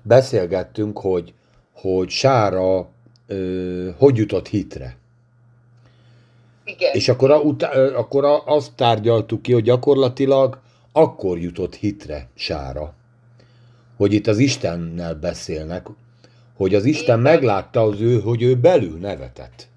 beszélgettünk, 0.04 1.00
hogy, 1.00 1.34
hogy 1.82 2.10
Sára 2.10 2.90
ö, 3.28 3.90
hogy 3.98 4.18
jutott 4.18 4.48
hitre. 4.48 4.98
Igen. 6.64 6.94
És 6.94 7.10
akkor, 7.10 7.32
a, 7.32 7.40
utá, 7.40 7.70
akkor 7.72 8.26
a, 8.26 8.46
azt 8.46 8.72
tárgyaltuk 8.76 9.42
ki, 9.42 9.54
hogy 9.54 9.64
gyakorlatilag 9.64 10.60
akkor 10.92 11.40
jutott 11.40 11.76
hitre 11.76 12.30
Sára. 12.36 12.94
Hogy 13.98 14.14
itt 14.14 14.28
az 14.28 14.38
Istennel 14.38 15.16
beszélnek, 15.16 15.88
hogy 16.56 16.76
az 16.76 16.86
Isten 16.86 17.20
meglátta 17.20 17.82
az 17.82 18.02
ő, 18.02 18.20
hogy 18.20 18.42
ő 18.42 18.56
belül 18.56 18.98
nevetett. 19.00 19.68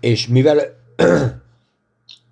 És 0.00 0.26
mivel 0.26 0.60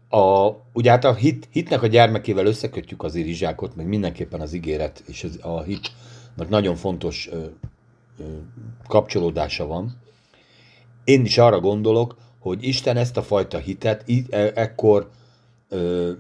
a, 0.09 0.51
ugye 0.73 0.91
hát 0.91 1.05
a 1.05 1.15
hit, 1.15 1.49
hitnek 1.51 1.83
a 1.83 1.87
gyermekével 1.87 2.47
összekötjük 2.47 3.03
az 3.03 3.15
irizsákot, 3.15 3.77
meg 3.77 3.87
mindenképpen 3.87 4.41
az 4.41 4.53
ígéret 4.53 5.03
és 5.07 5.25
az, 5.25 5.39
a 5.43 5.62
hit, 5.62 5.91
nagyon 6.49 6.77
fontos 6.77 7.29
ö, 7.33 7.44
ö, 8.18 8.25
kapcsolódása 8.88 9.66
van. 9.66 9.96
Én 11.05 11.25
is 11.25 11.38
arra 11.38 11.61
gondolok, 11.61 12.16
hogy 12.38 12.64
Isten 12.64 12.96
ezt 12.96 13.16
a 13.16 13.22
fajta 13.22 13.59
hitet 13.59 14.03
í- 14.07 14.33
e- 14.35 14.53
ekkor 14.55 15.11
ö, 15.68 16.12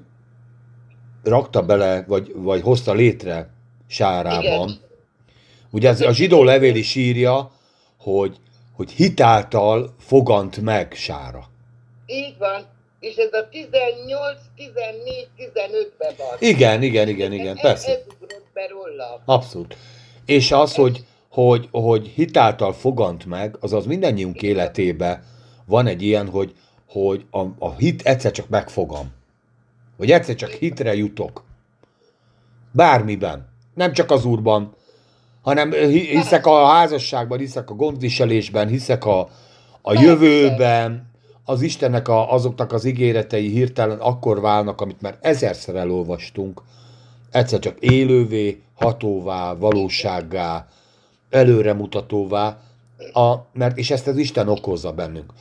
rakta 1.22 1.62
bele, 1.62 2.04
vagy, 2.06 2.32
vagy 2.34 2.60
hozta 2.62 2.92
létre 2.92 3.50
Sárában. 3.86 4.42
Igen. 4.68 4.80
Ugye 5.70 5.88
az, 5.88 6.00
a 6.00 6.12
zsidó 6.12 6.42
levél 6.44 6.74
is 6.74 6.94
írja, 6.94 7.50
hogy, 7.98 8.36
hogy 8.72 8.90
hitáltal 8.90 9.94
fogant 9.98 10.60
meg 10.60 10.92
Sára. 10.94 11.48
Így 12.06 12.38
van. 12.38 12.62
És 13.00 13.16
ez 13.16 13.32
a 13.32 13.48
18, 13.48 14.38
14, 14.56 15.28
15-ben 15.38 16.14
van. 16.18 16.36
Igen, 16.38 16.82
igen, 16.82 17.08
igen, 17.08 17.32
igen, 17.32 17.56
ez, 17.56 17.60
persze. 17.62 17.90
Ez 17.90 18.02
ugrott 18.06 18.46
be 18.52 18.66
róla. 18.66 19.22
Abszolút. 19.24 19.76
És 20.26 20.52
az, 20.52 20.74
hogy, 20.74 21.04
hogy, 21.28 21.68
hogy 21.70 22.06
hitáltal 22.06 22.72
fogant 22.72 23.26
meg, 23.26 23.56
azaz 23.60 23.86
mindannyiunk 23.86 24.42
életébe 24.42 25.22
van 25.64 25.86
egy 25.86 26.02
ilyen, 26.02 26.28
hogy, 26.28 26.54
hogy 26.88 27.26
a, 27.30 27.40
a 27.58 27.74
hit 27.78 28.02
egyszer 28.02 28.30
csak 28.30 28.48
megfogam. 28.48 29.12
Hogy 29.96 30.10
egyszer 30.10 30.34
csak 30.34 30.50
hitre 30.50 30.94
jutok. 30.94 31.44
Bármiben. 32.72 33.48
Nem 33.74 33.92
csak 33.92 34.10
az 34.10 34.24
úrban, 34.24 34.74
hanem 35.42 35.72
hi- 35.72 36.08
hiszek 36.08 36.46
a 36.46 36.66
házasságban, 36.66 37.38
hiszek 37.38 37.70
a 37.70 37.74
gondviselésben, 37.74 38.68
hiszek 38.68 39.04
a, 39.04 39.28
a 39.82 39.92
jövőben, 39.92 41.10
az 41.44 41.62
Istennek 41.62 42.08
a, 42.08 42.32
azoknak 42.32 42.72
az 42.72 42.84
ígéretei 42.84 43.48
hirtelen 43.48 43.98
akkor 43.98 44.40
válnak, 44.40 44.80
amit 44.80 45.00
már 45.00 45.18
ezerszer 45.20 45.74
elolvastunk, 45.74 46.62
egyszer 47.30 47.58
csak 47.58 47.78
élővé, 47.80 48.60
hatóvá, 48.74 49.54
valósággá, 49.54 50.66
előremutatóvá, 51.30 52.60
a, 53.12 53.34
mert, 53.52 53.78
és 53.78 53.90
ezt 53.90 54.06
az 54.06 54.16
Isten 54.16 54.48
okozza 54.48 54.92
bennünk. 54.92 55.32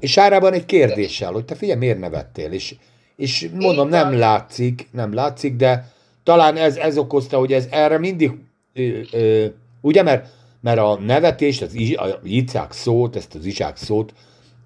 És 0.00 0.10
Sárában 0.10 0.52
egy 0.52 0.64
kérdéssel, 0.64 1.32
hogy 1.32 1.44
te 1.44 1.54
figyelj, 1.54 1.78
miért 1.78 1.98
nevettél? 1.98 2.52
És, 2.52 2.74
és 3.16 3.50
mondom, 3.54 3.88
nem 3.88 4.18
látszik, 4.18 4.88
nem 4.92 5.14
látszik, 5.14 5.56
de 5.56 5.92
talán 6.22 6.56
ez, 6.56 6.76
ez 6.76 6.98
okozta, 6.98 7.38
hogy 7.38 7.52
ez 7.52 7.66
erre 7.70 7.98
mindig, 7.98 8.30
ö, 8.74 9.00
ö, 9.12 9.46
ugye, 9.80 10.02
mert, 10.02 10.26
mert 10.60 10.78
a 10.78 10.98
nevetést, 10.98 11.62
az 11.62 11.74
icák 12.22 12.72
szót, 12.72 13.16
ezt 13.16 13.34
az 13.34 13.44
izsák 13.44 13.76
szót, 13.76 14.14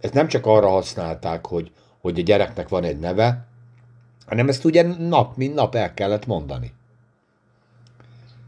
ezt 0.00 0.14
nem 0.14 0.28
csak 0.28 0.46
arra 0.46 0.68
használták, 0.68 1.46
hogy, 1.46 1.70
hogy 2.00 2.18
a 2.18 2.22
gyereknek 2.22 2.68
van 2.68 2.84
egy 2.84 2.98
neve, 2.98 3.47
hanem 4.28 4.48
ezt 4.48 4.64
ugye 4.64 4.82
nap, 4.82 5.36
mint 5.36 5.54
nap 5.54 5.74
el 5.74 5.94
kellett 5.94 6.26
mondani. 6.26 6.72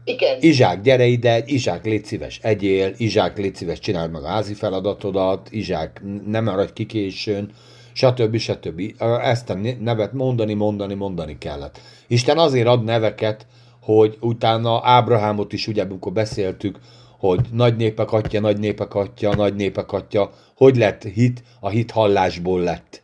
Igen. 0.03 0.37
Izsák, 0.41 0.81
gyere 0.81 1.05
ide, 1.05 1.43
Izsák, 1.45 1.85
légy 1.85 2.05
szíves, 2.05 2.39
egyél, 2.41 2.93
Izsák, 2.97 3.37
légy 3.37 3.55
szíves, 3.55 3.79
csináld 3.79 4.11
meg 4.11 4.23
a 4.23 4.27
házi 4.27 4.53
feladatodat, 4.53 5.47
Izsák, 5.51 6.01
nem 6.25 6.43
maradj 6.43 6.73
kikésőn, 6.73 7.51
stb. 7.93 8.37
stb. 8.37 8.81
Ezt 9.21 9.49
a 9.49 9.57
nevet 9.79 10.13
mondani, 10.13 10.53
mondani, 10.53 10.93
mondani 10.93 11.37
kellett. 11.37 11.79
Isten 12.07 12.37
azért 12.37 12.67
ad 12.67 12.83
neveket, 12.83 13.47
hogy 13.81 14.17
utána 14.19 14.81
Ábrahámot 14.83 15.53
is, 15.53 15.67
ugye, 15.67 15.83
amikor 15.83 16.11
beszéltük, 16.11 16.79
hogy 17.17 17.39
nagy 17.51 17.75
népek 17.75 18.11
atya, 18.11 18.39
nagy 18.39 18.59
népek 18.59 18.95
atya, 18.95 19.35
nagy 19.35 19.55
népek 19.55 19.91
atya, 19.91 20.31
hogy 20.55 20.77
lett 20.77 21.03
hit, 21.03 21.43
a 21.59 21.69
hit 21.69 21.91
hallásból 21.91 22.61
lett 22.61 23.01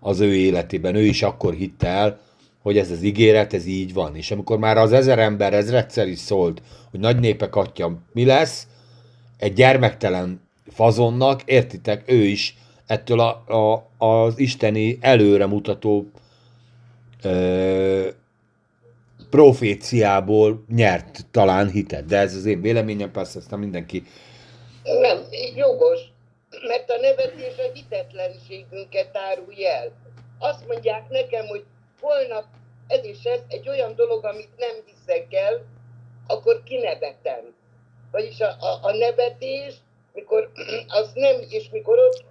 az 0.00 0.20
ő 0.20 0.34
életében. 0.34 0.94
Ő 0.94 1.04
is 1.04 1.22
akkor 1.22 1.54
hitte 1.54 1.86
el, 1.86 2.20
hogy 2.62 2.78
ez 2.78 2.90
az 2.90 3.02
ígéret, 3.02 3.54
ez 3.54 3.66
így 3.66 3.92
van. 3.92 4.16
És 4.16 4.30
amikor 4.30 4.58
már 4.58 4.76
az 4.76 4.92
ezer 4.92 5.18
ember 5.18 5.54
ezredszer 5.54 6.08
is 6.08 6.18
szólt, 6.18 6.62
hogy 6.90 7.00
nagy 7.00 7.18
népek 7.18 7.56
atya 7.56 7.98
mi 8.12 8.24
lesz, 8.24 8.66
egy 9.38 9.52
gyermektelen 9.52 10.40
fazonnak, 10.66 11.42
értitek, 11.44 12.02
ő 12.06 12.24
is 12.24 12.56
ettől 12.86 13.20
a, 13.20 13.44
a, 13.54 13.88
az 14.06 14.38
isteni 14.38 14.98
előremutató 15.00 16.06
ö, 17.22 18.08
proféciából 19.30 20.64
nyert 20.74 21.26
talán 21.30 21.70
hitet. 21.70 22.04
De 22.04 22.16
ez 22.16 22.34
az 22.34 22.44
én 22.44 22.60
véleményem, 22.60 23.10
persze 23.10 23.38
ezt 23.38 23.50
nem 23.50 23.60
mindenki. 23.60 24.02
Nem, 25.00 25.18
jogos, 25.56 26.00
mert 26.62 26.90
a 26.90 26.96
nevetés 26.96 27.58
a 27.58 27.72
hitetlenségünket 27.72 29.16
árulja 29.16 29.70
el. 29.70 29.92
Azt 30.38 30.66
mondják 30.66 31.08
nekem, 31.08 31.46
hogy 31.46 31.64
holnap 32.00 32.44
ez 32.86 33.04
is 33.04 33.24
ez, 33.24 33.40
egy 33.48 33.68
olyan 33.68 33.94
dolog, 33.94 34.24
amit 34.24 34.56
nem 34.56 34.76
hiszek 34.86 35.34
el, 35.34 35.64
akkor 36.26 36.62
kinevetem. 36.62 37.54
Vagyis 38.10 38.40
a, 38.40 38.56
a, 38.60 38.78
a 38.82 38.92
nevetés, 38.92 39.74
mikor 40.12 40.50
az 41.00 41.10
nem, 41.14 41.36
és 41.48 41.68
mikor 41.70 41.98
ott, 41.98 42.24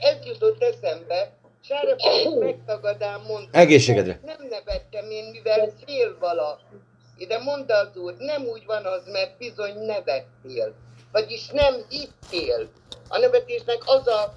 ez 0.00 0.26
jutott 0.26 0.62
eszembe, 0.62 1.32
Sára 1.60 1.94
pedig 1.96 2.38
megtagadám 2.46 3.22
mondta. 3.26 3.58
Egészségedre. 3.58 4.20
Nem 4.24 4.46
nevettem 4.50 5.10
én, 5.10 5.24
mivel 5.24 5.72
fél 5.86 6.16
vala. 6.18 6.60
Ide 7.18 7.38
mondta 7.38 7.74
az 7.74 7.96
úr, 7.96 8.14
nem 8.18 8.42
úgy 8.42 8.64
van 8.66 8.84
az, 8.84 9.08
mert 9.08 9.38
bizony 9.38 9.78
nevettél. 9.78 10.74
Vagyis 11.14 11.46
nem 11.52 11.74
hittél. 11.88 12.68
A 13.08 13.18
nevetésnek 13.18 13.78
az 13.84 14.06
a, 14.06 14.34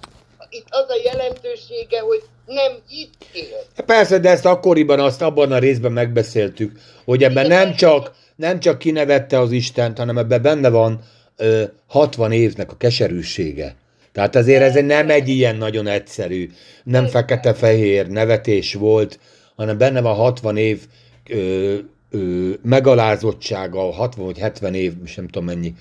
itt 0.50 0.68
az 0.70 0.86
a 0.90 1.02
jelentősége, 1.04 2.00
hogy 2.00 2.24
nem 2.46 2.72
hittél. 2.88 3.58
Persze, 3.86 4.20
de 4.20 4.30
ezt 4.30 4.46
akkoriban, 4.46 5.00
azt 5.00 5.22
abban 5.22 5.52
a 5.52 5.58
részben 5.58 5.92
megbeszéltük, 5.92 6.80
hogy 7.06 7.24
ebben 7.24 7.48
nem 7.48 7.76
csak, 7.76 8.12
nem 8.36 8.60
csak 8.60 8.78
kinevette 8.78 9.40
az 9.40 9.52
Istent, 9.52 9.98
hanem 9.98 10.18
ebben 10.18 10.42
benne 10.42 10.70
van 10.70 11.00
ö, 11.38 11.64
60 11.88 12.32
évnek 12.32 12.72
a 12.72 12.78
keserűsége. 12.78 13.76
Tehát 14.12 14.36
azért 14.36 14.62
ez 14.62 14.86
nem 14.86 15.10
egy 15.10 15.28
ilyen 15.28 15.56
nagyon 15.56 15.88
egyszerű, 15.88 16.52
nem 16.84 17.08
fekete-fehér 17.08 18.08
nevetés 18.08 18.74
volt, 18.74 19.20
hanem 19.56 19.78
benne 19.78 20.02
van 20.02 20.16
60 20.16 20.58
év 20.58 20.86
ö, 21.30 21.76
ö, 22.12 22.50
megalázottsága, 22.62 23.92
60 23.92 24.26
vagy 24.26 24.38
70 24.38 24.74
év, 24.74 24.94
és 25.04 25.16
nem 25.16 25.28
tudom 25.28 25.46
mennyi. 25.46 25.74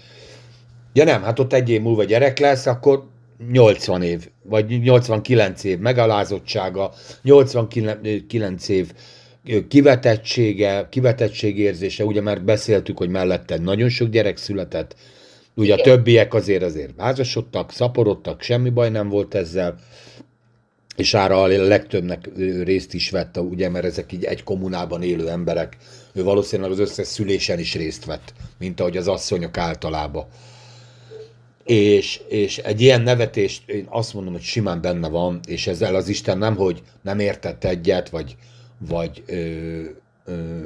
Ja 0.96 1.04
nem, 1.04 1.22
hát 1.22 1.38
ott 1.38 1.52
egy 1.52 1.70
év 1.70 1.80
múlva 1.80 2.04
gyerek 2.04 2.38
lesz, 2.38 2.66
akkor 2.66 3.04
80 3.52 4.02
év, 4.02 4.28
vagy 4.42 4.80
89 4.80 5.64
év 5.64 5.78
megalázottsága, 5.78 6.92
89 7.22 8.68
év 8.68 8.92
kivetettsége, 9.68 10.86
kivetettségérzése, 10.90 12.04
ugye 12.04 12.20
már 12.20 12.44
beszéltük, 12.44 12.98
hogy 12.98 13.08
mellette 13.08 13.58
nagyon 13.58 13.88
sok 13.88 14.08
gyerek 14.08 14.36
született, 14.36 14.96
ugye 15.54 15.74
a 15.74 15.80
többiek 15.80 16.34
azért 16.34 16.62
azért 16.62 17.00
házasodtak, 17.00 17.72
szaporodtak, 17.72 18.42
semmi 18.42 18.70
baj 18.70 18.90
nem 18.90 19.08
volt 19.08 19.34
ezzel, 19.34 19.78
és 20.96 21.14
ára 21.14 21.42
a 21.42 21.46
legtöbbnek 21.46 22.28
részt 22.64 22.94
is 22.94 23.10
vette, 23.10 23.40
ugye, 23.40 23.68
mert 23.68 23.84
ezek 23.84 24.12
így 24.12 24.24
egy 24.24 24.42
kommunában 24.42 25.02
élő 25.02 25.28
emberek, 25.28 25.76
ő 26.12 26.22
valószínűleg 26.22 26.70
az 26.70 26.78
összes 26.78 27.06
szülésen 27.06 27.58
is 27.58 27.74
részt 27.74 28.04
vett, 28.04 28.32
mint 28.58 28.80
ahogy 28.80 28.96
az 28.96 29.08
asszonyok 29.08 29.58
általában. 29.58 30.26
És, 31.66 32.20
és 32.28 32.58
egy 32.58 32.80
ilyen 32.80 33.00
nevetést 33.00 33.68
én 33.68 33.86
azt 33.88 34.14
mondom, 34.14 34.32
hogy 34.32 34.42
simán 34.42 34.80
benne 34.80 35.08
van, 35.08 35.40
és 35.46 35.66
ezzel 35.66 35.94
az 35.94 36.08
Isten 36.08 36.38
nem, 36.38 36.56
hogy 36.56 36.82
nem 37.02 37.18
értett 37.18 37.64
egyet, 37.64 38.08
vagy, 38.08 38.36
vagy 38.78 39.22
ö, 39.26 39.80
ö, 40.24 40.60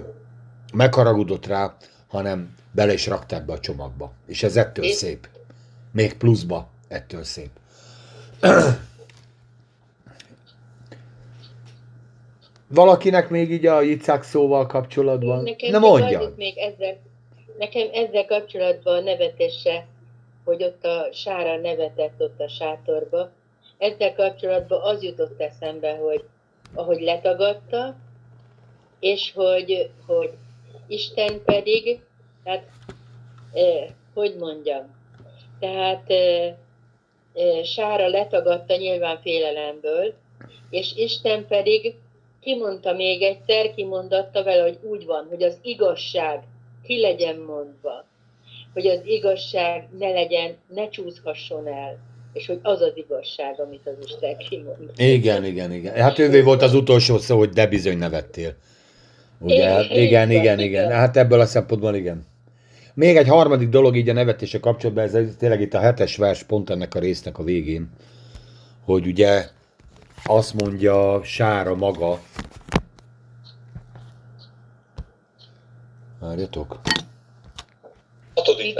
megharagudott 0.75 1.47
rá, 1.47 1.77
hanem 2.09 2.55
bele 2.73 2.93
is 2.93 3.07
rakta 3.07 3.37
ebbe 3.37 3.53
a 3.53 3.59
csomagba. 3.61 4.13
És 4.27 4.43
ez 4.43 4.57
ettől 4.57 4.85
És- 4.85 4.95
szép. 4.95 5.29
Még 5.93 6.15
pluszba 6.15 6.69
ettől 6.89 7.25
szép. 7.25 7.51
Valakinek 12.69 13.29
még 13.29 13.51
így 13.51 13.67
a 13.67 13.81
Jicák 13.81 14.23
szóval 14.23 14.67
kapcsolatban? 14.67 15.43
Nekem 15.43 15.71
csak 15.73 15.81
mondja. 15.81 16.33
még 16.37 16.59
ezzel, 16.59 16.99
nekem 17.59 17.89
ezzel 17.93 18.25
kapcsolatban 18.25 18.97
a 18.97 19.01
nevetése, 19.01 19.87
hogy 20.51 20.63
ott 20.63 20.85
a 20.85 21.09
Sára 21.13 21.57
nevetett 21.57 22.21
ott 22.21 22.41
a 22.41 22.49
sátorba, 22.49 23.31
ezzel 23.79 24.15
kapcsolatban 24.15 24.81
az 24.83 25.03
jutott 25.03 25.41
eszembe, 25.41 25.97
hogy 25.97 26.25
ahogy 26.75 27.01
letagadta, 27.01 27.97
és 29.01 29.33
hogy, 29.33 29.91
hogy 30.07 30.31
Isten 30.87 31.43
pedig, 31.45 32.01
tehát, 32.45 32.69
eh, 33.53 33.87
hogy 34.15 34.37
mondjam, 34.39 34.95
tehát 35.59 36.11
eh, 36.11 36.55
eh, 37.35 37.65
Sára 37.65 38.09
letagadta 38.09 38.77
nyilván 38.77 39.21
félelemből, 39.21 40.15
és 40.71 40.93
Isten 40.97 41.47
pedig 41.47 41.95
kimondta 42.41 42.93
még 42.93 43.23
egyszer, 43.23 43.75
kimondatta 43.75 44.43
vele, 44.43 44.63
hogy 44.63 44.79
úgy 44.83 45.07
van, 45.07 45.27
hogy 45.29 45.43
az 45.43 45.59
igazság 45.63 46.43
ki 46.83 47.01
legyen 47.01 47.37
mondva, 47.37 48.05
hogy 48.73 48.87
az 48.87 49.01
igazság 49.05 49.89
ne 49.99 50.11
legyen, 50.11 50.57
ne 50.75 50.89
csúszhasson 50.89 51.67
el, 51.67 51.99
és 52.33 52.47
hogy 52.47 52.59
az 52.63 52.81
az 52.81 52.93
igazság, 52.95 53.61
amit 53.61 53.87
az 53.87 53.95
Isten 54.05 54.37
kimond. 54.37 54.91
Igen, 54.97 55.45
igen, 55.45 55.73
igen. 55.73 55.95
Hát 55.95 56.19
ővé 56.19 56.41
volt 56.41 56.63
az 56.63 56.75
utolsó 56.75 57.19
szó, 57.19 57.39
hogy 57.39 57.49
de 57.49 57.67
bizony 57.67 57.99
nevettél. 57.99 58.55
Ugye? 59.39 59.55
Igen, 59.55 59.73
Hát 59.73 59.85
igen, 59.85 60.01
igen, 60.01 60.31
igen, 60.31 60.59
igen. 60.59 60.61
igen. 60.61 60.91
Hát 60.91 61.17
ebből 61.17 61.41
a 61.41 61.47
szempontból 61.47 61.95
igen. 61.95 62.27
Még 62.95 63.17
egy 63.17 63.29
harmadik 63.29 63.69
dolog 63.69 63.97
így 63.97 64.09
a 64.09 64.13
nevetése 64.13 64.61
kapcsolatban, 64.61 65.05
ez 65.05 65.35
tényleg 65.39 65.61
itt 65.61 65.75
a 65.75 65.81
hetes 65.81 66.17
vers 66.17 66.43
pont 66.43 66.71
ennek 66.71 66.95
a 66.95 66.99
résznek 66.99 67.39
a 67.39 67.43
végén, 67.43 67.91
hogy 68.85 69.07
ugye 69.07 69.49
azt 70.25 70.55
mondja 70.55 71.21
Sára 71.25 71.75
maga, 71.75 72.21
Várjatok. 76.21 76.81
Hatodik. 78.35 78.79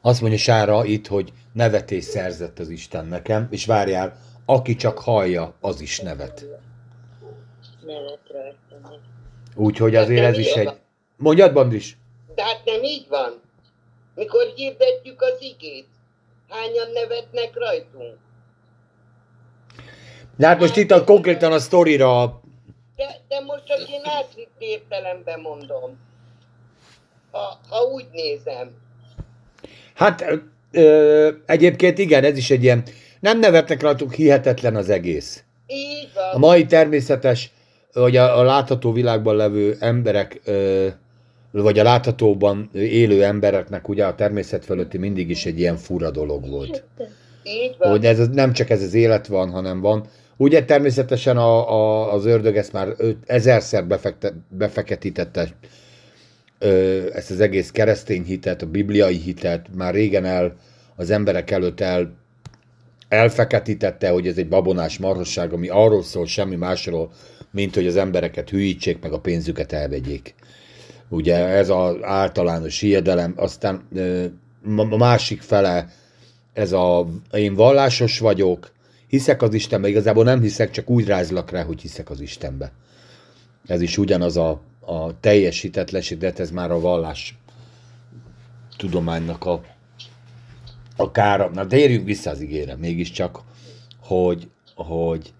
Azt 0.00 0.20
mondja 0.20 0.38
Sára 0.38 0.84
itt, 0.84 1.06
hogy 1.06 1.32
nevetés 1.52 2.04
szerzett 2.04 2.58
az 2.58 2.68
Isten 2.68 3.06
nekem, 3.06 3.48
és 3.50 3.66
várjál, 3.66 4.16
aki 4.46 4.76
csak 4.76 4.98
hallja, 4.98 5.54
az 5.60 5.80
is 5.80 6.00
nevet. 6.00 6.46
Úgyhogy 9.54 9.94
azért 9.94 10.20
Hát 10.22 10.32
ez 10.32 10.38
is 10.38 10.52
egy... 10.52 10.70
Mondjad, 11.16 11.52
Bandis? 11.52 11.96
De 12.34 12.42
hát 12.44 12.60
nem 12.64 12.82
így 12.82 13.06
van. 13.08 13.40
Mikor 14.14 14.52
hirdetjük 14.54 15.22
az 15.22 15.36
igét, 15.40 15.86
hányan 16.48 16.90
nevetnek 16.92 17.50
rajtunk? 17.54 18.16
De 20.36 20.46
hát 20.46 20.60
most 20.60 20.76
itt 20.76 20.90
a, 20.90 21.04
konkrétan 21.04 21.52
a 21.52 21.58
sztorira, 21.58 22.40
De, 22.96 23.20
de 23.28 23.40
most 23.40 23.64
csak 23.64 23.88
én 23.88 24.00
átvitt 24.04 24.54
értelemben 24.58 25.40
mondom. 25.40 25.98
Ha, 27.30 27.58
ha 27.68 27.82
úgy 27.82 28.06
nézem. 28.12 28.86
Hát 29.98 30.24
ö, 30.72 31.28
egyébként 31.46 31.98
igen, 31.98 32.24
ez 32.24 32.36
is 32.36 32.50
egy 32.50 32.62
ilyen, 32.62 32.82
nem 33.20 33.38
nevetnek 33.38 33.82
rajtunk, 33.82 34.12
hihetetlen 34.12 34.76
az 34.76 34.88
egész. 34.88 35.42
Így 35.66 36.08
van. 36.14 36.34
A 36.34 36.38
mai 36.38 36.66
természetes, 36.66 37.52
vagy 37.92 38.16
a, 38.16 38.38
a 38.38 38.42
látható 38.42 38.92
világban 38.92 39.36
levő 39.36 39.76
emberek, 39.80 40.40
ö, 40.44 40.86
vagy 41.50 41.78
a 41.78 41.82
láthatóban 41.82 42.70
élő 42.72 43.24
embereknek 43.24 43.88
ugye 43.88 44.04
a 44.04 44.14
természet 44.14 44.64
fölötti 44.64 44.98
mindig 44.98 45.30
is 45.30 45.46
egy 45.46 45.58
ilyen 45.58 45.76
fura 45.76 46.10
dolog 46.10 46.48
volt. 46.48 46.84
Így 47.42 47.74
van. 47.78 47.90
Hogy 47.90 48.04
ez 48.04 48.28
nem 48.28 48.52
csak 48.52 48.70
ez 48.70 48.82
az 48.82 48.94
élet 48.94 49.26
van, 49.26 49.50
hanem 49.50 49.80
van. 49.80 50.06
Ugye 50.36 50.64
természetesen 50.64 51.36
a, 51.36 51.70
a, 51.72 52.12
az 52.12 52.26
ördög 52.26 52.56
ezt 52.56 52.72
már 52.72 52.88
öt, 52.96 53.16
ezerszer 53.26 53.86
befekte, 53.86 54.32
befeketítette 54.48 55.48
ezt 57.12 57.30
az 57.30 57.40
egész 57.40 57.70
keresztény 57.70 58.24
hitet, 58.24 58.62
a 58.62 58.66
bibliai 58.66 59.16
hitet, 59.16 59.66
már 59.76 59.94
régen 59.94 60.24
el 60.24 60.56
az 60.96 61.10
emberek 61.10 61.50
előtt 61.50 61.80
el, 61.80 62.16
elfeketítette, 63.08 64.08
hogy 64.08 64.26
ez 64.26 64.36
egy 64.36 64.48
babonás 64.48 64.98
marhasság, 64.98 65.52
ami 65.52 65.68
arról 65.68 66.02
szól 66.02 66.26
semmi 66.26 66.56
másról, 66.56 67.10
mint 67.50 67.74
hogy 67.74 67.86
az 67.86 67.96
embereket 67.96 68.50
hülyítsék, 68.50 69.02
meg 69.02 69.12
a 69.12 69.20
pénzüket 69.20 69.72
elvegyék. 69.72 70.34
Ugye 71.08 71.36
ez 71.36 71.68
az 71.68 71.96
általános 72.02 72.80
hiedelem, 72.80 73.32
aztán 73.36 73.88
a 74.90 74.96
másik 74.96 75.40
fele, 75.40 75.88
ez 76.52 76.72
a 76.72 77.08
én 77.32 77.54
vallásos 77.54 78.18
vagyok, 78.18 78.72
hiszek 79.06 79.42
az 79.42 79.54
Istenbe, 79.54 79.88
igazából 79.88 80.24
nem 80.24 80.40
hiszek, 80.40 80.70
csak 80.70 80.90
úgy 80.90 81.06
rázlak 81.06 81.50
rá, 81.50 81.62
hogy 81.62 81.80
hiszek 81.80 82.10
az 82.10 82.20
Istenbe. 82.20 82.72
Ez 83.66 83.80
is 83.80 83.98
ugyanaz 83.98 84.36
a, 84.36 84.60
a 84.88 85.20
teljesítetlenség, 85.20 86.18
de 86.18 86.32
ez 86.36 86.50
már 86.50 86.70
a 86.70 86.80
vallás 86.80 87.38
tudománynak 88.76 89.44
a, 89.44 89.62
a 90.96 91.10
kára. 91.10 91.50
Na, 91.54 91.64
de 91.64 91.76
érjünk 91.76 92.04
vissza 92.04 92.30
az 92.30 92.40
igére, 92.40 92.76
mégiscsak, 92.76 93.40
hogy, 94.00 94.48
hogy 94.74 95.32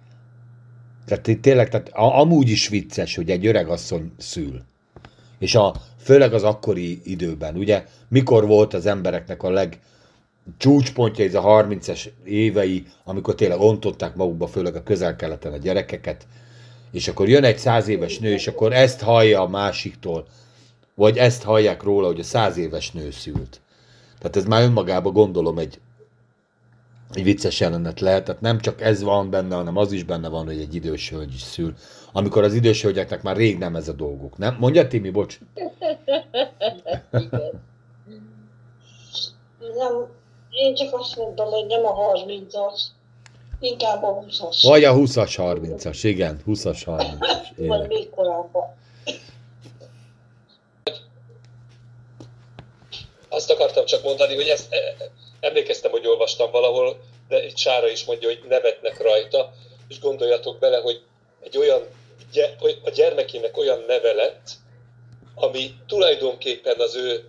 tehát 1.04 1.40
tényleg, 1.40 1.68
tehát 1.68 1.90
amúgy 1.92 2.48
is 2.48 2.68
vicces, 2.68 3.16
hogy 3.16 3.30
egy 3.30 3.46
öreg 3.46 3.68
asszony 3.68 4.12
szül. 4.16 4.62
És 5.38 5.54
a, 5.54 5.74
főleg 5.98 6.32
az 6.32 6.42
akkori 6.42 7.00
időben, 7.04 7.56
ugye, 7.56 7.84
mikor 8.08 8.46
volt 8.46 8.74
az 8.74 8.86
embereknek 8.86 9.42
a 9.42 9.50
leg 9.50 9.80
csúcspontja, 10.56 11.24
ez 11.24 11.34
a 11.34 11.42
30-es 11.42 12.08
évei, 12.24 12.84
amikor 13.04 13.34
tényleg 13.34 13.60
ontották 13.60 14.14
magukba, 14.14 14.46
főleg 14.46 14.74
a 14.74 14.82
közel-keleten 14.82 15.52
a 15.52 15.56
gyerekeket, 15.56 16.26
és 16.90 17.08
akkor 17.08 17.28
jön 17.28 17.44
egy 17.44 17.58
száz 17.58 17.88
éves 17.88 18.18
nő, 18.18 18.32
és 18.32 18.46
akkor 18.46 18.72
ezt 18.72 19.00
hallja 19.00 19.40
a 19.40 19.48
másiktól, 19.48 20.26
vagy 20.94 21.16
ezt 21.16 21.42
hallják 21.42 21.82
róla, 21.82 22.06
hogy 22.06 22.20
a 22.20 22.24
száz 22.24 22.56
éves 22.56 22.90
nő 22.90 23.10
szült. 23.10 23.60
Tehát 24.18 24.36
ez 24.36 24.44
már 24.44 24.62
önmagában 24.62 25.12
gondolom 25.12 25.58
egy, 25.58 25.80
egy 27.14 27.24
vicces 27.24 27.60
jelenet 27.60 28.00
lehet, 28.00 28.24
tehát 28.24 28.40
nem 28.40 28.60
csak 28.60 28.80
ez 28.80 29.02
van 29.02 29.30
benne, 29.30 29.54
hanem 29.54 29.76
az 29.76 29.92
is 29.92 30.04
benne 30.04 30.28
van, 30.28 30.46
hogy 30.46 30.60
egy 30.60 30.74
idős 30.74 31.10
hölgy 31.10 31.34
is 31.34 31.40
szül. 31.40 31.74
Amikor 32.12 32.42
az 32.42 32.54
idős 32.54 32.82
hölgyeknek 32.82 33.22
már 33.22 33.36
rég 33.36 33.58
nem 33.58 33.76
ez 33.76 33.88
a 33.88 33.92
dolguk, 33.92 34.38
nem? 34.38 34.56
Mondja 34.58 34.86
Timi, 34.86 35.10
bocs. 35.10 35.38
Igen. 37.10 37.66
Nem, 39.58 40.06
én 40.50 40.74
csak 40.74 40.98
azt 40.98 41.16
mondtam, 41.16 41.50
hogy 41.50 41.66
nem 41.66 41.86
a 41.86 41.94
30-as, 41.94 42.80
inkább 43.60 44.02
a 44.02 44.24
20-as. 44.28 44.58
Vagy 44.62 44.84
a 44.84 44.94
20-as, 44.94 45.34
30-as, 45.36 45.98
igen, 46.02 46.42
20-as, 46.46 46.82
30-as. 46.86 47.18
Vagy 47.56 47.64
Évek. 47.64 47.88
még 47.88 48.10
korábban. 48.10 48.76
Azt 53.28 53.50
akartam 53.50 53.84
csak 53.84 54.02
mondani, 54.02 54.34
hogy 54.34 54.48
ezt 54.48 54.72
e, 54.72 54.78
emlékeztem, 55.40 55.90
hogy 55.90 56.06
olvastam 56.06 56.50
valahol, 56.50 57.00
de 57.28 57.44
itt 57.46 57.56
Sára 57.56 57.88
is 57.88 58.04
mondja, 58.04 58.28
hogy 58.28 58.42
nevetnek 58.48 59.02
rajta, 59.02 59.52
és 59.88 60.00
gondoljatok 60.00 60.58
bele, 60.58 60.78
hogy 60.78 61.02
egy 61.40 61.58
olyan, 61.58 61.82
a 62.84 62.90
gyermekének 62.90 63.56
olyan 63.56 63.84
neve 63.86 64.12
lett, 64.12 64.50
ami 65.34 65.74
tulajdonképpen 65.86 66.80
az 66.80 66.96
ő 66.96 67.28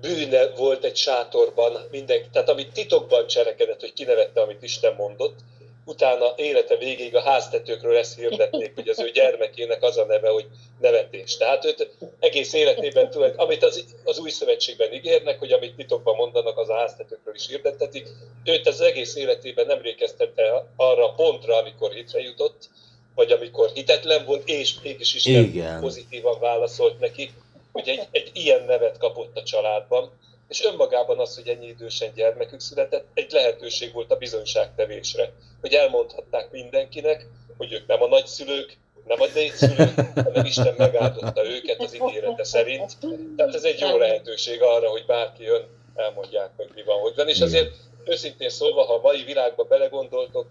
bűne 0.00 0.48
volt 0.48 0.84
egy 0.84 0.96
sátorban, 0.96 1.78
mindenki, 1.90 2.28
tehát 2.32 2.48
amit 2.48 2.72
titokban 2.72 3.26
cselekedett, 3.26 3.80
hogy 3.80 3.92
kinevette, 3.92 4.40
amit 4.40 4.62
Isten 4.62 4.94
mondott, 4.94 5.38
utána 5.84 6.32
élete 6.36 6.76
végéig 6.76 7.16
a 7.16 7.20
háztetőkről 7.20 7.96
ezt 7.96 8.18
hirdették, 8.18 8.74
hogy 8.74 8.88
az 8.88 9.00
ő 9.00 9.10
gyermekének 9.10 9.82
az 9.82 9.96
a 9.96 10.04
neve, 10.04 10.28
hogy 10.28 10.46
nevetés. 10.80 11.36
Tehát 11.36 11.64
őt 11.64 11.96
egész 12.18 12.52
életében, 12.52 13.10
tulajdon, 13.10 13.38
amit 13.38 13.62
az, 13.64 13.84
az 14.04 14.18
új 14.18 14.30
szövetségben 14.30 14.92
ígérnek, 14.92 15.38
hogy 15.38 15.52
amit 15.52 15.74
titokban 15.74 16.16
mondanak, 16.16 16.58
az 16.58 16.68
a 16.68 16.76
háztetőkről 16.76 17.34
is 17.34 17.48
hirdettetik, 17.48 18.08
őt 18.44 18.66
az 18.66 18.80
egész 18.80 19.16
életében 19.16 19.66
nem 19.66 19.82
rékeztette 19.82 20.66
arra 20.76 21.08
a 21.08 21.14
pontra, 21.14 21.56
amikor 21.56 21.92
hitre 21.92 22.20
jutott, 22.20 22.68
vagy 23.14 23.32
amikor 23.32 23.70
hitetlen 23.74 24.24
volt, 24.24 24.48
és 24.48 24.74
mégis 24.82 25.14
Isten 25.14 25.42
Igen. 25.42 25.80
pozitívan 25.80 26.40
válaszolt 26.40 26.98
neki, 26.98 27.30
hogy 27.72 27.88
egy, 27.88 28.08
egy 28.10 28.30
ilyen 28.32 28.64
nevet 28.64 28.98
kapott 28.98 29.36
a 29.36 29.42
családban, 29.42 30.10
és 30.48 30.64
önmagában 30.64 31.18
az, 31.18 31.34
hogy 31.34 31.48
ennyi 31.48 31.66
idősen 31.66 32.12
gyermekük 32.14 32.60
született, 32.60 33.06
egy 33.14 33.30
lehetőség 33.30 33.92
volt 33.92 34.10
a 34.10 34.16
bizonyságtevésre, 34.16 35.32
hogy 35.60 35.72
elmondhatták 35.72 36.50
mindenkinek, 36.50 37.26
hogy 37.56 37.72
ők 37.72 37.86
nem 37.86 38.02
a 38.02 38.06
nagyszülők, 38.06 38.76
nem 39.06 39.20
a 39.20 39.26
dédszülők, 39.26 39.94
hanem 40.14 40.44
Isten 40.44 40.74
megáldotta 40.76 41.46
őket 41.46 41.80
az 41.80 41.94
ígérete 41.94 42.44
szerint. 42.44 42.96
Tehát 43.36 43.54
ez 43.54 43.64
egy 43.64 43.80
jó 43.80 43.96
lehetőség 43.96 44.62
arra, 44.62 44.88
hogy 44.88 45.06
bárki 45.06 45.42
jön, 45.42 45.66
elmondják, 45.94 46.50
hogy 46.56 46.68
mi 46.74 46.82
van, 46.82 47.00
hogy 47.00 47.14
van. 47.16 47.28
És 47.28 47.40
azért 47.40 47.74
őszintén 48.04 48.48
szólva, 48.48 48.84
ha 48.84 48.94
a 48.94 49.00
mai 49.00 49.24
világba 49.24 49.64
belegondoltok, 49.64 50.46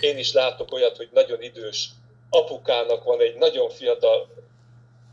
én 0.00 0.18
is 0.18 0.32
látok 0.32 0.72
olyat, 0.72 0.96
hogy 0.96 1.08
nagyon 1.12 1.42
idős 1.42 1.88
apukának 2.30 3.04
van 3.04 3.20
egy 3.20 3.34
nagyon 3.34 3.70
fiatal 3.70 4.28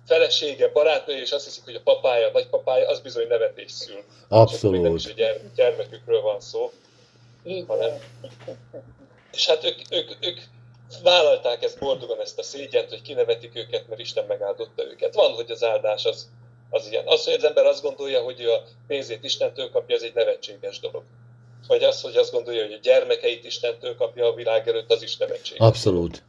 felesége, 0.09 0.67
barátnője, 0.67 1.21
és 1.21 1.31
azt 1.31 1.45
hiszik, 1.45 1.63
hogy 1.63 1.75
a 1.75 1.81
papája, 1.83 2.27
a 2.27 2.31
nagypapája, 2.31 2.87
az 2.87 2.99
bizony 2.99 3.27
nevetés 3.27 3.71
szül. 3.71 3.95
Még 3.95 4.81
nem 4.81 4.95
is 4.95 5.05
Abszolút. 5.05 5.05
a 5.05 5.11
gyerm- 5.11 5.55
gyermekükről 5.55 6.21
van 6.21 6.39
szó, 6.39 6.71
hanem... 7.67 7.91
És 9.31 9.45
hát 9.45 9.63
ők, 9.63 9.77
ők, 9.89 10.11
ők 10.19 10.39
vállalták 11.03 11.63
ezt 11.63 11.79
boldogan, 11.79 12.21
ezt 12.21 12.39
a 12.39 12.43
szégyent, 12.43 12.89
hogy 12.89 13.01
kinevetik 13.01 13.55
őket, 13.55 13.87
mert 13.87 14.01
Isten 14.01 14.25
megáldotta 14.25 14.83
őket. 14.83 15.13
Van, 15.13 15.31
hogy 15.31 15.51
az 15.51 15.63
áldás 15.63 16.05
az, 16.05 16.29
az 16.69 16.87
ilyen. 16.89 17.07
Az, 17.07 17.25
hogy 17.25 17.33
az 17.33 17.43
ember 17.43 17.65
azt 17.65 17.81
gondolja, 17.81 18.21
hogy 18.21 18.41
ő 18.41 18.51
a 18.51 18.63
pénzét 18.87 19.23
Istentől 19.23 19.69
kapja, 19.71 19.95
ez 19.95 20.01
egy 20.01 20.13
nevetséges 20.13 20.79
dolog. 20.79 21.03
Vagy 21.67 21.83
az, 21.83 22.01
hogy 22.01 22.15
azt 22.15 22.31
gondolja, 22.31 22.63
hogy 22.63 22.73
a 22.73 22.79
gyermekeit 22.81 23.45
Istentől 23.45 23.95
kapja 23.95 24.25
a 24.25 24.33
világ 24.33 24.67
előtt, 24.67 24.91
az 24.91 25.01
is 25.01 25.17
nevetséges. 25.17 25.67
Abszolút. 25.67 26.23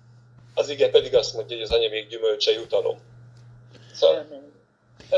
Az 0.55 0.69
ige 0.69 0.91
pedig 0.91 1.15
azt 1.15 1.35
mondja, 1.35 1.57
hogy 1.57 1.65
az 1.65 1.73
anyamék 1.73 2.09
gyümölcse 2.09 2.53
jutalom. 2.53 3.01
Szóval, 4.01 4.27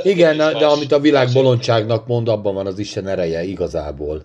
Igen, 0.02 0.36
de 0.36 0.52
más- 0.52 0.62
amit 0.62 0.92
a 0.92 1.00
világ 1.00 1.28
bolondságnak 1.32 2.06
mond, 2.06 2.28
abban 2.28 2.54
van 2.54 2.66
az 2.66 2.78
Isten 2.78 3.08
ereje 3.08 3.42
igazából. 3.42 4.24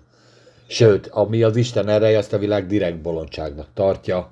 Sőt, 0.67 1.07
ami 1.07 1.43
az 1.43 1.55
Isten 1.55 1.87
ereje, 1.89 2.17
azt 2.17 2.33
a 2.33 2.37
világ 2.37 2.67
direkt 2.67 3.01
bolondságnak 3.01 3.67
tartja. 3.73 4.31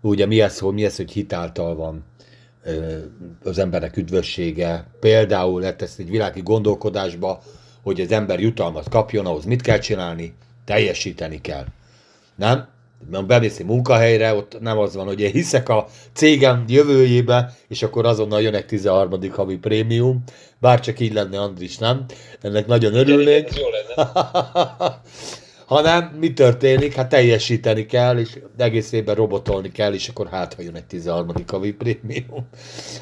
Ugye 0.00 0.26
mi 0.26 0.40
ez, 0.40 0.58
hogy, 0.58 0.72
mi 0.74 0.84
ez, 0.84 0.96
hogy 0.96 1.12
hitáltal 1.12 1.74
van 1.74 2.04
az 3.44 3.58
embernek 3.58 3.96
üdvössége. 3.96 4.86
Például 5.00 5.62
hát 5.62 5.82
ezt 5.82 5.98
egy 5.98 6.10
világi 6.10 6.40
gondolkodásba, 6.40 7.42
hogy 7.82 8.00
az 8.00 8.12
ember 8.12 8.40
jutalmat 8.40 8.88
kapjon, 8.88 9.26
ahhoz 9.26 9.44
mit 9.44 9.62
kell 9.62 9.78
csinálni? 9.78 10.34
Teljesíteni 10.64 11.40
kell. 11.40 11.64
Nem? 12.34 12.68
Bemész 13.26 13.58
egy 13.58 13.66
munkahelyre, 13.66 14.34
ott 14.34 14.60
nem 14.60 14.78
az 14.78 14.94
van, 14.94 15.06
hogy 15.06 15.20
én 15.20 15.30
hiszek 15.30 15.68
a 15.68 15.86
cégem 16.12 16.64
jövőjébe, 16.68 17.54
és 17.68 17.82
akkor 17.82 18.06
azonnal 18.06 18.42
jön 18.42 18.54
egy 18.54 18.66
13. 18.66 19.30
havi 19.30 19.56
prémium. 19.56 20.22
Bár 20.58 20.80
csak 20.80 21.00
így 21.00 21.12
lenne, 21.12 21.40
Andris, 21.40 21.78
nem? 21.78 22.04
Ennek 22.40 22.66
nagyon 22.66 22.94
örülnék. 22.94 23.48
Ez 23.48 23.56
jó 23.56 23.64
lenne. 23.68 24.10
Hanem 25.72 26.16
mi 26.20 26.32
történik? 26.32 26.94
Hát 26.94 27.08
teljesíteni 27.08 27.86
kell, 27.86 28.18
és 28.18 28.38
egész 28.56 28.92
évben 28.92 29.14
robotolni 29.14 29.72
kell, 29.72 29.92
és 29.92 30.08
akkor 30.08 30.28
hát, 30.28 30.54
ha 30.54 30.62
jön 30.62 30.74
egy 30.74 30.84
13. 30.84 31.34
havi 31.46 31.72
prémium, 31.72 32.48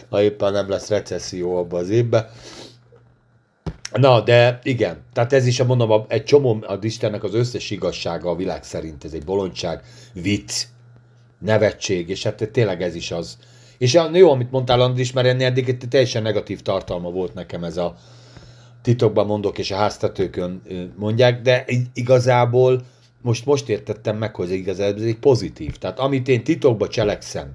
ha 0.09 0.22
éppen 0.22 0.53
nem 0.53 0.68
lesz 0.68 0.88
recesszió 0.88 1.57
abban 1.57 1.80
az 1.80 1.90
évben. 1.90 2.28
Na, 3.93 4.20
de 4.20 4.59
igen, 4.62 5.03
tehát 5.12 5.32
ez 5.32 5.47
is, 5.47 5.61
a 5.61 5.64
mondom, 5.64 5.91
a- 5.91 6.05
egy 6.09 6.24
csomó 6.24 6.59
az 6.66 6.84
Istennek 6.84 7.22
az 7.24 7.34
összes 7.34 7.70
igazsága 7.70 8.30
a 8.30 8.36
világ 8.36 8.62
szerint, 8.64 9.05
ez 9.05 9.12
egy 9.12 9.24
bolondság, 9.24 9.82
vicc, 10.12 10.62
nevetség, 11.38 12.09
és 12.09 12.22
hát 12.22 12.49
tényleg 12.53 12.82
ez 12.82 12.95
is 12.95 13.11
az. 13.11 13.38
És 13.78 13.95
a- 13.95 14.11
jó, 14.12 14.30
amit 14.30 14.51
mondtál, 14.51 14.80
Andris, 14.80 15.12
mert 15.12 15.26
ennél 15.26 15.47
eddig 15.47 15.76
teljesen 15.88 16.22
negatív 16.22 16.62
tartalma 16.62 17.11
volt 17.11 17.34
nekem 17.34 17.64
ez 17.64 17.76
a 17.76 17.95
titokban 18.82 19.26
mondok, 19.26 19.59
és 19.59 19.70
a 19.70 19.76
háztetőkön 19.76 20.62
mondják, 20.97 21.43
de 21.43 21.64
igazából 21.95 22.80
most, 23.22 23.47
most 23.47 23.68
értettem 23.68 24.16
meg, 24.16 24.34
hogy 24.34 24.51
igazából 24.51 25.01
ez 25.03 25.09
egy 25.09 25.18
pozitív. 25.18 25.76
Tehát 25.76 25.99
amit 25.99 26.28
én 26.28 26.45
titokba 26.45 26.88
cselekszem, 26.88 27.53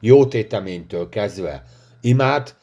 jó 0.00 0.26
téteménytől 0.26 1.08
kezdve, 1.08 1.64
imád, 2.00 2.54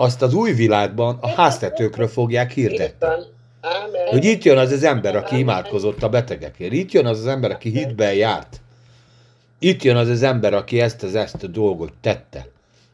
azt 0.00 0.22
az 0.22 0.34
új 0.34 0.52
világban 0.52 1.18
a 1.20 1.28
háztetőkről 1.28 2.08
fogják 2.08 2.50
hirdetni. 2.50 3.06
Hogy 4.10 4.24
itt 4.24 4.42
jön 4.42 4.58
az 4.58 4.72
az 4.72 4.82
ember, 4.82 5.16
aki 5.16 5.38
imádkozott 5.38 6.02
a 6.02 6.08
betegekért. 6.08 6.72
Itt 6.72 6.92
jön 6.92 7.06
az 7.06 7.18
az 7.18 7.26
ember, 7.26 7.50
aki 7.50 7.70
hitben 7.70 8.14
járt. 8.14 8.60
Itt 9.58 9.82
jön 9.82 9.96
az 9.96 10.08
az 10.08 10.22
ember, 10.22 10.54
aki 10.54 10.80
ezt 10.80 11.02
az 11.02 11.14
ezt 11.14 11.42
a 11.42 11.46
dolgot 11.46 11.92
tette. 12.00 12.46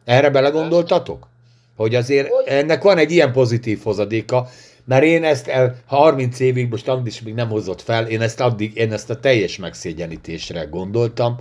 Erre 0.05 0.31
belegondoltatok? 0.31 1.29
Hogy 1.77 1.95
azért 1.95 2.29
ennek 2.47 2.83
van 2.83 2.99
egy 2.99 3.11
ilyen 3.11 3.33
pozitív 3.33 3.83
hozadéka, 3.83 4.49
mert 4.85 5.05
én 5.05 5.25
ezt 5.25 5.49
el, 5.49 5.77
30 5.87 6.41
évig, 6.41 6.71
most 6.71 6.89
Andis 6.89 7.23
még 7.23 7.35
nem 7.35 7.49
hozott 7.49 7.83
fel, 7.83 8.07
én 8.07 8.21
ezt 8.21 8.41
addig, 8.41 8.77
én 8.77 8.93
ezt 8.93 9.11
a 9.11 9.21
teljes 9.21 9.57
megszégyenítésre 9.57 10.65
gondoltam, 10.65 11.41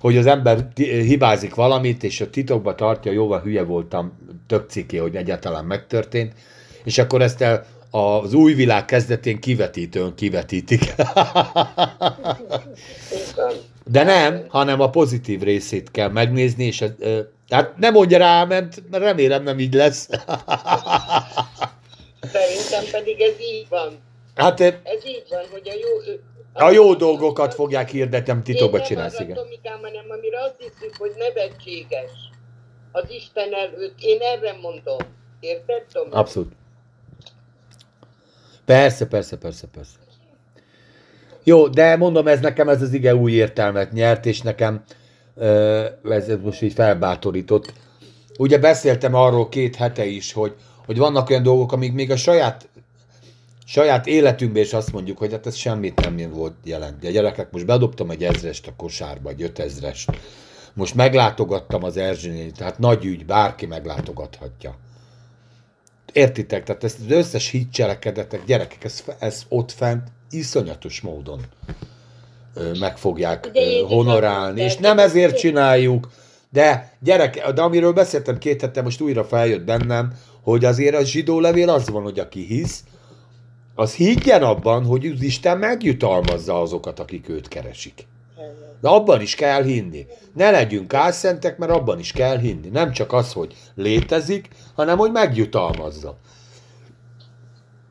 hogy 0.00 0.16
az 0.16 0.26
ember 0.26 0.68
hibázik 0.76 1.54
valamit, 1.54 2.02
és 2.02 2.20
a 2.20 2.30
titokba 2.30 2.74
tartja, 2.74 3.12
jóval 3.12 3.40
hülye 3.40 3.62
voltam, 3.62 4.18
tök 4.46 4.70
ciki, 4.70 4.96
hogy 4.96 5.16
egyáltalán 5.16 5.64
megtörtént, 5.64 6.32
és 6.84 6.98
akkor 6.98 7.22
ezt 7.22 7.40
el, 7.40 7.66
az 7.90 8.34
új 8.34 8.54
világ 8.54 8.84
kezdetén 8.84 9.40
kivetítőn 9.40 10.14
kivetítik. 10.14 10.80
De 13.84 14.02
nem, 14.02 14.44
hanem 14.48 14.80
a 14.80 14.90
pozitív 14.90 15.42
részét 15.42 15.90
kell 15.90 16.08
megnézni, 16.08 16.64
és 16.64 16.84
ö, 16.98 17.20
Tehát 17.48 17.76
nem 17.76 17.92
mondja 17.92 18.18
rá, 18.18 18.44
mert 18.44 18.82
remélem 18.90 19.42
nem 19.42 19.58
így 19.58 19.74
lesz. 19.74 20.08
Szerintem 22.32 22.84
pedig 22.90 23.20
ez 23.20 23.40
így 23.40 23.66
van. 23.68 23.98
Hát 24.34 24.60
Ez 24.60 25.04
így 25.06 25.24
van, 25.30 25.42
hogy 25.52 25.68
a 25.68 25.72
jó... 25.72 26.14
a 26.52 26.70
jó 26.70 26.94
dolgokat 26.94 27.54
fogják 27.54 27.88
hirdetem 27.88 28.42
titokba 28.42 28.78
nem 28.78 29.10
igen. 29.18 29.34
Tomikám, 29.34 29.80
hanem 29.82 30.04
amire 30.08 30.42
azt 30.42 30.56
hiszük, 30.58 30.96
hogy 30.98 31.12
nevetséges 31.16 32.10
az 32.92 33.04
Isten 33.10 33.54
előtt. 33.54 33.94
Én 34.00 34.18
erre 34.20 34.56
mondom. 34.62 34.98
Érted, 35.40 35.84
Tomi? 35.92 36.10
Abszolút. 36.10 36.52
Persze, 38.64 39.06
persze, 39.06 39.38
persze, 39.38 39.66
persze. 39.66 39.96
Jó, 41.44 41.68
de 41.68 41.96
mondom, 41.96 42.26
ez 42.26 42.40
nekem 42.40 42.68
ez 42.68 42.82
az 42.82 42.92
ige 42.92 43.14
új 43.14 43.32
értelmet 43.32 43.92
nyert, 43.92 44.26
és 44.26 44.40
nekem 44.40 44.84
ez 46.04 46.28
most 46.42 46.62
így 46.62 46.72
felbátorított. 46.72 47.72
Ugye 48.38 48.58
beszéltem 48.58 49.14
arról 49.14 49.48
két 49.48 49.76
hete 49.76 50.04
is, 50.04 50.32
hogy, 50.32 50.54
hogy 50.86 50.98
vannak 50.98 51.30
olyan 51.30 51.42
dolgok, 51.42 51.72
amik 51.72 51.92
még 51.92 52.10
a 52.10 52.16
saját 52.16 52.68
saját 53.70 54.06
életünkben 54.06 54.62
is 54.62 54.72
azt 54.72 54.92
mondjuk, 54.92 55.18
hogy 55.18 55.32
hát 55.32 55.46
ez 55.46 55.54
semmit 55.54 56.00
nem 56.00 56.30
volt 56.30 56.54
jelent. 56.64 57.04
A 57.04 57.10
gyerekek, 57.10 57.50
most 57.50 57.66
bedobtam 57.66 58.10
egy 58.10 58.24
ezrest 58.24 58.66
a 58.66 58.72
kosárba, 58.76 59.30
egy 59.30 59.42
ötezrest. 59.42 60.10
Most 60.74 60.94
meglátogattam 60.94 61.84
az 61.84 61.96
Erzsényét, 61.96 62.56
tehát 62.56 62.78
nagy 62.78 63.04
ügy, 63.04 63.26
bárki 63.26 63.66
meglátogathatja. 63.66 64.76
Értitek? 66.12 66.64
Tehát 66.64 66.84
ezt 66.84 66.98
az 67.00 67.10
összes 67.10 67.48
hitcselekedetek, 67.48 68.44
gyerekek, 68.44 68.84
ez, 68.84 69.04
ez 69.18 69.42
ott 69.48 69.72
fent 69.72 70.08
iszonyatos 70.30 71.00
módon 71.00 71.40
ö, 72.54 72.78
meg 72.78 72.98
fogják 72.98 73.50
ö, 73.52 73.60
honorálni, 73.86 74.60
és 74.60 74.76
nem 74.76 74.98
ezért 74.98 75.38
csináljuk, 75.38 76.10
de 76.52 76.92
gyerek, 77.00 77.50
de 77.52 77.62
amiről 77.62 77.92
beszéltem 77.92 78.38
két 78.38 78.60
hete, 78.60 78.82
most 78.82 79.00
újra 79.00 79.24
feljött 79.24 79.64
bennem, 79.64 80.12
hogy 80.42 80.64
azért 80.64 80.94
a 80.94 81.04
zsidó 81.04 81.40
levél 81.40 81.68
az 81.68 81.88
van, 81.88 82.02
hogy 82.02 82.18
aki 82.18 82.44
hisz, 82.44 82.84
az 83.80 83.94
higgyen 83.94 84.42
abban, 84.42 84.84
hogy 84.84 85.06
az 85.06 85.22
Isten 85.22 85.58
megjutalmazza 85.58 86.60
azokat, 86.60 86.98
akik 86.98 87.28
őt 87.28 87.48
keresik. 87.48 88.06
De 88.80 88.88
abban 88.88 89.20
is 89.20 89.34
kell 89.34 89.62
hinni. 89.62 90.06
Ne 90.34 90.50
legyünk 90.50 90.94
álszentek, 90.94 91.58
mert 91.58 91.72
abban 91.72 91.98
is 91.98 92.12
kell 92.12 92.38
hinni. 92.38 92.68
Nem 92.68 92.92
csak 92.92 93.12
az, 93.12 93.32
hogy 93.32 93.56
létezik, 93.74 94.48
hanem 94.74 94.98
hogy 94.98 95.12
megjutalmazza. 95.12 96.16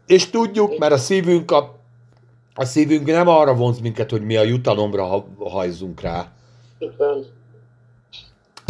És 0.07 0.29
tudjuk, 0.29 0.77
mert 0.77 0.93
a 0.93 0.97
szívünk, 0.97 1.51
a, 1.51 1.79
a 2.53 2.65
szívünk 2.65 3.05
nem 3.05 3.27
arra 3.27 3.55
vonz 3.55 3.79
minket, 3.79 4.09
hogy 4.09 4.21
mi 4.25 4.35
a 4.35 4.43
jutalomra 4.43 5.03
ha- 5.05 5.27
hajzunk 5.39 6.01
rá, 6.01 6.31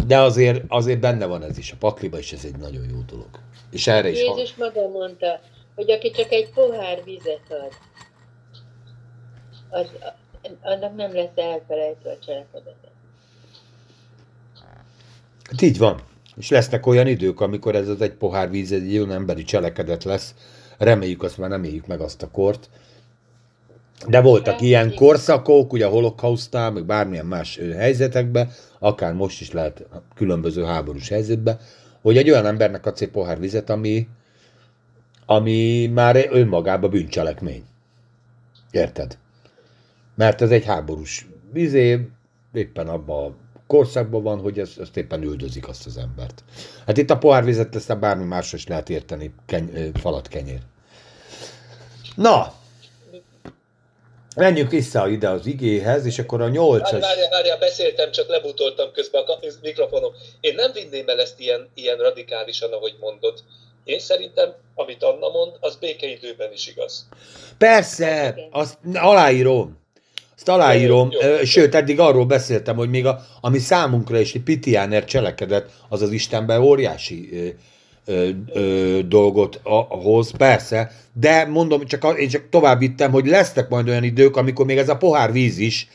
de 0.06 0.18
azért, 0.20 0.64
azért 0.68 1.00
benne 1.00 1.26
van 1.26 1.42
ez 1.42 1.58
is 1.58 1.72
a 1.72 1.76
pakliba, 1.78 2.18
és 2.18 2.32
ez 2.32 2.44
egy 2.44 2.56
nagyon 2.56 2.84
jó 2.90 3.00
dolog. 3.06 3.28
És 3.70 3.86
erre 3.86 4.10
is 4.10 4.24
ha- 4.24 4.36
Jézus 4.36 4.56
maga 4.56 4.88
mondta, 4.88 5.40
hogy 5.80 5.90
aki 5.90 6.10
csak 6.10 6.32
egy 6.32 6.50
pohár 6.54 7.04
vizet 7.04 7.40
ad, 7.48 7.72
az, 9.70 9.86
annak 10.62 10.96
nem 10.96 11.14
lesz 11.14 11.36
elfelejtve 11.36 12.10
a 12.10 12.18
cselekedete. 12.24 12.88
Hát 15.50 15.62
így 15.62 15.78
van. 15.78 16.00
És 16.36 16.48
lesznek 16.48 16.86
olyan 16.86 17.06
idők, 17.06 17.40
amikor 17.40 17.74
ez 17.74 17.88
az 17.88 18.00
egy 18.00 18.12
pohár 18.12 18.50
víz 18.50 18.72
egy 18.72 18.92
jó 18.92 19.10
emberi 19.10 19.42
cselekedet 19.42 20.04
lesz. 20.04 20.34
Reméljük, 20.78 21.22
azt 21.22 21.38
már 21.38 21.48
nem 21.48 21.64
éljük 21.64 21.86
meg 21.86 22.00
azt 22.00 22.22
a 22.22 22.30
kort. 22.30 22.70
De 24.08 24.20
voltak 24.20 24.60
ilyen 24.60 24.94
korszakok, 24.94 25.72
ugye 25.72 25.86
a 25.86 25.90
holokausztál, 25.90 26.70
meg 26.70 26.84
bármilyen 26.84 27.26
más 27.26 27.60
helyzetekben, 27.76 28.50
akár 28.78 29.12
most 29.12 29.40
is 29.40 29.52
lehet 29.52 29.86
különböző 30.14 30.64
háborús 30.64 31.08
helyzetben, 31.08 31.58
hogy 32.02 32.16
egy 32.16 32.30
olyan 32.30 32.46
embernek 32.46 32.86
adsz 32.86 33.00
egy 33.00 33.10
pohár 33.10 33.38
vizet, 33.38 33.70
ami, 33.70 34.08
ami 35.30 35.86
már 35.86 36.26
önmagában 36.30 36.90
bűncselekmény. 36.90 37.64
Érted? 38.70 39.18
Mert 40.14 40.40
ez 40.40 40.50
egy 40.50 40.64
háborús 40.64 41.26
vizé, 41.52 42.08
éppen 42.52 42.88
abban 42.88 43.24
a 43.54 43.60
korszakban 43.66 44.22
van, 44.22 44.40
hogy 44.40 44.58
ezt, 44.58 44.78
ezt 44.78 44.96
éppen 44.96 45.22
üldözik 45.22 45.68
azt 45.68 45.86
az 45.86 45.96
embert. 45.96 46.44
Hát 46.86 46.96
itt 46.96 47.10
a 47.10 47.18
pohárvizet 47.18 47.74
aztán 47.74 48.00
bármi 48.00 48.24
másra 48.24 48.56
is 48.56 48.66
lehet 48.66 48.88
érteni, 48.88 49.34
keny, 49.46 49.90
falat 49.94 50.28
kenyér. 50.28 50.60
Na, 52.16 52.54
menjünk 54.36 54.70
vissza 54.70 55.08
ide 55.08 55.28
az 55.28 55.46
igéhez, 55.46 56.04
és 56.04 56.18
akkor 56.18 56.40
a 56.40 56.48
nyolcas... 56.48 57.00
várjál, 57.00 57.30
várjál, 57.30 57.58
beszéltem, 57.58 58.10
csak 58.10 58.28
lebutoltam 58.28 58.92
közben 58.92 59.22
a 59.22 59.38
mikrofonon. 59.62 60.12
Én 60.40 60.54
nem 60.54 60.72
vinném 60.72 61.08
el 61.08 61.20
ezt 61.20 61.40
ilyen, 61.40 61.68
ilyen 61.74 61.96
radikálisan, 61.96 62.72
ahogy 62.72 62.96
mondod. 63.00 63.42
Én 63.84 63.98
szerintem, 63.98 64.48
amit 64.74 65.02
Anna 65.02 65.28
mond, 65.28 65.52
az 65.60 65.76
békeidőben 65.76 66.52
is 66.52 66.68
igaz. 66.68 67.08
Persze, 67.58 68.34
azt 68.50 68.78
aláírom. 68.94 69.78
Azt 70.36 70.48
aláírom, 70.48 71.10
Jó, 71.10 71.20
jó. 71.20 71.26
Ö, 71.28 71.44
sőt, 71.44 71.74
eddig 71.74 72.00
arról 72.00 72.24
beszéltem, 72.26 72.76
hogy 72.76 72.90
még 72.90 73.06
a, 73.06 73.20
ami 73.40 73.58
számunkra 73.58 74.18
is 74.20 74.34
egy 74.34 74.42
pitiáner 74.42 75.04
cselekedet, 75.04 75.70
az 75.88 76.02
az 76.02 76.12
Istenben 76.12 76.60
óriási 76.60 77.28
ö, 77.32 77.48
ö, 78.12 78.28
ö, 78.52 78.98
dolgot 79.08 79.60
a- 79.62 79.70
hoz, 79.96 80.30
persze, 80.36 80.90
de 81.12 81.44
mondom, 81.44 81.86
csak, 81.86 82.18
én 82.18 82.28
csak 82.28 82.48
tovább 82.50 82.78
vittem, 82.78 83.10
hogy 83.10 83.26
lesznek 83.26 83.68
majd 83.68 83.88
olyan 83.88 84.04
idők, 84.04 84.36
amikor 84.36 84.66
még 84.66 84.78
ez 84.78 84.88
a 84.88 84.96
pohár 84.96 85.32
víz 85.32 85.58
is, 85.58 85.88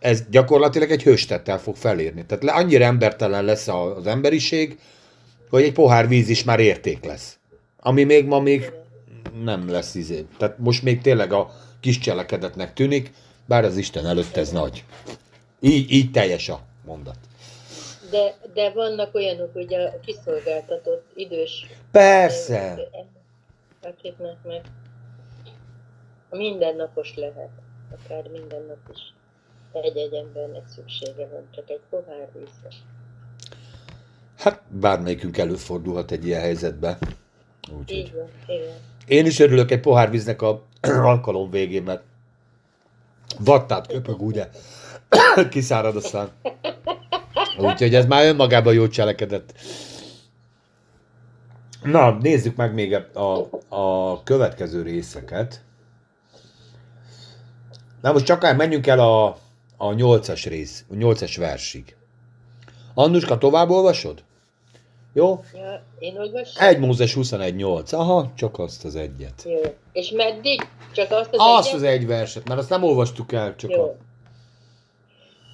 ez 0.00 0.22
gyakorlatilag 0.30 0.90
egy 0.90 1.02
hőstettel 1.02 1.58
fog 1.60 1.76
felérni. 1.76 2.24
Tehát 2.26 2.44
le- 2.44 2.52
annyira 2.52 2.84
embertelen 2.84 3.44
lesz 3.44 3.68
a- 3.68 3.96
az 3.96 4.06
emberiség, 4.06 4.78
hogy 5.52 5.62
egy 5.62 5.72
pohár 5.72 6.08
víz 6.08 6.28
is 6.28 6.44
már 6.44 6.60
érték 6.60 7.04
lesz. 7.04 7.38
Ami 7.80 8.04
még 8.04 8.26
ma 8.26 8.40
még 8.40 8.72
nem 9.42 9.70
lesz 9.70 9.94
izé. 9.94 10.26
Tehát 10.38 10.58
most 10.58 10.82
még 10.82 11.00
tényleg 11.00 11.32
a 11.32 11.50
kis 11.80 11.98
cselekedetnek 11.98 12.72
tűnik, 12.72 13.12
bár 13.46 13.64
az 13.64 13.76
Isten 13.76 14.06
előtt 14.06 14.36
ez 14.36 14.50
nagy. 14.50 14.84
Így, 15.60 15.90
így 15.90 16.10
teljes 16.10 16.48
a 16.48 16.60
mondat. 16.84 17.16
De, 18.10 18.36
de 18.54 18.70
vannak 18.70 19.14
olyanok, 19.14 19.54
ugye 19.54 19.78
a 19.78 20.00
kiszolgáltatott 20.00 21.10
idős 21.14 21.66
Persze. 21.90 22.88
akiknek 23.82 24.36
meg 24.44 24.60
mindennapos 26.30 27.14
lehet, 27.16 27.50
akár 27.90 28.28
minden 28.28 28.64
nap 28.68 28.94
is 28.94 29.00
egy-egy 29.72 30.14
embernek 30.14 30.68
szüksége 30.68 31.26
van, 31.26 31.48
csak 31.50 31.70
egy 31.70 31.80
pohár 31.90 32.28
vízre. 32.32 32.68
Hát 34.42 34.62
bármelyikünk 34.68 35.38
előfordulhat 35.38 36.10
egy 36.10 36.26
ilyen 36.26 36.40
helyzetbe. 36.40 36.98
Úgyhogy. 37.70 37.96
Így 37.96 38.12
van, 38.14 38.28
igen. 38.46 38.74
Én 39.06 39.26
is 39.26 39.38
örülök 39.38 39.70
egy 39.70 39.80
pohár 39.80 40.10
víznek 40.10 40.42
a 40.42 40.62
alkalom 40.80 41.50
végén, 41.50 41.82
mert 41.82 42.02
vattát 43.38 43.86
köpög, 43.86 44.22
ugye? 44.22 44.48
Kiszárad 45.50 45.96
a 45.96 46.00
szám. 46.00 46.28
Úgyhogy 47.58 47.94
ez 47.94 48.06
már 48.06 48.26
önmagában 48.26 48.74
jó 48.74 48.88
cselekedett. 48.88 49.54
Na, 51.82 52.10
nézzük 52.10 52.56
meg 52.56 52.74
még 52.74 52.94
a, 53.14 53.48
a 53.68 54.22
következő 54.22 54.82
részeket. 54.82 55.64
Na 58.00 58.12
most 58.12 58.24
csak 58.24 58.56
menjünk 58.56 58.86
el 58.86 58.98
a, 58.98 59.26
a 59.76 59.88
8-as 59.88 60.44
rész, 60.48 60.84
a 60.90 60.94
8-as 60.94 61.34
versig. 61.38 61.96
Annuska, 62.94 63.38
tovább 63.38 63.70
olvasod? 63.70 64.22
Jó? 65.12 65.44
Ja, 65.54 65.82
én 65.98 66.18
olvasom? 66.18 66.66
1 66.66 66.78
Mózes 66.78 67.14
21.8. 67.14 67.94
Aha, 67.94 68.32
csak 68.36 68.58
azt 68.58 68.84
az 68.84 68.96
egyet. 68.96 69.42
Jó. 69.44 69.60
És 69.92 70.10
meddig? 70.10 70.68
Csak 70.92 71.10
azt 71.10 71.32
az 71.32 71.38
Azt 71.38 71.68
egyet? 71.68 71.80
az 71.80 71.82
egy 71.82 72.06
verset, 72.06 72.48
mert 72.48 72.60
azt 72.60 72.68
nem 72.70 72.82
olvastuk 72.82 73.32
el, 73.32 73.56
csak 73.56 73.70
Jó. 73.70 73.82
a... 73.82 73.96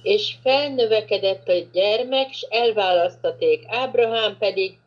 És 0.01 0.35
felnövekedett 0.43 1.47
a 1.47 1.53
gyermek, 1.71 2.31
s 2.31 2.47
elválasztaték. 2.49 3.63
Ábrahám 3.67 4.37
pedig 4.39 4.77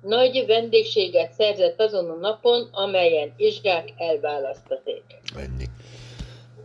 nagy 0.00 0.44
vendégséget 0.46 1.32
szerzett 1.32 1.80
azon 1.80 2.10
a 2.10 2.14
napon, 2.14 2.68
amelyen 2.72 3.32
Izsák 3.36 3.92
elválasztaték. 3.96 5.02
Ennyi. 5.36 5.64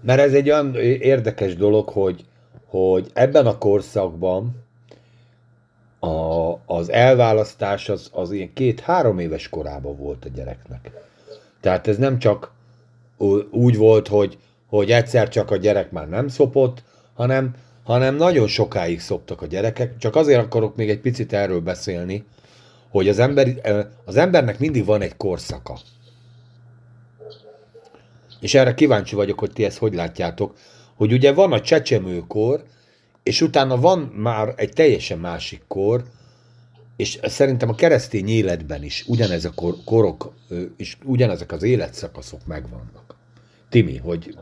Mert 0.02 0.20
ez 0.20 0.34
egy 0.34 0.50
olyan 0.50 0.76
érdekes 0.76 1.56
dolog, 1.56 1.90
hogy, 1.90 2.26
hogy 2.66 3.08
ebben 3.14 3.46
a 3.46 3.58
korszakban 3.58 4.67
a, 6.08 6.60
az 6.66 6.92
elválasztás 6.92 7.90
az, 7.90 8.10
az 8.14 8.32
ilyen 8.32 8.54
két-három 8.54 9.20
éves 9.20 9.50
korában 9.50 9.98
volt 9.98 10.26
a 10.26 10.30
gyereknek. 10.36 10.92
Tehát 11.62 11.88
ez 11.88 11.98
nem 11.98 12.20
csak 12.20 12.52
úgy 13.52 13.78
volt, 13.78 14.08
hogy, 14.08 14.38
hogy 14.70 14.92
egyszer 14.92 15.30
csak 15.30 15.52
a 15.52 15.58
gyerek 15.58 15.92
már 15.92 16.10
nem 16.10 16.28
szopott, 16.28 16.84
hanem, 17.14 17.56
hanem 17.84 18.16
nagyon 18.16 18.48
sokáig 18.48 19.00
szoptak 19.00 19.42
a 19.42 19.46
gyerekek. 19.46 19.98
Csak 19.98 20.16
azért 20.16 20.42
akarok 20.42 20.76
még 20.76 20.90
egy 20.90 21.00
picit 21.00 21.34
erről 21.34 21.62
beszélni, 21.62 22.24
hogy 22.90 23.10
az, 23.10 23.20
ember, 23.20 23.48
az 24.06 24.16
embernek 24.16 24.60
mindig 24.60 24.86
van 24.86 25.02
egy 25.02 25.18
korszaka. 25.18 25.78
És 28.40 28.54
erre 28.54 28.74
kíváncsi 28.74 29.16
vagyok, 29.16 29.40
hogy 29.40 29.52
ti 29.52 29.66
ezt 29.66 29.78
hogy 29.78 29.94
látjátok, 29.94 30.56
hogy 30.96 31.14
ugye 31.14 31.34
van 31.34 31.52
a 31.52 31.62
csecsemőkor, 31.62 32.64
és 33.28 33.42
utána 33.42 33.78
van 33.80 34.00
már 34.00 34.54
egy 34.56 34.74
teljesen 34.74 35.20
másik 35.20 35.64
kor, 35.68 36.04
és 36.96 37.20
szerintem 37.22 37.70
a 37.70 37.76
keresztény 37.76 38.28
életben 38.28 38.84
is 38.84 39.04
ugyanez 39.08 39.46
a 39.46 39.52
kor, 39.56 39.76
korok, 39.86 40.34
és 40.78 40.98
ugyanezek 41.04 41.52
az 41.52 41.64
életszakaszok 41.64 42.46
megvannak. 42.46 43.16
Timi, 43.70 43.98
hogy 43.98 44.38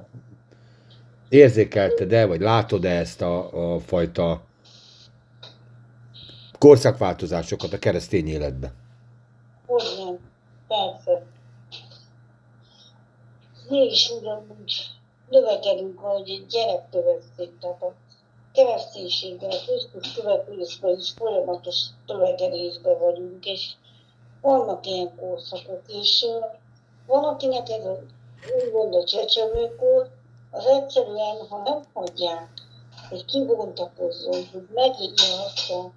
érzékelted-e, 1.29 2.25
vagy 2.25 2.41
látod-e 2.41 2.89
ezt 2.89 3.21
a, 3.21 3.73
a 3.73 3.79
fajta 3.79 4.43
korszakváltozásokat 6.59 7.73
a 7.73 7.79
keresztény 7.79 8.27
életben? 8.27 8.73
Hogy 9.65 9.83
nem? 9.97 10.17
Persze. 10.67 11.25
Mégis 13.69 14.09
ugyanúgy 14.19 14.73
növekedünk, 15.29 16.01
ahogy 16.01 16.29
egy 16.29 16.45
gyerek 16.45 16.91
növekszik. 16.91 17.59
Tehát 17.59 17.81
a 17.81 17.93
kereszténységgel, 18.55 19.59
Krisztus 19.65 20.13
követésben 20.13 20.97
is 20.97 21.11
folyamatos 21.11 21.77
növekedésben 22.07 22.99
vagyunk, 22.99 23.45
és 23.45 23.71
vannak 24.41 24.85
ilyen 24.85 25.15
korszakok, 25.15 25.81
és 25.87 26.25
van, 27.07 27.23
akinek 27.23 27.69
ez 27.69 27.83
úgymond 28.63 28.95
a 28.95 29.03
csecsemőkor, 29.03 30.09
az 30.51 30.65
egyszerűen, 30.65 31.47
ha 31.49 31.61
nem 31.63 31.81
hagyják, 31.93 32.49
hogy 33.09 33.25
kibontakozzon, 33.25 34.47
hogy 34.51 34.67
megírja 34.73 35.43
azt 35.45 35.71
a, 35.71 35.91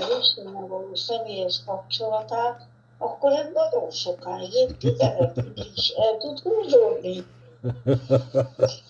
az 0.00 0.18
Istennel 0.20 0.66
való 0.66 0.94
személyes 0.94 1.60
kapcsolatát, 1.66 2.66
akkor 2.98 3.32
ez 3.32 3.46
nagyon 3.54 3.90
sokáig, 3.90 4.54
évtizedekig 4.54 5.70
is 5.74 5.88
el 5.88 6.16
tud 6.18 6.38
húzódni. 6.38 7.26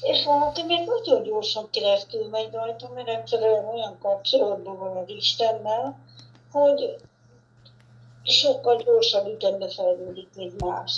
És 0.00 0.24
valaki 0.24 0.62
még 0.62 0.86
nagyon 0.86 1.22
gyorsan 1.22 1.70
keresztül 1.70 2.28
megy 2.28 2.52
rajta, 2.52 2.90
mert 2.94 3.08
egyszerűen 3.08 3.64
olyan 3.64 3.98
kapcsolatban 3.98 4.78
van 4.78 4.96
az 4.96 5.08
Istennel, 5.08 5.98
hogy 6.52 6.96
sokkal 8.22 8.76
gyorsabb 8.76 9.26
ütembe 9.26 9.68
fejlődik, 9.68 10.28
mint 10.36 10.60
más. 10.60 10.92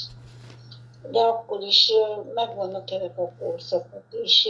De 1.11 1.21
akkor 1.21 1.61
is 1.61 1.91
megvannak 2.35 2.91
ezek 2.91 3.19
a 3.19 3.33
korszakok, 3.39 4.05
és 4.23 4.49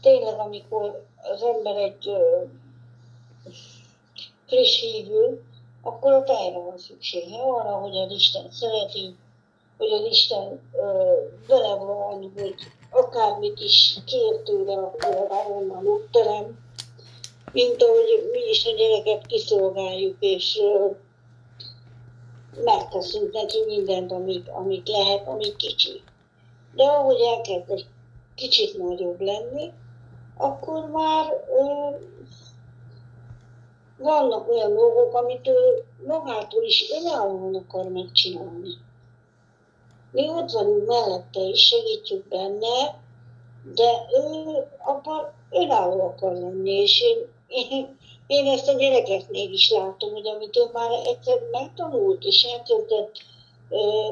tényleg, 0.00 0.38
amikor 0.38 1.04
az 1.22 1.42
ember 1.42 1.76
egy 1.76 2.10
friss 4.46 4.80
hívő, 4.80 5.44
akkor 5.82 6.12
ott 6.12 6.28
erre 6.28 6.58
van 6.58 6.78
szüksége, 6.78 7.36
arra, 7.36 7.70
hogy 7.70 7.96
az 7.96 8.10
Isten 8.10 8.50
szereti, 8.50 9.16
hogy 9.78 9.92
az 9.92 10.04
Isten 10.04 10.70
ö, 10.72 11.12
vele 11.48 11.74
van, 11.74 12.32
hogy 12.32 12.54
akármit 12.92 13.60
is 13.60 13.98
kér 14.06 14.36
tőle, 14.44 14.76
akkor 14.76 15.26
onnan 15.50 15.86
ott 15.86 16.08
terem, 16.10 16.58
mint 17.52 17.82
ahogy 17.82 18.28
mi 18.32 18.50
is 18.50 18.66
a 18.66 18.70
gyereket 18.76 19.26
kiszolgáljuk, 19.26 20.16
és 20.20 20.60
megteszünk 22.64 23.32
neki 23.32 23.58
mindent, 23.66 24.12
amit, 24.12 24.48
amit 24.48 24.88
lehet, 24.88 25.28
amit 25.28 25.56
kicsi. 25.56 26.02
De 26.74 26.84
ahogy 26.84 27.20
elkezd 27.20 27.70
egy 27.70 27.86
kicsit 28.34 28.78
nagyobb 28.78 29.20
lenni, 29.20 29.72
akkor 30.36 30.90
már 30.90 31.44
ö, 31.58 31.96
vannak 33.98 34.48
olyan 34.48 34.74
dolgok, 34.74 35.14
amit 35.14 35.48
ő 35.48 35.84
magától 36.06 36.62
is 36.62 36.90
önállóan 37.00 37.54
akar 37.54 37.88
megcsinálni. 37.88 38.68
Mi 40.12 40.28
ott 40.28 40.50
vagyunk 40.50 40.86
mellette 40.86 41.40
és 41.40 41.66
segítjük 41.66 42.28
benne, 42.28 43.00
de 43.74 43.90
ő 44.14 44.66
abban 44.78 45.32
önálló 45.50 46.00
akar 46.00 46.32
lenni, 46.32 46.70
és 46.70 47.00
én, 47.00 47.18
én, 47.46 47.98
én 48.26 48.46
ezt 48.46 48.68
a 48.68 48.72
gyerekeknél 48.72 49.52
is 49.52 49.70
látom, 49.70 50.12
hogy 50.12 50.26
amit 50.26 50.56
ő 50.56 50.62
már 50.72 50.90
egyszer 51.06 51.38
megtanult, 51.50 52.24
és 52.24 52.42
elkezdett 52.42 53.12
ö, 53.68 54.10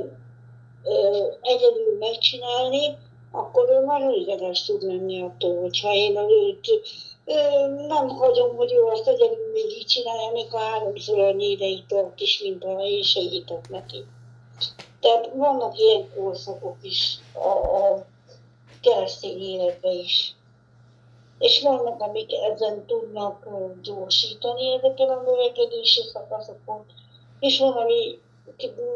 ö, 0.85 1.27
egyedül 1.41 1.99
megcsinálni, 1.99 2.97
akkor 3.33 3.69
ő 3.71 3.85
már 3.85 4.01
elégedett 4.01 4.63
tud 4.67 4.83
lenni 4.83 5.23
attól, 5.23 5.61
hogyha 5.61 5.95
én 5.95 6.17
őt 6.17 6.81
nem 7.89 8.09
hagyom, 8.09 8.57
hogy 8.57 8.73
ő 8.73 8.83
azt 8.83 9.09
egyedül 9.09 9.51
még 9.53 9.65
így 9.79 9.87
csinálja, 9.87 10.31
még 10.33 10.47
a 10.51 10.59
háromszor 10.59 11.19
annyi 11.19 11.51
ideig 11.51 11.87
tart 11.87 12.21
is, 12.21 12.43
mint 12.43 12.65
ha 12.65 12.85
én 12.85 13.03
segítek 13.03 13.69
neki. 13.69 14.05
Tehát 15.01 15.31
vannak 15.35 15.79
ilyen 15.79 16.11
korszakok 16.15 16.77
is 16.83 17.19
a, 17.33 17.49
a 17.49 18.07
keresztény 18.81 19.41
életben 19.41 19.93
is. 19.93 20.35
És 21.39 21.63
vannak, 21.63 22.01
amik 22.01 22.31
ezen 22.33 22.87
tudnak 22.87 23.49
gyorsítani 23.83 24.73
ezeken 24.73 25.09
a 25.09 25.23
növekedési 25.23 26.03
szakaszokon, 26.13 26.85
és 27.39 27.59
van, 27.59 27.73
ami 27.73 28.19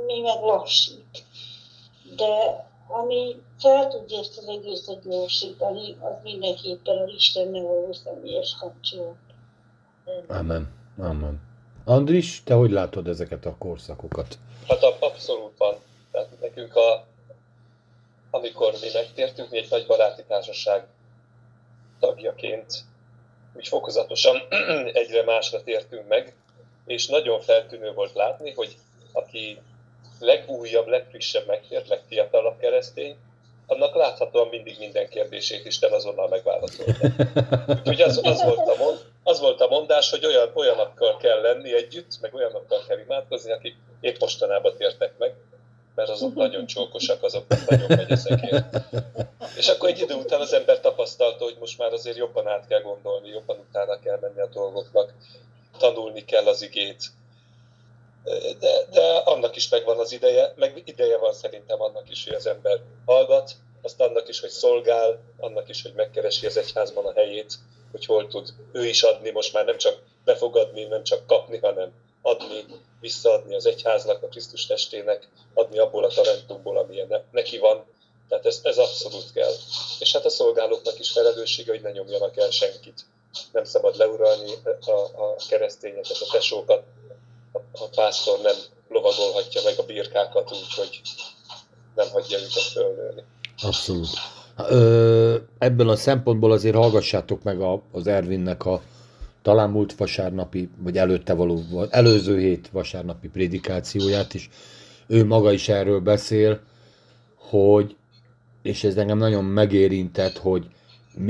mi 0.07 0.21
meg 0.21 0.43
lassít. 0.43 1.25
De 2.17 2.65
ami 2.89 3.43
fel 3.59 3.89
tudja 3.89 4.19
ezt 4.19 4.39
az 4.39 4.47
egészet 4.47 5.09
gyorsítani, 5.09 5.97
az 6.01 6.13
mindenképpen 6.23 6.99
az 6.99 7.11
Istennel 7.17 7.63
való 7.63 7.93
személyes 7.93 8.57
kapcsolat. 8.61 9.17
Amen. 10.27 10.73
Amen. 10.99 11.41
Andris, 11.85 12.43
te 12.45 12.55
hogy 12.55 12.71
látod 12.71 13.09
ezeket 13.09 13.47
a 13.47 13.57
korszakokat? 13.59 14.39
Hát 14.69 14.83
ab- 14.83 15.03
abszolút 15.03 15.59
van. 15.59 15.75
Tehát 16.15 16.41
nekünk 16.41 16.77
a, 16.77 17.07
amikor 18.31 18.73
mi 18.73 18.89
megtértünk, 18.93 19.51
mi 19.51 19.59
egy 19.59 19.71
nagy 19.71 19.87
baráti 19.87 20.23
társaság 20.29 20.87
tagjaként, 22.01 22.73
úgy 23.55 23.69
fokozatosan 23.69 24.37
egyre 25.03 25.23
másra 25.25 25.63
tértünk 25.63 26.09
meg, 26.09 26.35
és 26.87 27.07
nagyon 27.07 27.41
feltűnő 27.41 27.93
volt 27.93 28.15
látni, 28.15 28.53
hogy 28.53 28.77
aki 29.13 29.61
legújabb, 30.19 30.87
legfrissebb 30.87 31.47
megtért, 31.47 31.89
legfiatalabb 31.89 32.59
keresztény, 32.59 33.17
annak 33.67 33.95
láthatóan 33.95 34.49
mindig 34.49 34.79
minden 34.79 35.09
kérdését 35.09 35.65
Isten 35.65 35.93
azonnal 35.93 36.29
megválaszolta. 36.29 37.09
Úgyhogy 37.67 38.01
az, 38.01 38.21
az, 38.23 38.43
volt 38.43 38.69
a 38.69 38.75
mond, 38.79 38.99
az 39.23 39.41
volt 39.41 39.61
a 39.61 39.69
mondás, 39.69 40.11
hogy 40.11 40.27
olyan, 40.27 40.51
olyanokkal 40.55 41.17
kell 41.17 41.41
lenni 41.41 41.75
együtt, 41.75 42.21
meg 42.21 42.35
olyanokkal 42.35 42.85
kell 42.89 42.99
imádkozni, 42.99 43.53
akik 43.53 43.77
épp 44.01 44.19
mostanában 44.19 44.77
tértek 44.77 45.19
meg, 45.19 45.35
mert 45.95 46.09
azok 46.09 46.35
nagyon 46.35 46.67
csókosak, 46.67 47.23
azok 47.23 47.45
nagyon 47.69 47.87
megy 47.89 48.11
ezekért. 48.11 48.77
És 49.57 49.69
akkor 49.69 49.89
egy 49.89 50.01
idő 50.01 50.15
után 50.15 50.41
az 50.41 50.53
ember 50.53 50.81
tapasztalta, 50.81 51.45
hogy 51.45 51.57
most 51.61 51.79
már 51.79 51.93
azért 51.93 52.17
jobban 52.17 52.49
át 52.49 52.67
kell 52.67 52.81
gondolni, 52.81 53.29
jobban 53.29 53.59
utána 53.69 53.99
kell 53.99 54.19
menni 54.21 54.41
a 54.41 54.49
dolgoknak, 54.53 55.15
tanulni 55.79 56.25
kell 56.25 56.47
az 56.47 56.63
igét. 56.63 57.03
De, 58.61 58.71
de 58.91 59.17
annak 59.25 59.57
is 59.57 59.69
megvan 59.69 59.99
az 59.99 60.13
ideje, 60.13 60.53
meg 60.57 60.83
ideje 60.85 61.19
van 61.19 61.33
szerintem 61.33 61.83
annak 61.83 62.11
is, 62.11 62.25
hogy 62.25 62.35
az 62.35 62.47
ember 62.47 62.81
hallgat, 63.05 63.53
azt 63.83 64.01
annak 64.01 64.29
is, 64.29 64.41
hogy 64.41 64.51
szolgál, 64.51 65.21
annak 65.39 65.69
is, 65.69 65.83
hogy 65.83 65.93
megkeresi 65.95 66.47
az 66.47 66.57
egyházban 66.57 67.07
a 67.07 67.13
helyét, 67.13 67.55
hogy 67.91 68.07
hol 68.07 68.27
tud 68.27 68.49
ő 68.73 68.87
is 68.87 69.03
adni, 69.03 69.31
most 69.31 69.53
már 69.53 69.65
nem 69.65 69.77
csak 69.77 70.03
befogadni, 70.25 70.85
nem 70.85 71.03
csak 71.03 71.27
kapni, 71.27 71.59
hanem 71.59 71.93
adni, 72.23 72.65
visszaadni 73.05 73.55
az 73.55 73.67
egyháznak, 73.67 74.23
a 74.23 74.29
Krisztus 74.29 74.67
testének, 74.67 75.29
adni 75.55 75.79
abból 75.79 76.05
a 76.05 76.09
talentumból, 76.09 76.79
amilyen 76.79 77.07
ne- 77.09 77.23
neki 77.31 77.59
van. 77.59 77.85
Tehát 78.29 78.47
ez, 78.47 78.61
ez 78.63 78.79
abszolút 78.79 79.33
kell. 79.33 79.53
És 79.99 80.13
hát 80.13 80.25
a 80.25 80.31
szolgálóknak 80.31 80.99
is 80.99 81.11
felelőssége, 81.11 81.71
hogy 81.73 81.83
ne 81.83 81.91
nyomjanak 81.91 82.37
el 82.37 82.51
senkit. 82.51 83.01
Nem 83.53 83.65
szabad 83.65 83.97
leuralni 83.97 84.53
a, 84.87 84.91
a 85.25 85.37
keresztényeket, 85.49 86.17
a 86.21 86.33
tesókat. 86.33 86.83
A, 87.53 87.59
a 87.73 87.89
pásztor 87.95 88.41
nem 88.41 88.57
lovagolhatja 88.89 89.61
meg 89.65 89.75
a 89.79 89.85
birkákat 89.85 90.53
úgy, 90.53 90.75
hogy 90.77 91.01
nem 91.95 92.09
hagyja 92.11 92.39
őket 92.39 92.63
fölnőni. 92.73 93.25
Abszolút. 93.63 94.09
Ö, 94.69 95.37
ebből 95.59 95.89
a 95.89 95.97
szempontból 95.97 96.53
azért 96.53 96.75
hallgassátok 96.75 97.43
meg 97.43 97.61
a, 97.61 97.83
az 97.93 98.07
Ervinnek 98.07 98.67
a 98.67 98.83
talán 99.45 99.71
múlt 99.71 99.95
vasárnapi, 99.95 100.69
vagy 100.79 100.99
előtte 100.99 101.35
való, 101.35 101.63
előző 101.91 102.39
hét 102.39 102.69
vasárnapi 102.73 103.29
prédikációját 103.29 104.35
is. 104.35 104.51
Ő 105.07 105.25
maga 105.27 105.53
is 105.53 105.69
erről 105.69 106.01
beszél, 106.01 106.61
hogy, 107.37 107.97
és 108.63 108.85
ez 108.85 108.97
engem 108.97 109.19
nagyon 109.19 109.45
megérintett, 109.45 110.37
hogy 110.37 110.67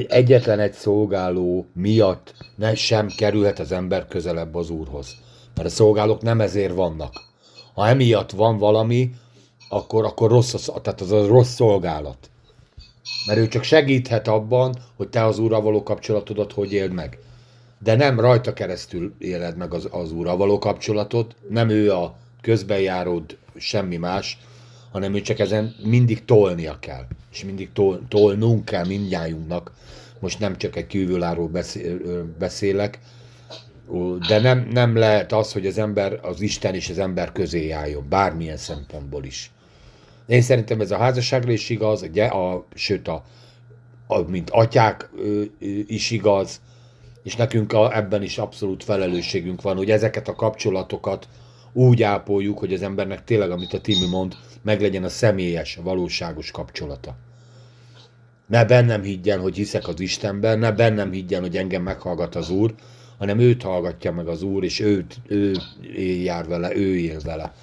egyetlen 0.09 0.59
egy 0.61 0.73
szolgáló 0.73 1.67
miatt 1.73 2.35
ne 2.57 2.75
sem 2.75 3.09
kerülhet 3.17 3.59
az 3.59 3.73
ember 3.73 4.07
közelebb 4.07 4.55
az 4.55 4.71
Úrhoz. 4.71 5.17
Mert 5.55 5.69
a 5.69 5.71
szolgálók 5.71 6.23
nem 6.23 6.41
ezért 6.41 6.75
vannak. 6.75 7.13
Ha 7.75 7.89
emiatt 7.89 8.31
van 8.31 8.59
valami, 8.59 9.11
akkor, 9.69 10.05
akkor 10.05 10.31
rossz, 10.31 10.55
az, 10.55 10.73
tehát 10.83 11.01
az 11.01 11.13
a 11.13 11.27
rossz 11.27 11.55
szolgálat. 11.55 12.31
Mert 13.27 13.39
ő 13.39 13.49
csak 13.49 13.63
segíthet 13.63 14.29
abban, 14.29 14.75
hogy 14.97 15.09
te 15.09 15.25
az 15.25 15.39
Úrral 15.39 15.61
való 15.63 15.83
kapcsolatodat 15.83 16.53
hogy 16.53 16.73
éld 16.73 16.93
meg. 16.93 17.19
De 17.85 17.95
nem 17.95 18.21
rajta 18.21 18.53
keresztül 18.53 19.15
éled 19.19 19.57
meg 19.57 19.75
az, 19.75 19.89
az 19.91 20.13
Úrral 20.13 20.37
való 20.37 20.59
kapcsolatot, 20.59 21.35
nem 21.49 21.69
ő 21.69 21.93
a 21.93 22.17
közbenjáród, 22.41 23.37
semmi 23.57 23.97
más, 23.97 24.39
hanem 24.93 25.15
ő 25.15 25.21
csak 25.21 25.39
ezen 25.39 25.75
mindig 25.83 26.25
tolnia 26.25 26.79
kell. 26.81 27.07
És 27.33 27.45
mindig 27.45 27.73
tol, 27.73 28.01
tolnunk 28.09 28.65
kell 28.65 28.87
mindnyájunknak. 28.87 29.73
Most 30.19 30.39
nem 30.39 30.57
csak 30.57 30.77
egy 30.77 30.97
ö, 30.97 32.23
beszélek, 32.39 32.99
De 34.29 34.41
nem, 34.41 34.69
nem 34.73 34.97
lehet 34.97 35.33
az, 35.33 35.53
hogy 35.53 35.67
az 35.67 35.79
ember, 35.79 36.19
az 36.23 36.41
Isten 36.41 36.75
és 36.75 36.91
az 36.91 36.99
ember 36.99 37.33
közé 37.33 37.71
álljon, 37.71 38.07
bármilyen 38.09 38.57
szempontból 38.57 39.25
is. 39.25 39.51
Én 40.27 40.43
szerintem 40.43 40.81
ez 40.81 40.91
a 40.91 40.97
házasságra 40.97 41.53
is 41.53 41.71
igaz, 41.71 42.03
a, 42.03 42.07
gy- 42.07 42.19
a, 42.33 42.67
sőt, 42.75 43.09
a, 43.09 43.25
a, 44.07 44.19
mint 44.19 44.51
atyák 44.51 45.11
is 45.87 46.11
igaz, 46.11 46.61
és 47.25 47.37
nekünk 47.37 47.73
a, 47.73 47.97
ebben 47.97 48.23
is 48.23 48.39
abszolút 48.39 48.85
felelősségünk 48.85 49.63
van, 49.63 49.77
hogy 49.77 49.91
ezeket 49.91 50.29
a 50.29 50.35
kapcsolatokat 50.35 51.29
úgy 51.73 52.03
ápoljuk, 52.03 52.59
hogy 52.59 52.73
az 52.73 52.83
embernek 52.83 53.25
tényleg, 53.25 53.51
amit 53.51 53.73
a 53.73 53.81
Timi 53.81 54.07
mond, 54.07 54.35
meglegyen 54.63 55.05
a 55.05 55.09
személyes, 55.09 55.77
a 55.77 55.83
valóságos 55.83 56.51
kapcsolata. 56.51 57.17
Ne 58.47 58.65
bennem 58.65 59.03
higgyen, 59.03 59.41
hogy 59.41 59.57
hiszek 59.57 59.89
az 59.89 60.01
Istenben, 60.01 60.59
ne 60.59 60.73
bennem 60.73 61.11
higgyen, 61.13 61.41
hogy 61.41 61.57
engem 61.57 61.83
meghallgat 61.83 62.35
az 62.35 62.51
Úr, 62.51 62.75
hanem 63.19 63.39
őt 63.39 63.63
hallgatja 63.63 64.13
meg 64.13 64.29
az 64.29 64.43
Úr, 64.43 64.65
és 64.65 64.81
őt, 64.81 65.17
ő 65.29 65.55
jár 66.23 66.47
vele, 66.47 66.77
ő 66.77 66.97
él 66.99 67.21
vele. 67.25 67.55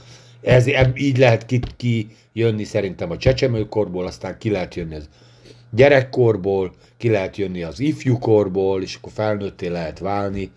Ez, 0.41 0.67
így 0.95 1.17
lehet 1.17 1.45
ki, 1.45 1.59
ki 1.77 2.07
jönni 2.33 2.63
szerintem 2.63 3.11
a 3.11 3.17
csecsemőkorból, 3.17 4.05
aztán 4.05 4.37
ki 4.37 4.49
lehet 4.49 4.75
jönni 4.75 4.95
az 4.95 5.09
gyerekkorból, 5.71 6.73
ki 6.97 7.09
lehet 7.09 7.37
jönni 7.37 7.63
az 7.63 7.79
ifjúkorból, 7.79 8.81
és 8.81 8.95
akkor 8.95 9.11
felnőtté 9.11 9.67
lehet 9.67 9.99
válni, 9.99 10.51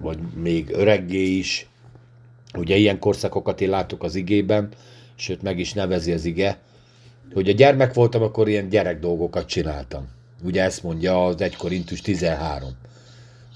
vagy 0.00 0.18
még 0.34 0.70
öreggé 0.72 1.36
is. 1.36 1.68
Ugye 2.58 2.76
ilyen 2.76 2.98
korszakokat 2.98 3.60
én 3.60 3.70
látok 3.70 4.02
az 4.02 4.14
igében, 4.14 4.68
sőt 5.14 5.42
meg 5.42 5.58
is 5.58 5.72
nevezi 5.72 6.12
az 6.12 6.24
ige, 6.24 6.58
hogy 7.34 7.48
a 7.48 7.52
gyermek 7.52 7.94
voltam, 7.94 8.22
akkor 8.22 8.48
ilyen 8.48 8.68
gyerek 8.68 9.00
dolgokat 9.00 9.46
csináltam. 9.46 10.08
Ugye 10.44 10.62
ezt 10.62 10.82
mondja 10.82 11.24
az 11.24 11.40
1 11.40 11.56
Korintus 11.56 12.00
13. 12.00 12.68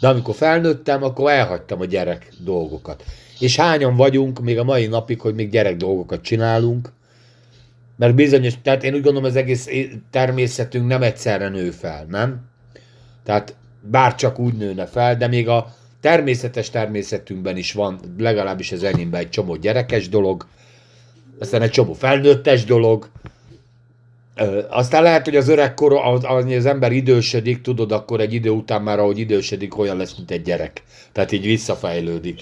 De 0.00 0.08
amikor 0.08 0.34
felnőttem, 0.34 1.02
akkor 1.02 1.30
elhagytam 1.30 1.80
a 1.80 1.84
gyerek 1.84 2.32
dolgokat. 2.38 3.04
És 3.38 3.56
hányan 3.56 3.96
vagyunk 3.96 4.40
még 4.40 4.58
a 4.58 4.64
mai 4.64 4.86
napig, 4.86 5.20
hogy 5.20 5.34
még 5.34 5.50
gyerek 5.50 5.76
dolgokat 5.76 6.22
csinálunk, 6.22 6.92
mert 7.96 8.14
bizonyos, 8.14 8.54
tehát 8.62 8.84
én 8.84 8.94
úgy 8.94 9.02
gondolom, 9.02 9.28
az 9.28 9.36
egész 9.36 9.68
természetünk 10.10 10.86
nem 10.86 11.02
egyszerre 11.02 11.48
nő 11.48 11.70
fel, 11.70 12.06
nem? 12.08 12.40
Tehát 13.24 13.56
bár 13.80 14.14
csak 14.14 14.38
úgy 14.38 14.54
nőne 14.54 14.86
fel, 14.86 15.16
de 15.16 15.26
még 15.26 15.48
a 15.48 15.74
természetes 16.00 16.70
természetünkben 16.70 17.56
is 17.56 17.72
van, 17.72 18.00
legalábbis 18.18 18.72
az 18.72 18.82
enyémben 18.82 19.20
egy 19.20 19.30
csomó 19.30 19.56
gyerekes 19.56 20.08
dolog, 20.08 20.46
aztán 21.38 21.62
egy 21.62 21.70
csomó 21.70 21.92
felnőttes 21.92 22.64
dolog, 22.64 23.10
Ö, 24.36 24.62
aztán 24.68 25.02
lehet, 25.02 25.24
hogy 25.24 25.36
az 25.36 25.48
öregkor, 25.48 25.92
az, 25.92 26.24
az 26.24 26.66
ember 26.66 26.92
idősödik, 26.92 27.60
tudod, 27.60 27.92
akkor 27.92 28.20
egy 28.20 28.32
idő 28.32 28.50
után 28.50 28.82
már, 28.82 28.98
ahogy 28.98 29.18
idősödik, 29.18 29.78
olyan 29.78 29.96
lesz, 29.96 30.16
mint 30.16 30.30
egy 30.30 30.42
gyerek. 30.42 30.82
Tehát 31.12 31.32
így 31.32 31.44
visszafejlődik. 31.44 32.40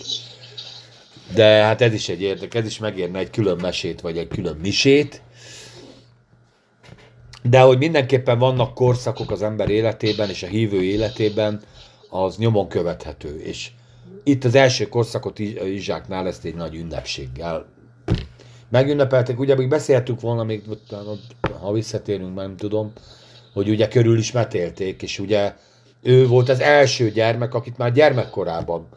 De 1.35 1.45
hát 1.45 1.81
ez 1.81 1.93
is 1.93 2.09
egy 2.09 2.23
érdek, 2.23 2.55
ez 2.55 2.67
is 2.67 2.79
megérne 2.79 3.19
egy 3.19 3.31
külön 3.31 3.59
mesét, 3.61 4.01
vagy 4.01 4.19
egy 4.19 4.29
külön 4.29 4.57
misét. 4.63 5.23
De 7.43 7.61
hogy 7.61 7.79
mindenképpen 7.79 8.39
vannak 8.39 8.75
korszakok 8.75 9.31
az 9.31 9.43
ember 9.43 9.69
életében 9.69 10.29
és 10.29 10.43
a 10.43 10.47
hívő 10.47 10.83
életében, 10.83 11.61
az 12.11 12.37
nyomon 12.37 12.69
követhető. 12.69 13.41
És 13.41 13.71
itt 14.25 14.45
az 14.45 14.55
első 14.55 14.89
korszakot 14.89 15.39
Iz- 15.39 15.65
Izsáknál 15.65 16.27
ezt 16.27 16.45
egy 16.45 16.55
nagy 16.55 16.75
ünnepséggel 16.75 17.67
megünnepelték, 18.73 19.39
ugye 19.39 19.55
még 19.55 19.69
beszéltük 19.69 20.21
volna, 20.21 20.45
még 20.45 20.63
ha 21.61 21.73
visszatérünk, 21.73 22.35
nem 22.35 22.57
tudom, 22.57 22.93
hogy 23.53 23.69
ugye 23.69 23.89
körül 23.89 24.19
is 24.19 24.33
metélték, 24.33 25.03
és 25.03 25.19
ugye 25.19 25.55
ő 26.03 26.27
volt 26.27 26.49
az 26.49 26.61
első 26.61 27.11
gyermek, 27.11 27.55
akit 27.55 27.79
már 27.79 27.93
gyermekkorában 27.93 28.89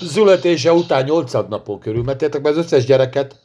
születése 0.00 0.72
után 0.72 1.04
8 1.04 1.32
napon 1.32 1.78
körül 1.78 2.02
metéltek, 2.02 2.42
mert 2.42 2.56
az 2.56 2.64
összes 2.64 2.84
gyereket, 2.84 3.40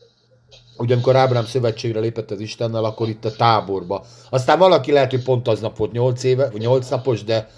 ugye 0.78 0.93
amikor 0.93 1.15
Ábrám 1.15 1.45
szövetségre 1.45 1.99
lépett 1.99 2.32
az 2.32 2.39
Istennel, 2.39 2.84
akkor 2.84 3.09
itt 3.09 3.26
a 3.26 3.36
táborba. 3.36 4.05
Aztán 4.30 4.59
valaki 4.59 4.91
lehet, 4.91 5.11
hogy 5.11 5.23
pont 5.23 5.47
aznap 5.47 5.78
volt 5.78 5.91
8 5.91 6.23
éve, 6.23 6.49
vagy 6.49 6.61
8 6.61 6.89
napos, 6.89 7.23
de 7.23 7.49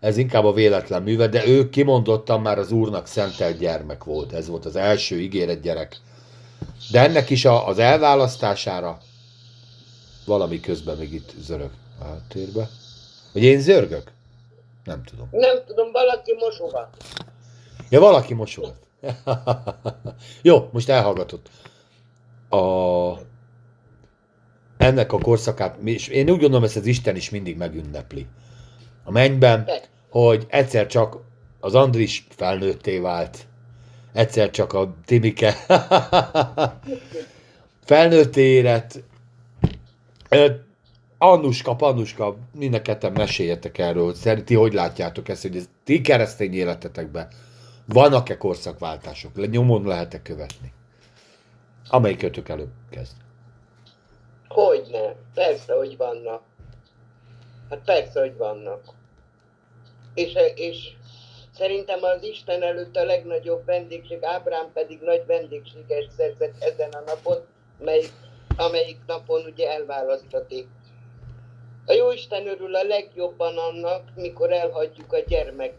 ez 0.00 0.16
inkább 0.16 0.44
a 0.44 0.52
véletlen 0.52 1.02
műve, 1.02 1.26
de 1.26 1.46
ő 1.46 1.68
kimondottan 1.68 2.40
már 2.40 2.58
az 2.58 2.70
Úrnak 2.70 3.06
szentelt 3.06 3.58
gyermek 3.58 4.04
volt. 4.04 4.32
Ez 4.32 4.48
volt 4.48 4.64
az 4.64 4.76
első 4.76 5.20
ígéret 5.20 5.60
gyerek. 5.60 5.96
De 6.90 7.00
ennek 7.00 7.30
is 7.30 7.44
a, 7.44 7.66
az 7.66 7.78
elválasztására 7.78 8.98
valami 10.24 10.60
közben 10.60 10.96
még 10.96 11.12
itt 11.12 11.32
zörög 11.40 11.70
a 12.00 12.04
háttérbe. 12.04 12.68
Vagy 13.32 13.42
én 13.42 13.60
zörgök? 13.60 14.12
Nem 14.84 15.02
tudom. 15.04 15.28
Nem 15.30 15.56
tudom, 15.66 15.92
valaki 15.92 16.34
mosogat. 16.38 16.96
Ja, 17.88 18.00
valaki 18.00 18.34
mosogat. 18.34 18.76
Jó, 20.42 20.68
most 20.72 20.88
elhallgatott. 20.88 21.50
A... 22.50 23.28
Ennek 24.76 25.12
a 25.12 25.18
korszakát, 25.18 25.76
és 25.84 26.08
én 26.08 26.30
úgy 26.30 26.40
gondolom, 26.40 26.64
ezt 26.64 26.76
az 26.76 26.86
Isten 26.86 27.16
is 27.16 27.30
mindig 27.30 27.56
megünnepli. 27.56 28.26
A 29.04 29.10
mennyben, 29.10 29.68
hogy 30.10 30.46
egyszer 30.48 30.86
csak 30.86 31.16
az 31.60 31.74
Andris 31.74 32.26
felnőtté 32.28 32.98
vált, 32.98 33.46
egyszer 34.12 34.50
csak 34.50 34.72
a 34.72 34.94
Timike 35.04 35.54
felnőtté 37.84 38.42
érett, 38.42 39.02
Annuska, 41.18 41.76
Pannuska, 41.76 42.36
mind 42.52 42.74
a 42.74 42.82
ketten 42.82 43.12
meséljetek 43.12 43.78
erről. 43.78 44.14
Szerinti, 44.14 44.54
hogy 44.54 44.72
látjátok 44.72 45.28
ezt, 45.28 45.42
hogy 45.42 45.56
ez 45.56 45.68
ti 45.84 46.00
keresztény 46.00 46.54
életetekben 46.54 47.28
vannak-e 47.86 48.36
korszakváltások? 48.36 49.50
Nyomon 49.50 49.86
lehet-e 49.86 50.22
követni? 50.22 50.72
Amelyik 51.90 52.18
kötök 52.18 52.48
előbb 52.48 52.70
kezd. 52.90 53.16
Hogyne, 54.48 55.14
persze, 55.34 55.74
hogy 55.74 55.96
vannak. 55.96 56.42
Hát 57.70 57.84
persze, 57.84 58.20
hogy 58.20 58.36
vannak. 58.36 58.82
És, 60.14 60.32
és 60.54 60.92
szerintem 61.54 62.02
az 62.02 62.22
Isten 62.22 62.62
előtt 62.62 62.96
a 62.96 63.04
legnagyobb 63.04 63.64
vendégség, 63.64 64.24
Ábrám 64.24 64.72
pedig 64.72 65.00
nagy 65.00 65.26
vendégséget 65.26 66.10
szerzett 66.16 66.62
ezen 66.62 66.90
a 66.90 67.00
napon, 67.06 67.38
melyik, 67.78 68.12
amelyik 68.56 68.98
napon 69.06 69.44
ugye 69.44 69.70
elválasztaték. 69.70 70.66
A 71.86 71.92
Jóisten 71.92 72.46
örül 72.46 72.74
a 72.74 72.82
legjobban 72.82 73.58
annak, 73.58 74.02
mikor 74.14 74.52
elhagyjuk 74.52 75.12
a 75.12 75.18
gyermek, 75.18 75.74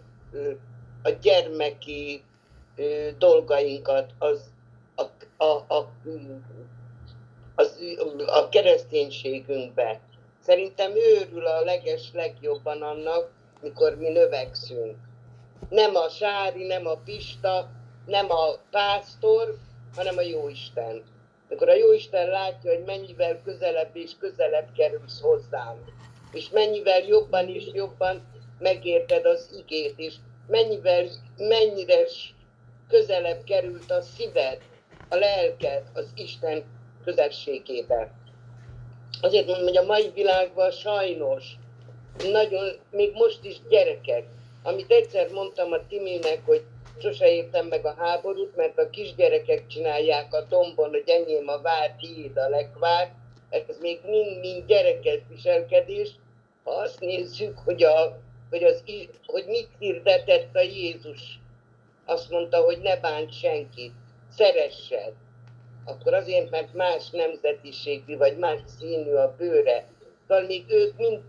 a 1.03 1.09
gyermeki 1.09 2.23
dolgainkat, 3.17 4.11
az 4.17 4.51
a, 5.41 5.65
a, 5.67 5.91
az, 7.55 7.79
a 8.25 8.49
kereszténységünkbe. 8.49 9.99
Szerintem 10.39 10.91
ő 10.95 11.19
örül 11.21 11.45
a 11.45 11.61
leges 11.61 12.09
legjobban 12.13 12.81
annak, 12.81 13.31
mikor 13.61 13.95
mi 13.95 14.09
növekszünk. 14.09 14.95
Nem 15.69 15.95
a 15.95 16.09
Sári, 16.09 16.65
nem 16.65 16.87
a 16.87 16.95
Pista, 16.95 17.69
nem 18.05 18.31
a 18.31 18.57
pásztor, 18.71 19.57
hanem 19.95 20.17
a 20.17 20.21
Jóisten. 20.21 21.03
Mikor 21.49 21.69
a 21.69 21.75
Jóisten 21.75 22.27
látja, 22.27 22.71
hogy 22.71 22.83
mennyivel 22.85 23.41
közelebb 23.43 23.95
és 23.95 24.11
közelebb 24.19 24.71
kerülsz 24.75 25.21
hozzám, 25.21 25.75
és 26.31 26.49
mennyivel 26.49 26.99
jobban 26.99 27.47
és 27.47 27.69
jobban 27.73 28.21
megérted 28.59 29.25
az 29.25 29.49
igét, 29.57 29.93
és 29.97 30.13
mennyivel, 30.47 31.05
mennyire 31.37 32.03
közelebb 32.87 33.43
került 33.43 33.91
a 33.91 34.01
szíved, 34.01 34.61
a 35.11 35.15
lelked 35.15 35.83
az 35.93 36.11
Isten 36.15 36.63
közelségébe. 37.03 38.11
Azért 39.21 39.45
mondom, 39.45 39.65
hogy 39.65 39.77
a 39.77 39.85
mai 39.85 40.11
világban 40.13 40.71
sajnos 40.71 41.43
nagyon, 42.23 42.79
még 42.91 43.13
most 43.13 43.45
is 43.45 43.55
gyerekek, 43.69 44.23
amit 44.63 44.91
egyszer 44.91 45.29
mondtam 45.31 45.71
a 45.71 45.87
Timinek, 45.87 46.41
hogy 46.45 46.63
sose 47.01 47.31
értem 47.31 47.67
meg 47.67 47.85
a 47.85 47.95
háborút, 47.97 48.55
mert 48.55 48.77
a 48.77 48.89
kisgyerekek 48.89 49.67
csinálják 49.67 50.33
a 50.33 50.45
dombon, 50.49 50.89
hogy 50.89 51.03
enyém 51.05 51.47
a 51.47 51.61
vár, 51.61 51.95
tiéd 51.99 52.37
a 52.37 52.49
lekvár, 52.49 53.11
ez 53.49 53.77
még 53.81 53.99
mind-mind 54.05 54.65
gyerekes 54.65 55.19
viselkedés, 55.29 56.09
ha 56.63 56.71
azt 56.71 56.99
nézzük, 56.99 57.57
hogy, 57.57 57.83
a, 57.83 58.17
hogy, 58.49 58.63
az, 58.63 58.83
hogy 59.25 59.45
mit 59.47 59.69
hirdetett 59.79 60.55
a 60.55 60.61
Jézus. 60.61 61.39
Azt 62.05 62.29
mondta, 62.29 62.57
hogy 62.57 62.79
ne 62.81 62.97
bánts 62.97 63.35
senkit, 63.35 63.93
szeressed. 64.37 65.13
Akkor 65.85 66.13
azért, 66.13 66.49
mert 66.49 66.73
más 66.73 67.09
nemzetiségű, 67.09 68.17
vagy 68.17 68.37
más 68.37 68.59
színű 68.79 69.11
a 69.11 69.35
bőre. 69.37 69.85
Szóval 70.27 70.45
még 70.45 70.65
ők 70.67 70.97
mind 70.97 71.19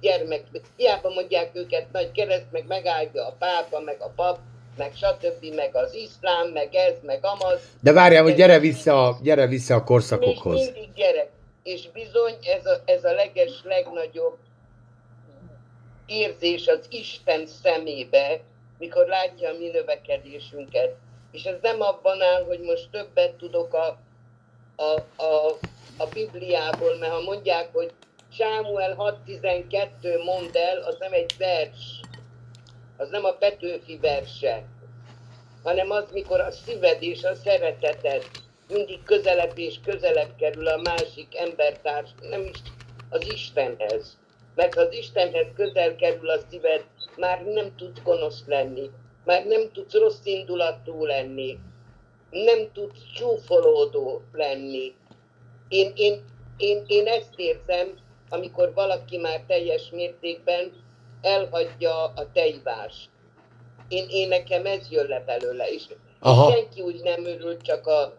gyermek, 0.00 0.42
hiába 0.76 1.08
mondják 1.08 1.50
őket 1.54 1.86
nagy 1.92 2.12
kereszt, 2.12 2.46
meg 2.50 2.66
megállja 2.66 3.26
a 3.26 3.36
pápa, 3.38 3.80
meg 3.80 3.96
a 4.00 4.12
pap, 4.16 4.38
meg 4.76 4.92
stb., 4.94 5.54
meg 5.54 5.76
az 5.76 5.94
iszlám, 5.94 6.48
meg 6.48 6.74
ez, 6.74 6.94
meg 7.02 7.24
amaz. 7.24 7.60
De 7.80 7.92
várjál, 7.92 8.22
hogy 8.22 8.34
gyere 8.34 8.58
vissza, 8.58 9.18
gyere 9.22 9.46
vissza 9.46 9.74
a 9.74 9.76
Még 9.76 9.86
korszakokhoz. 9.86 10.64
mindig 10.64 10.92
gyerek. 10.94 11.30
És 11.62 11.90
bizony 11.92 12.36
ez 12.42 12.66
a, 12.66 12.82
ez 12.84 13.04
a 13.04 13.12
leges, 13.12 13.60
legnagyobb 13.64 14.36
érzés 16.06 16.66
az 16.66 16.86
Isten 16.90 17.46
szemébe, 17.46 18.40
mikor 18.78 19.06
látja 19.06 19.48
a 19.48 19.58
mi 19.58 19.68
növekedésünket. 19.68 20.96
És 21.34 21.44
ez 21.44 21.56
nem 21.62 21.80
abban 21.80 22.22
áll, 22.22 22.44
hogy 22.44 22.60
most 22.60 22.90
többet 22.90 23.34
tudok 23.34 23.74
a, 23.74 23.98
a, 24.76 25.22
a, 25.22 25.58
a 25.96 26.06
Bibliából, 26.12 26.96
mert 26.98 27.12
ha 27.12 27.20
mondják, 27.20 27.72
hogy 27.72 27.92
Sámuel 28.32 28.94
6.12 29.26 30.24
mond 30.24 30.56
el, 30.56 30.82
az 30.82 30.96
nem 30.98 31.12
egy 31.12 31.34
vers, 31.38 32.00
az 32.96 33.08
nem 33.08 33.24
a 33.24 33.32
Petőfi 33.32 33.98
verse, 33.98 34.64
hanem 35.62 35.90
az, 35.90 36.04
mikor 36.12 36.40
a 36.40 36.50
szíved 36.50 37.02
és 37.02 37.22
a 37.22 37.34
szereteted 37.34 38.24
mindig 38.68 39.02
közelebb 39.02 39.58
és 39.58 39.80
közelebb 39.84 40.36
kerül 40.36 40.66
a 40.66 40.80
másik 40.80 41.36
embertárs, 41.36 42.10
nem 42.20 42.42
is 42.42 42.58
az 43.08 43.32
Istenhez. 43.32 44.18
Mert 44.54 44.74
ha 44.74 44.80
az 44.80 44.92
Istenhez 44.92 45.46
közel 45.54 45.96
kerül 45.96 46.30
a 46.30 46.38
szíved, 46.50 46.84
már 47.16 47.44
nem 47.44 47.76
tudsz 47.76 48.02
gonosz 48.02 48.42
lenni, 48.46 48.90
már 49.24 49.46
nem 49.46 49.70
tudsz 49.72 49.92
rossz 49.94 50.24
indulatú 50.24 51.04
lenni, 51.04 51.58
nem 52.30 52.72
tudsz 52.72 53.12
csúfolódó 53.14 54.22
lenni. 54.32 54.94
Én, 55.68 55.92
én, 55.96 56.24
én, 56.56 56.84
én 56.86 57.06
ezt 57.06 57.32
érzem, 57.36 57.88
amikor 58.28 58.72
valaki 58.74 59.16
már 59.16 59.44
teljes 59.46 59.90
mértékben 59.90 60.72
elhagyja 61.20 62.04
a 62.04 62.32
tejvást. 62.32 63.08
Én, 63.88 64.06
én 64.08 64.28
nekem 64.28 64.66
ez 64.66 64.90
jön 64.90 65.06
le 65.06 65.20
belőle, 65.20 65.68
és 65.68 65.82
Aha. 66.20 66.50
senki 66.52 66.80
úgy 66.80 67.00
nem 67.02 67.24
örül, 67.24 67.56
csak, 67.60 67.86
a, 67.86 68.16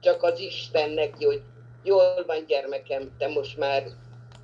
csak 0.00 0.22
az 0.22 0.40
Isten 0.40 0.90
neki, 0.90 1.24
hogy 1.24 1.42
jól 1.82 2.24
van 2.26 2.44
gyermekem, 2.46 3.10
te 3.18 3.28
most 3.28 3.58
már 3.58 3.86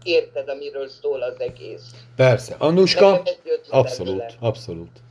érted, 0.02 0.48
amiről 0.48 0.88
szól 0.88 1.22
az 1.22 1.40
egész. 1.40 1.90
Persze. 2.16 2.55
Annuska? 2.59 3.22
Abszolút, 3.68 4.16
belőle. 4.16 4.34
abszolút. 4.40 5.02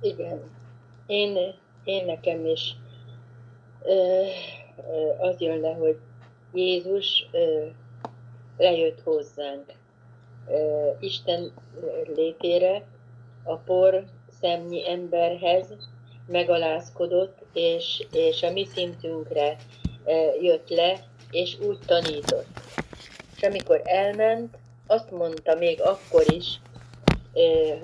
Igen. 0.00 0.40
Én, 1.06 1.54
én 1.84 2.04
nekem 2.04 2.46
is 2.46 2.76
ö, 3.84 4.22
az 5.18 5.40
jön 5.40 5.60
le, 5.60 5.72
hogy 5.74 5.98
Jézus 6.52 7.28
ö, 7.32 7.66
lejött 8.56 9.00
hozzánk 9.02 9.72
ö, 10.48 10.90
Isten 11.00 11.52
létére, 12.14 12.84
a 13.44 13.56
por 13.56 14.04
szemnyi 14.40 14.90
emberhez 14.90 15.66
megalázkodott, 16.26 17.38
és, 17.52 18.06
és 18.12 18.42
a 18.42 18.52
mi 18.52 18.64
szintünkre 18.64 19.56
ö, 20.04 20.12
jött 20.40 20.68
le, 20.68 21.04
és 21.30 21.58
úgy 21.60 21.78
tanított. 21.86 22.46
És 23.36 23.42
amikor 23.42 23.80
elment, 23.84 24.58
azt 24.86 25.10
mondta 25.10 25.54
még 25.54 25.80
akkor 25.80 26.24
is, 26.32 26.60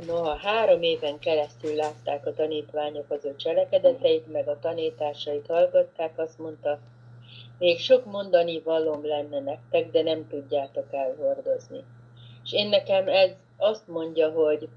Noha 0.07 0.35
három 0.35 0.83
éven 0.83 1.19
keresztül 1.19 1.75
látták 1.75 2.27
a 2.27 2.35
tanítványok 2.35 3.11
az 3.11 3.25
ő 3.25 3.37
cselekedeteit, 3.37 4.33
meg 4.33 4.49
a 4.49 4.59
tanításait 4.59 5.47
hallgatták, 5.47 6.19
azt 6.19 6.39
mondta, 6.39 6.79
még 7.59 7.79
sok 7.79 8.05
mondani 8.05 8.61
valóm 8.61 9.07
lenne 9.07 9.41
nektek, 9.41 9.91
de 9.91 10.03
nem 10.03 10.29
tudjátok 10.29 10.93
elhordozni. 10.93 11.85
És 12.45 12.53
én 12.53 12.69
nekem 12.69 13.09
ez 13.09 13.31
azt 13.57 13.89
mondja, 13.89 14.31
hogy 14.31 14.69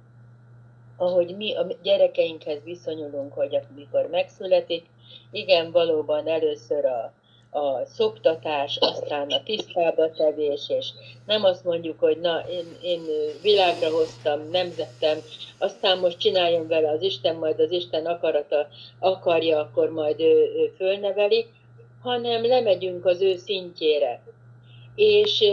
ahogy 0.97 1.35
mi 1.37 1.55
a 1.55 1.67
gyerekeinkhez 1.81 2.63
viszonyulunk, 2.63 3.33
hogy 3.33 3.55
amikor 3.55 4.07
megszületik, 4.07 4.85
igen, 5.31 5.71
valóban 5.71 6.27
először 6.27 6.85
a, 6.85 7.13
a 7.51 7.85
szoptatás, 7.85 8.77
aztán 8.77 9.29
a 9.29 9.43
tisztába 9.43 10.11
tevés, 10.11 10.69
és 10.69 10.87
nem 11.25 11.43
azt 11.43 11.63
mondjuk, 11.63 11.99
hogy 11.99 12.19
na, 12.19 12.39
én, 12.49 12.65
én 12.81 13.01
világra 13.41 13.89
hoztam, 13.89 14.49
nemzettem, 14.51 15.17
aztán 15.57 15.97
most 15.97 16.17
csináljon 16.17 16.67
vele 16.67 16.89
az 16.89 17.01
Isten, 17.01 17.35
majd 17.35 17.59
az 17.59 17.71
Isten 17.71 18.05
akarata 18.05 18.67
akarja, 18.99 19.59
akkor 19.59 19.89
majd 19.89 20.19
ő, 20.19 20.53
ő 20.55 20.73
fölneveli, 20.77 21.45
hanem 22.01 22.45
lemegyünk 22.45 23.05
az 23.05 23.21
ő 23.21 23.35
szintjére. 23.35 24.21
És 24.95 25.43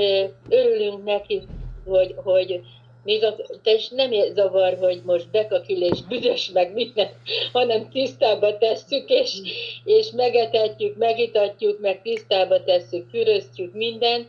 örülünk 0.48 1.04
neki, 1.04 1.42
hogy, 1.84 2.14
hogy 2.16 2.60
még 3.06 3.24
a, 3.24 3.36
te 3.62 3.72
is 3.72 3.88
nem 3.88 4.10
zavar, 4.34 4.78
hogy 4.78 5.00
most 5.04 5.30
bekakil 5.30 5.82
és 5.82 6.02
büdös 6.08 6.50
meg 6.52 6.72
minden, 6.72 7.08
hanem 7.52 7.90
tisztába 7.90 8.58
tesszük, 8.58 9.10
és, 9.10 9.38
és 9.84 10.10
megetetjük, 10.10 10.96
megitatjuk, 10.96 11.80
meg 11.80 12.02
tisztába 12.02 12.64
tesszük, 12.64 13.08
füröztjük 13.10 13.74
minden, 13.74 14.26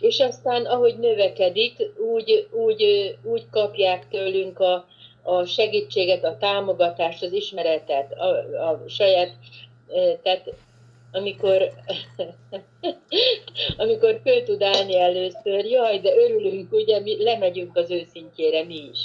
és 0.00 0.20
aztán 0.20 0.64
ahogy 0.64 0.98
növekedik, 0.98 1.76
úgy, 2.12 2.48
úgy, 2.50 3.14
úgy 3.22 3.42
kapják 3.50 4.08
tőlünk 4.08 4.60
a, 4.60 4.86
a 5.22 5.44
segítséget, 5.44 6.24
a 6.24 6.36
támogatást, 6.40 7.22
az 7.22 7.32
ismeretet, 7.32 8.12
a, 8.12 8.28
a 8.68 8.82
saját, 8.88 9.32
tehát 10.22 10.54
amikor, 11.12 11.70
amikor 13.76 14.20
föl 14.24 14.42
tud 14.42 14.62
állni 14.62 14.98
először, 14.98 15.64
jaj, 15.64 15.98
de 15.98 16.14
örülünk, 16.16 16.72
ugye, 16.72 17.00
mi 17.00 17.22
lemegyünk 17.22 17.76
az 17.76 17.90
őszintjére 17.90 18.64
mi 18.64 18.88
is. 18.92 18.98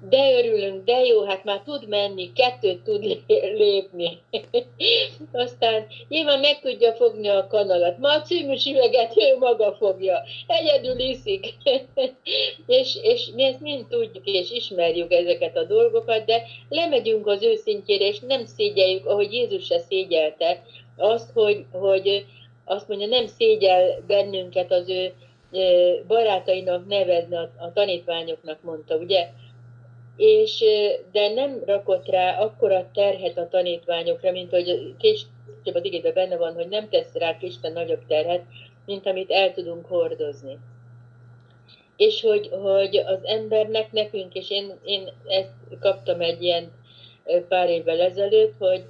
De 0.00 0.32
örülünk, 0.32 0.84
de 0.84 1.04
jó, 1.04 1.24
hát 1.24 1.44
már 1.44 1.62
tud 1.64 1.88
menni, 1.88 2.32
kettőt 2.32 2.82
tud 2.82 3.22
lépni. 3.56 4.18
Aztán 5.32 5.86
nyilván 6.08 6.40
meg 6.40 6.60
tudja 6.60 6.92
fogni 6.92 7.28
a 7.28 7.46
kanalat. 7.46 7.98
Ma 7.98 8.12
a 8.12 8.20
címűs 8.20 8.66
üveget 8.66 9.16
ő 9.16 9.36
maga 9.38 9.72
fogja. 9.72 10.22
Egyedül 10.46 10.98
iszik. 10.98 11.54
és, 12.66 12.98
és 13.02 13.30
mi 13.34 13.44
ezt 13.44 13.60
mind 13.60 13.86
tudjuk, 13.86 14.26
és 14.26 14.50
ismerjük 14.50 15.12
ezeket 15.12 15.56
a 15.56 15.64
dolgokat, 15.64 16.24
de 16.24 16.42
lemegyünk 16.68 17.26
az 17.26 17.42
őszintjére, 17.42 18.06
és 18.06 18.18
nem 18.20 18.44
szégyeljük, 18.44 19.06
ahogy 19.06 19.32
Jézus 19.32 19.64
se 19.64 19.78
szégyelte, 19.78 20.62
azt, 20.98 21.30
hogy, 21.32 21.66
hogy 21.72 22.26
azt 22.64 22.88
mondja, 22.88 23.06
nem 23.06 23.26
szégyel 23.26 24.02
bennünket 24.06 24.72
az 24.72 24.88
ő 24.88 25.12
barátainak 26.06 26.86
nevezni, 26.86 27.36
a, 27.36 27.50
a 27.56 27.72
tanítványoknak 27.72 28.62
mondta, 28.62 28.96
ugye? 28.96 29.28
És, 30.16 30.64
de 31.12 31.28
nem 31.28 31.62
rakott 31.66 32.08
rá 32.08 32.38
akkora 32.38 32.90
terhet 32.94 33.38
a 33.38 33.48
tanítványokra, 33.48 34.30
mint 34.30 34.50
hogy 34.50 34.94
később 34.98 35.74
az 35.74 35.84
igényben 35.84 36.12
benne 36.14 36.36
van, 36.36 36.54
hogy 36.54 36.68
nem 36.68 36.88
tesz 36.88 37.14
rá 37.14 37.36
Isten 37.40 37.72
nagyobb 37.72 38.06
terhet, 38.06 38.42
mint 38.86 39.06
amit 39.06 39.30
el 39.30 39.52
tudunk 39.52 39.86
hordozni. 39.86 40.58
És 41.96 42.20
hogy, 42.20 42.48
hogy 42.62 42.96
az 42.96 43.24
embernek, 43.24 43.92
nekünk, 43.92 44.34
és 44.34 44.50
én, 44.50 44.72
én 44.84 45.08
ezt 45.26 45.54
kaptam 45.80 46.20
egy 46.20 46.42
ilyen 46.42 46.72
pár 47.48 47.68
évvel 47.68 48.00
ezelőtt, 48.00 48.54
hogy, 48.58 48.84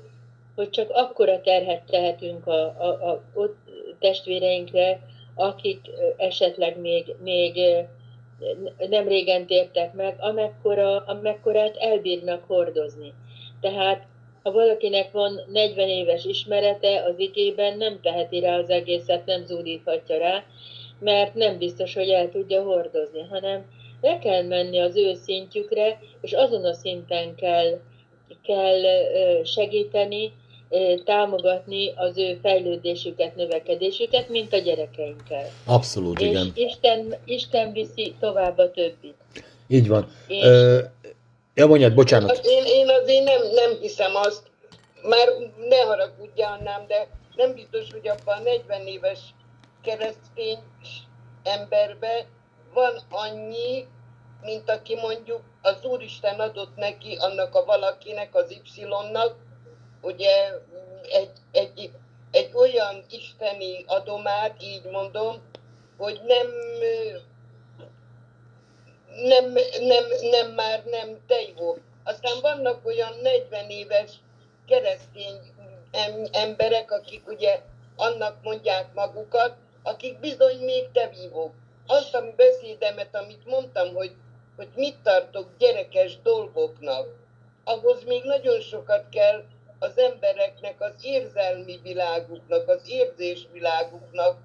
hogy 0.58 0.70
csak 0.70 0.90
akkora 0.90 1.40
terhet 1.40 1.82
tehetünk 1.82 2.46
a, 2.46 2.62
a, 2.62 3.10
a, 3.10 3.22
testvéreinkre, 3.98 5.00
akik 5.34 5.80
esetleg 6.16 6.80
még, 6.80 7.14
még 7.22 7.60
nem 8.88 9.08
régen 9.08 9.46
tértek 9.46 9.92
meg, 9.92 10.16
amekkora, 10.18 10.96
amekkorát 10.96 11.76
elbírnak 11.76 12.44
hordozni. 12.46 13.12
Tehát 13.60 14.06
ha 14.42 14.52
valakinek 14.52 15.12
van 15.12 15.40
40 15.52 15.88
éves 15.88 16.24
ismerete 16.24 17.02
az 17.02 17.18
igében, 17.18 17.76
nem 17.76 18.00
teheti 18.00 18.40
rá 18.40 18.58
az 18.58 18.70
egészet, 18.70 19.26
nem 19.26 19.44
zúdíthatja 19.44 20.18
rá, 20.18 20.44
mert 21.00 21.34
nem 21.34 21.58
biztos, 21.58 21.94
hogy 21.94 22.08
el 22.08 22.30
tudja 22.30 22.62
hordozni, 22.62 23.20
hanem 23.30 23.64
le 24.00 24.18
kell 24.18 24.42
menni 24.42 24.78
az 24.78 24.96
ő 24.96 25.14
szintjükre, 25.14 25.98
és 26.20 26.32
azon 26.32 26.64
a 26.64 26.72
szinten 26.72 27.34
kell, 27.34 27.80
kell 28.42 28.82
segíteni, 29.44 30.32
támogatni 31.04 31.92
az 31.96 32.18
ő 32.18 32.38
fejlődésüket, 32.42 33.36
növekedésüket, 33.36 34.28
mint 34.28 34.52
a 34.52 34.58
gyerekeinkkel. 34.58 35.48
Abszolút, 35.66 36.20
és 36.20 36.26
igen. 36.28 36.52
Isten, 36.54 37.14
Isten 37.24 37.72
viszi 37.72 38.14
tovább 38.20 38.58
a 38.58 38.70
többit. 38.70 39.14
Így 39.68 39.88
van. 39.88 40.12
És- 40.26 40.44
Ö, 40.44 40.78
ja, 41.54 41.66
mondjad, 41.66 41.94
bocsánat. 41.94 42.36
Hát 42.36 42.46
én, 42.46 42.64
én 42.64 42.88
azért 42.88 43.24
nem, 43.24 43.40
nem 43.54 43.70
hiszem 43.80 44.14
azt, 44.14 44.42
már 45.02 45.28
ne 45.68 45.76
haragudjál, 45.80 46.58
Annám, 46.58 46.84
de 46.86 47.08
nem 47.36 47.54
biztos, 47.54 47.92
hogy 47.92 48.08
abban 48.08 48.38
a 48.38 48.42
40 48.42 48.86
éves 48.86 49.18
keresztény 49.82 50.58
emberbe 51.42 52.26
van 52.74 52.92
annyi, 53.10 53.86
mint 54.42 54.70
aki 54.70 54.94
mondjuk 54.94 55.40
az 55.62 55.84
Úristen 55.84 56.40
adott 56.40 56.76
neki, 56.76 57.16
annak 57.20 57.54
a 57.54 57.64
valakinek, 57.64 58.34
az 58.34 58.50
Y-nak, 58.76 59.34
ugye 60.08 60.52
egy, 61.10 61.30
egy, 61.52 61.90
egy 62.30 62.50
olyan 62.54 63.04
isteni 63.10 63.84
adomát, 63.86 64.62
így 64.62 64.84
mondom, 64.84 65.42
hogy 65.96 66.20
nem, 66.26 66.46
nem, 69.22 69.44
nem, 69.80 70.04
nem 70.30 70.50
már 70.50 70.84
nem 70.84 71.18
tejvó. 71.26 71.78
Aztán 72.04 72.40
vannak 72.40 72.86
olyan 72.86 73.12
40 73.22 73.70
éves 73.70 74.10
keresztény 74.66 75.38
em- 75.90 76.36
emberek, 76.36 76.90
akik 76.90 77.28
ugye 77.28 77.60
annak 77.96 78.42
mondják 78.42 78.94
magukat, 78.94 79.56
akik 79.82 80.18
bizony 80.18 80.58
még 80.58 80.90
tevívók. 80.92 81.52
Azt 81.86 82.14
a 82.14 82.34
beszédemet, 82.36 83.16
amit 83.16 83.46
mondtam, 83.46 83.94
hogy 83.94 84.12
hogy 84.58 84.68
mit 84.74 84.96
tartok 85.02 85.48
gyerekes 85.58 86.22
dolgoknak, 86.22 87.06
ahhoz 87.64 88.04
még 88.04 88.24
nagyon 88.24 88.60
sokat 88.60 89.08
kell 89.10 89.44
az 89.78 89.98
embereknek, 89.98 90.80
az 90.80 90.92
érzelmi 91.02 91.80
világuknak, 91.82 92.68
az 92.68 92.80
érzésviláguknak 92.88 94.38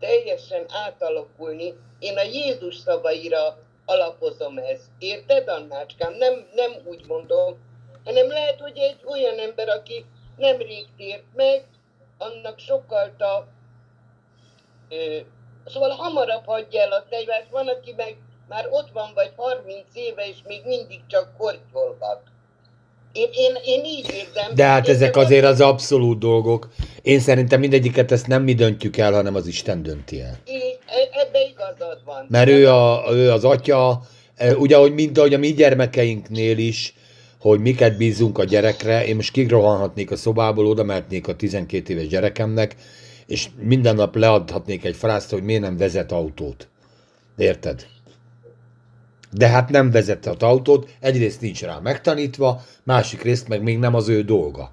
teljesen 0.00 0.64
átalakulni. 0.68 1.74
Én 1.98 2.16
a 2.16 2.22
Jézus 2.22 2.76
szavaira 2.76 3.58
alapozom 3.84 4.58
ezt. 4.58 4.90
Érted, 4.98 5.48
Annácskám? 5.48 6.12
Nem, 6.14 6.48
nem 6.54 6.72
úgy 6.84 7.06
mondom, 7.06 7.58
hanem 8.04 8.28
lehet, 8.28 8.60
hogy 8.60 8.78
egy 8.78 9.00
olyan 9.04 9.38
ember, 9.38 9.68
aki 9.68 10.04
nemrég 10.36 10.86
tért 10.96 11.24
meg, 11.34 11.64
annak 12.18 12.58
sokkal 12.58 13.14
a, 13.18 13.46
szóval 15.64 15.90
hamarabb 15.90 16.44
hagyja 16.44 16.80
el 16.80 16.92
a 16.92 17.04
tejvást, 17.08 17.50
van, 17.50 17.68
aki 17.68 17.92
meg 17.96 18.16
már 18.48 18.66
ott 18.70 18.90
van 18.90 19.14
vagy 19.14 19.32
30 19.36 19.84
éve, 19.92 20.26
és 20.28 20.42
még 20.46 20.64
mindig 20.64 21.06
csak 21.06 21.36
kortyolgat. 21.36 22.22
Én, 23.12 23.28
én, 23.32 23.54
én 23.64 23.84
így 23.84 24.10
érzem. 24.12 24.54
De 24.54 24.64
hát 24.64 24.88
Én 24.88 24.94
ezek 24.94 25.14
nem 25.14 25.24
azért 25.24 25.44
az 25.44 25.60
abszolút 25.60 26.18
dolgok. 26.18 26.68
Én 27.02 27.20
szerintem 27.20 27.60
mindegyiket 27.60 28.12
ezt 28.12 28.26
nem 28.26 28.42
mi 28.42 28.54
döntjük 28.54 28.96
el, 28.96 29.12
hanem 29.12 29.34
az 29.34 29.46
Isten 29.46 29.82
dönti 29.82 30.20
el. 30.20 30.38
Így, 30.46 30.78
e- 30.86 31.20
ebbe 31.20 31.38
igazad 31.50 32.00
van. 32.04 32.26
Mert 32.28 32.48
ő, 32.48 32.68
a, 32.68 33.04
ő 33.10 33.30
az 33.30 33.44
atya, 33.44 34.02
e, 34.36 34.56
ugye, 34.56 34.76
hogy 34.76 34.94
mint 34.94 35.18
ahogy 35.18 35.34
a 35.34 35.38
mi 35.38 35.52
gyermekeinknél 35.52 36.58
is, 36.58 36.94
hogy 37.40 37.60
miket 37.60 37.96
bízunk 37.96 38.38
a 38.38 38.44
gyerekre, 38.44 39.06
én 39.06 39.16
most 39.16 39.32
kigrohanhatnék 39.32 40.10
a 40.10 40.16
szobából, 40.16 40.66
oda 40.66 40.82
mehetnék 40.82 41.28
a 41.28 41.36
12 41.36 41.92
éves 41.92 42.06
gyerekemnek, 42.06 42.76
és 43.26 43.48
minden 43.60 43.94
nap 43.94 44.16
leadhatnék 44.16 44.84
egy 44.84 44.96
frászt, 44.96 45.30
hogy 45.30 45.42
miért 45.42 45.62
nem 45.62 45.76
vezet 45.76 46.12
autót. 46.12 46.68
Érted? 47.36 47.86
De 49.30 49.48
hát 49.48 49.70
nem 49.70 49.90
vezetett 49.90 50.42
autót, 50.42 50.88
egyrészt 51.00 51.40
nincs 51.40 51.62
rá 51.62 51.78
megtanítva, 51.78 52.62
másik 52.82 53.22
részt 53.22 53.48
meg 53.48 53.62
még 53.62 53.78
nem 53.78 53.94
az 53.94 54.08
ő 54.08 54.22
dolga. 54.22 54.72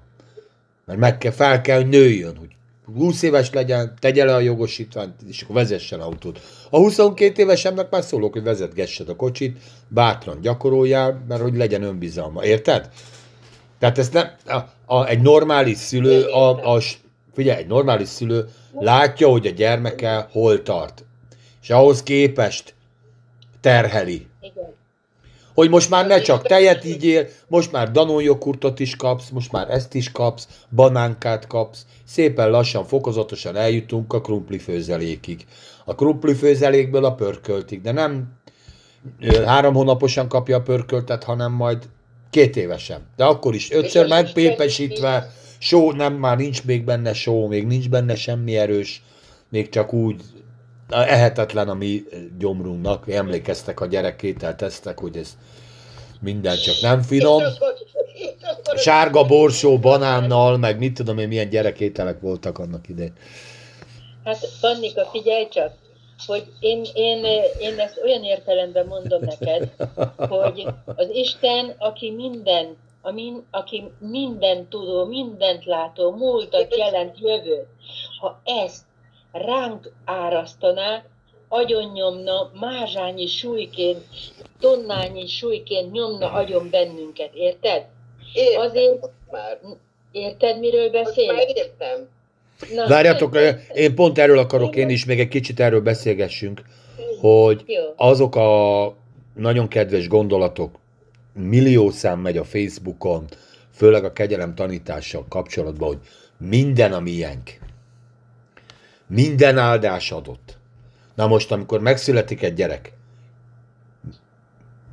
Mert 0.84 0.98
meg 0.98 1.18
kell, 1.18 1.32
fel 1.32 1.60
kell, 1.60 1.76
hogy 1.76 1.88
nőjön, 1.88 2.36
hogy 2.36 2.56
20 2.94 3.22
éves 3.22 3.52
legyen, 3.52 3.94
tegye 3.98 4.24
le 4.24 4.34
a 4.34 4.40
jogosítványt, 4.40 5.14
és 5.28 5.42
akkor 5.42 5.54
vezessen 5.54 6.00
autót. 6.00 6.40
A 6.70 6.76
22 6.76 7.42
évesemnek 7.42 7.90
már 7.90 8.02
szólok, 8.02 8.32
hogy 8.32 8.42
vezetgessed 8.42 9.08
a 9.08 9.16
kocsit, 9.16 9.58
bátran 9.88 10.40
gyakoroljál, 10.40 11.24
mert 11.28 11.42
hogy 11.42 11.56
legyen 11.56 11.82
önbizalma. 11.82 12.44
Érted? 12.44 12.90
Tehát 13.78 13.98
ezt 13.98 14.12
nem, 14.12 14.30
a, 14.46 14.56
a, 14.94 15.06
egy 15.06 15.20
normális 15.20 15.76
szülő, 15.76 16.24
a, 16.24 16.74
a, 16.74 16.80
figyelj, 17.34 17.58
egy 17.58 17.66
normális 17.66 18.08
szülő 18.08 18.48
látja, 18.72 19.28
hogy 19.28 19.46
a 19.46 19.50
gyermeke 19.50 20.28
hol 20.30 20.62
tart. 20.62 21.04
És 21.62 21.70
ahhoz 21.70 22.02
képest 22.02 22.74
terheli. 23.60 24.26
Igen. 24.52 24.74
Hogy 25.54 25.70
most 25.70 25.90
már 25.90 26.06
ne 26.06 26.20
csak 26.20 26.46
tejet 26.46 26.84
ígyél, 26.84 27.26
most 27.46 27.72
már 27.72 27.90
Danon 27.90 28.22
joghurtot 28.22 28.80
is 28.80 28.96
kapsz, 28.96 29.28
most 29.30 29.52
már 29.52 29.70
ezt 29.70 29.94
is 29.94 30.12
kapsz, 30.12 30.48
banánkát 30.70 31.46
kapsz, 31.46 31.86
szépen 32.04 32.50
lassan, 32.50 32.84
fokozatosan 32.84 33.56
eljutunk 33.56 34.12
a 34.12 34.20
krumpli 34.20 34.58
főzelékig. 34.58 35.44
A 35.84 35.94
krumpli 35.94 36.34
főzelékből 36.34 37.04
a 37.04 37.14
pörköltig, 37.14 37.80
de 37.80 37.92
nem 37.92 38.38
három 39.44 39.74
hónaposan 39.74 40.28
kapja 40.28 40.56
a 40.56 40.62
pörköltet, 40.62 41.24
hanem 41.24 41.52
majd 41.52 41.88
két 42.30 42.56
évesen. 42.56 43.06
De 43.16 43.24
akkor 43.24 43.54
is 43.54 43.70
ötször 43.70 44.08
megpépesítve, 44.08 45.30
só, 45.58 45.92
nem, 45.92 46.14
már 46.14 46.36
nincs 46.36 46.64
még 46.64 46.84
benne 46.84 47.12
só, 47.12 47.46
még 47.46 47.66
nincs 47.66 47.88
benne 47.88 48.14
semmi 48.14 48.56
erős, 48.56 49.02
még 49.48 49.68
csak 49.68 49.92
úgy 49.92 50.22
ehetetlen 50.88 51.68
a 51.68 51.74
mi 51.74 52.02
gyomrunknak. 52.38 53.10
Emlékeztek 53.10 53.80
a 53.80 53.86
gyerekételtesztek, 53.86 54.98
hogy 54.98 55.16
ez 55.16 55.36
minden 56.20 56.56
csak 56.56 56.80
nem 56.80 57.02
finom. 57.02 57.42
Sárga 58.76 59.24
borsó 59.24 59.78
banánnal, 59.78 60.56
meg 60.56 60.78
mit 60.78 60.94
tudom 60.94 61.18
én, 61.18 61.28
milyen 61.28 61.48
gyerekételek 61.48 62.20
voltak 62.20 62.58
annak 62.58 62.88
idején. 62.88 63.12
Hát 64.24 64.38
Pannika, 64.60 65.04
figyelj 65.04 65.48
csak, 65.48 65.72
hogy 66.26 66.46
én, 66.60 66.84
én, 66.94 67.24
én 67.58 67.78
ezt 67.78 68.00
olyan 68.04 68.24
értelemben 68.24 68.86
mondom 68.86 69.20
neked, 69.24 69.70
hogy 70.16 70.66
az 70.84 71.08
Isten, 71.12 71.74
aki 71.78 72.10
minden, 72.10 72.76
ami, 73.02 73.32
aki 73.50 73.84
minden 73.98 74.68
tudó, 74.68 75.04
mindent 75.04 75.64
látó, 75.64 76.10
múltat, 76.10 76.76
jelent, 76.76 77.18
jövőt, 77.20 77.66
ha 78.20 78.40
ezt 78.44 78.85
ránk 79.38 79.92
árasztaná, 80.04 81.04
agyon 81.48 81.92
nyomna, 81.92 82.50
mázsányi 82.60 83.26
súlyként, 83.26 84.04
tonnányi 84.60 85.26
súlyként 85.26 85.92
nyomna 85.92 86.32
agyon 86.32 86.70
bennünket, 86.70 87.34
érted? 87.34 87.86
Értem 88.32 88.60
Azért- 88.60 89.00
most 89.00 89.12
már. 89.30 89.58
Érted, 90.12 90.58
miről 90.58 90.82
Most 90.82 90.94
már 90.94 91.04
beszélek? 91.04 91.50
értem. 91.50 92.08
Na, 92.74 92.86
Várjatok, 92.88 93.38
én 93.74 93.94
pont 93.94 94.18
erről 94.18 94.38
akarok 94.38 94.76
én 94.76 94.88
is, 94.88 95.04
még 95.04 95.20
egy 95.20 95.28
kicsit 95.28 95.60
erről 95.60 95.80
beszélgessünk, 95.80 96.62
hogy 97.20 97.62
Jó. 97.66 97.82
azok 97.96 98.36
a 98.36 98.94
nagyon 99.34 99.68
kedves 99.68 100.08
gondolatok, 100.08 100.78
millió 101.32 101.90
szám 101.90 102.18
megy 102.20 102.36
a 102.36 102.44
Facebookon, 102.44 103.24
főleg 103.74 104.04
a 104.04 104.12
kegyelem 104.12 104.54
tanítással 104.54 105.24
kapcsolatban, 105.28 105.88
hogy 105.88 105.98
minden 106.38 106.92
a 106.92 107.00
miénk. 107.00 107.58
Minden 109.08 109.58
áldás 109.58 110.10
adott. 110.10 110.56
Na 111.14 111.26
most, 111.26 111.52
amikor 111.52 111.80
megszületik 111.80 112.42
egy 112.42 112.54
gyerek, 112.54 112.92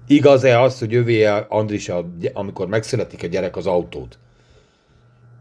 igaz-e 0.08 0.62
az, 0.62 0.80
hogy 0.80 0.96
övé 0.96 1.26
Andris, 1.48 1.90
a- 1.90 2.06
amikor 2.34 2.68
megszületik 2.68 3.24
egy 3.24 3.30
gyerek 3.30 3.56
az 3.56 3.68
autót? 3.68 4.18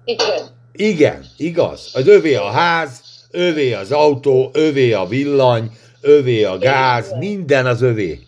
Igen. 0.05 0.47
Igen, 0.73 1.25
igaz. 1.37 1.91
Az 1.95 2.07
övé 2.09 2.35
a 2.35 2.51
ház, 2.51 3.01
övé 3.31 3.73
az 3.73 3.93
autó, 3.93 4.51
övé 4.53 4.93
a 4.93 5.07
villany, 5.07 5.71
övé 6.01 6.45
a 6.45 6.59
gáz, 6.59 7.13
minden 7.19 7.67
az 7.67 7.83
övé. 7.83 8.21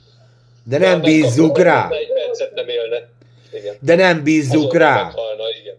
De 0.65 0.79
nem 0.79 1.01
bízzuk 1.01 1.59
rá. 1.59 1.89
Egy 1.91 2.13
percet 2.13 2.55
nem 2.55 2.69
élne. 2.69 3.09
Igen. 3.59 3.75
De 3.81 3.95
nem 3.95 4.23
bízzuk 4.23 4.77
rá. 4.77 5.13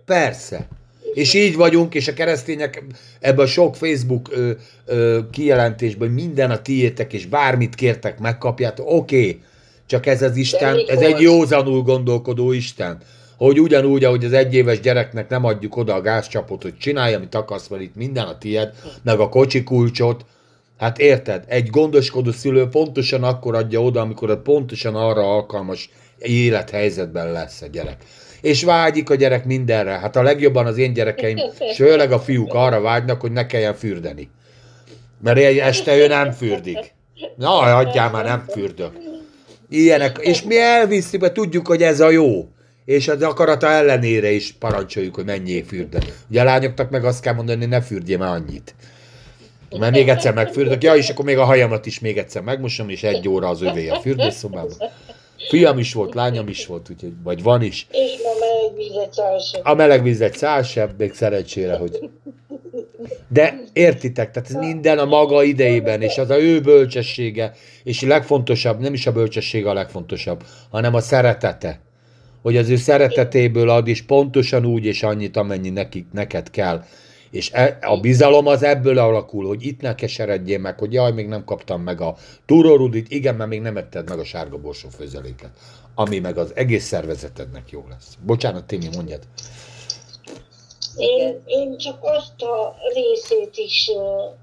Persze. 0.06 0.68
És 1.16 1.34
így 1.34 1.56
vagyunk, 1.56 1.96
és 1.96 2.08
a 2.08 2.14
keresztények 2.14 2.84
ebben 3.20 3.46
a 3.46 3.48
sok 3.48 3.76
Facebook 3.76 4.30
ö, 4.32 4.52
ö, 4.86 5.20
kijelentésben 5.32 6.10
minden 6.10 6.52
a 6.52 6.62
tiétek, 6.62 7.14
és 7.14 7.26
bármit 7.26 7.76
kértek, 7.76 8.20
megkapjátok. 8.20 8.86
Oké, 8.90 9.18
okay. 9.18 9.42
csak 9.86 10.06
ez 10.06 10.22
az 10.22 10.36
Isten, 10.36 10.78
ez 10.88 11.00
egy 11.00 11.20
józanul 11.20 11.82
gondolkodó 11.82 12.52
Isten. 12.52 12.98
Hogy 13.38 13.60
ugyanúgy, 13.60 14.04
ahogy 14.04 14.26
az 14.26 14.34
egyéves 14.34 14.80
gyereknek 14.80 15.30
nem 15.30 15.46
adjuk 15.46 15.78
oda 15.78 15.94
a 15.94 16.02
gázcsapot, 16.02 16.62
hogy 16.62 16.78
csinálj, 16.78 17.14
amit 17.14 17.36
akarsz, 17.36 17.68
mert 17.68 17.82
itt 17.82 17.96
minden 17.96 18.26
a 18.26 18.38
tied, 18.38 18.74
meg 19.04 19.20
a 19.20 19.30
kocsi 19.30 19.64
kulcsot, 19.64 20.26
Hát 20.78 21.00
érted? 21.00 21.44
Egy 21.48 21.70
gondoskodó 21.70 22.32
szülő 22.32 22.68
pontosan 22.68 23.24
akkor 23.24 23.56
adja 23.56 23.82
oda, 23.82 24.02
amikor 24.02 24.42
pontosan 24.42 24.96
arra 24.96 25.34
alkalmas 25.34 25.90
élethelyzetben 26.20 27.32
lesz 27.32 27.62
a 27.62 27.68
gyerek. 27.68 28.04
És 28.46 28.64
vágyik 28.64 29.10
a 29.10 29.16
gyerek 29.16 29.46
mindenre. 29.46 29.92
Hát 29.92 30.16
a 30.16 30.24
legjobban 30.24 30.66
az 30.66 30.78
én 30.78 30.94
gyerekeim, 30.94 31.38
és 31.60 31.76
főleg 31.76 32.12
a 32.12 32.20
fiúk 32.20 32.54
arra 32.54 32.82
vágynak, 32.82 33.22
hogy 33.22 33.32
ne 33.32 33.46
kelljen 33.46 33.74
fürdeni. 33.74 34.30
Mert 35.24 35.38
egy 35.38 35.58
este 35.58 35.98
ő 35.98 36.08
nem 36.08 36.32
fürdik. 36.32 36.94
Na, 37.36 37.50
hagyjál 37.50 38.12
már, 38.12 38.26
nem 38.26 38.46
fürdök. 38.50 38.92
Ilyenek. 39.70 40.18
És 40.22 40.44
mi 40.44 40.60
elviszi, 40.60 41.18
mert 41.18 41.34
tudjuk, 41.34 41.68
hogy 41.68 41.82
ez 41.82 42.00
a 42.00 42.10
jó. 42.10 42.48
És 42.86 43.08
az 43.08 43.22
akarata 43.22 43.68
ellenére 43.68 44.32
is 44.32 44.54
parancsoljuk, 44.60 45.16
hogy 45.16 45.26
menjél 45.26 45.64
fürdeni. 45.64 46.14
Ugye 46.30 46.42
a 46.42 46.44
lányoknak 46.44 46.90
meg 46.90 47.06
azt 47.06 47.22
kell 47.22 47.34
mondani, 47.34 47.66
ne 47.66 47.82
fürdjél 47.82 48.18
már 48.18 48.36
annyit. 48.36 48.76
Mert 49.80 49.92
még 49.94 50.10
egyszer 50.10 50.34
megfürdök. 50.34 50.84
Ja, 50.84 50.96
és 50.96 51.10
akkor 51.10 51.26
még 51.26 51.38
a 51.38 51.44
hajamat 51.44 51.86
is 51.86 52.00
még 52.00 52.18
egyszer 52.18 52.42
megmosom, 52.42 52.90
és 52.90 53.04
egy 53.04 53.28
óra 53.28 53.48
az 53.48 53.62
övé 53.62 53.88
a 53.88 54.00
fürdőszobában. 54.00 54.78
Fiam 55.38 55.78
is 55.78 55.94
volt, 55.94 56.14
lányom 56.14 56.48
is 56.48 56.66
volt, 56.66 56.90
úgyhogy, 56.90 57.14
vagy 57.24 57.44
van 57.44 57.62
is. 57.62 57.88
És 57.92 58.16
ma 58.24 58.30
meleg 58.40 58.76
vizet 58.76 59.14
szálsam. 59.14 59.62
A 59.64 59.74
meleg 59.74 60.04
víz 60.04 60.22
egy 60.22 60.34
szál 60.34 60.64
sem, 60.64 60.94
még 60.98 61.14
szerencsére, 61.14 61.76
hogy... 61.76 62.10
De 63.28 63.60
értitek, 63.74 64.32
tehát 64.32 64.50
ez 64.50 64.56
minden 64.56 64.98
a 64.98 65.06
maga 65.06 65.44
idejében, 65.44 66.02
és 66.02 66.18
az 66.18 66.30
a 66.30 66.40
ő 66.40 66.62
bölcsessége, 66.62 67.54
és 67.84 68.04
a 68.04 68.08
legfontosabb, 68.08 68.80
nem 68.80 68.94
is 68.94 69.08
a 69.08 69.12
bölcsessége 69.12 69.70
a 69.70 69.74
legfontosabb, 69.74 70.44
hanem 70.70 70.94
a 70.94 71.00
szeretete. 71.00 71.80
Hogy 72.42 72.58
az 72.58 72.70
ő 72.70 72.76
szeretetéből 72.76 73.70
ad, 73.70 73.88
és 73.88 74.02
pontosan 74.02 74.66
úgy, 74.66 74.86
és 74.86 75.04
annyit, 75.04 75.38
amennyi 75.38 75.70
nekik, 75.70 76.06
neked 76.12 76.50
kell. 76.50 76.84
És 77.36 77.52
e, 77.54 77.78
a 77.82 78.00
bizalom 78.00 78.48
az 78.48 78.64
ebből 78.64 78.98
alakul, 78.98 79.48
hogy 79.48 79.66
itt 79.66 79.82
ne 79.82 79.96
keseredjél 79.96 80.60
meg, 80.60 80.80
hogy 80.80 80.94
jaj, 80.94 81.12
még 81.12 81.28
nem 81.28 81.44
kaptam 81.44 81.82
meg 81.82 82.02
a 82.02 82.16
túrórudit, 82.46 83.12
igen, 83.12 83.36
mert 83.36 83.50
még 83.50 83.62
nem 83.62 83.78
etted 83.78 84.10
meg 84.10 84.20
a 84.20 84.24
sárga 84.24 84.58
borsó 84.58 84.90
főzeléket, 84.90 85.50
ami 85.96 86.20
meg 86.20 86.38
az 86.38 86.56
egész 86.56 86.86
szervezetednek 86.86 87.70
jó 87.70 87.86
lesz. 87.90 88.18
Bocsánat, 88.26 88.66
Témi, 88.66 88.88
mondjad. 88.96 89.24
Én, 90.98 91.42
én 91.46 91.78
csak 91.78 92.00
azt 92.02 92.42
a 92.42 92.76
részét 92.94 93.58
is 93.58 93.88
el 93.88 94.38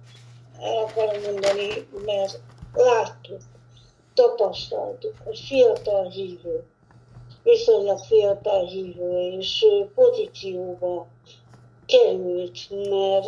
akarom 0.60 1.22
mondani, 1.22 1.68
mert 2.04 2.40
láttuk, 2.72 3.40
tapasztaltuk, 4.14 5.14
hogy 5.24 5.38
fiatal 5.38 6.10
hívő, 6.10 6.64
viszonylag 7.42 7.98
fiatal 7.98 8.66
hívő, 8.66 9.36
és 9.38 9.64
pozícióba 9.94 11.06
került, 11.92 12.70
mert, 12.70 13.26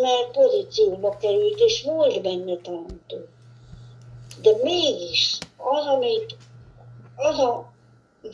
mert 0.00 0.30
pozícióba 0.32 1.16
került, 1.16 1.60
és 1.60 1.82
volt 1.82 2.22
benne 2.22 2.56
tántó. 2.56 3.16
De 4.42 4.50
mégis 4.62 5.38
az, 5.56 5.86
amit, 5.86 6.36
az 7.16 7.38
a 7.38 7.72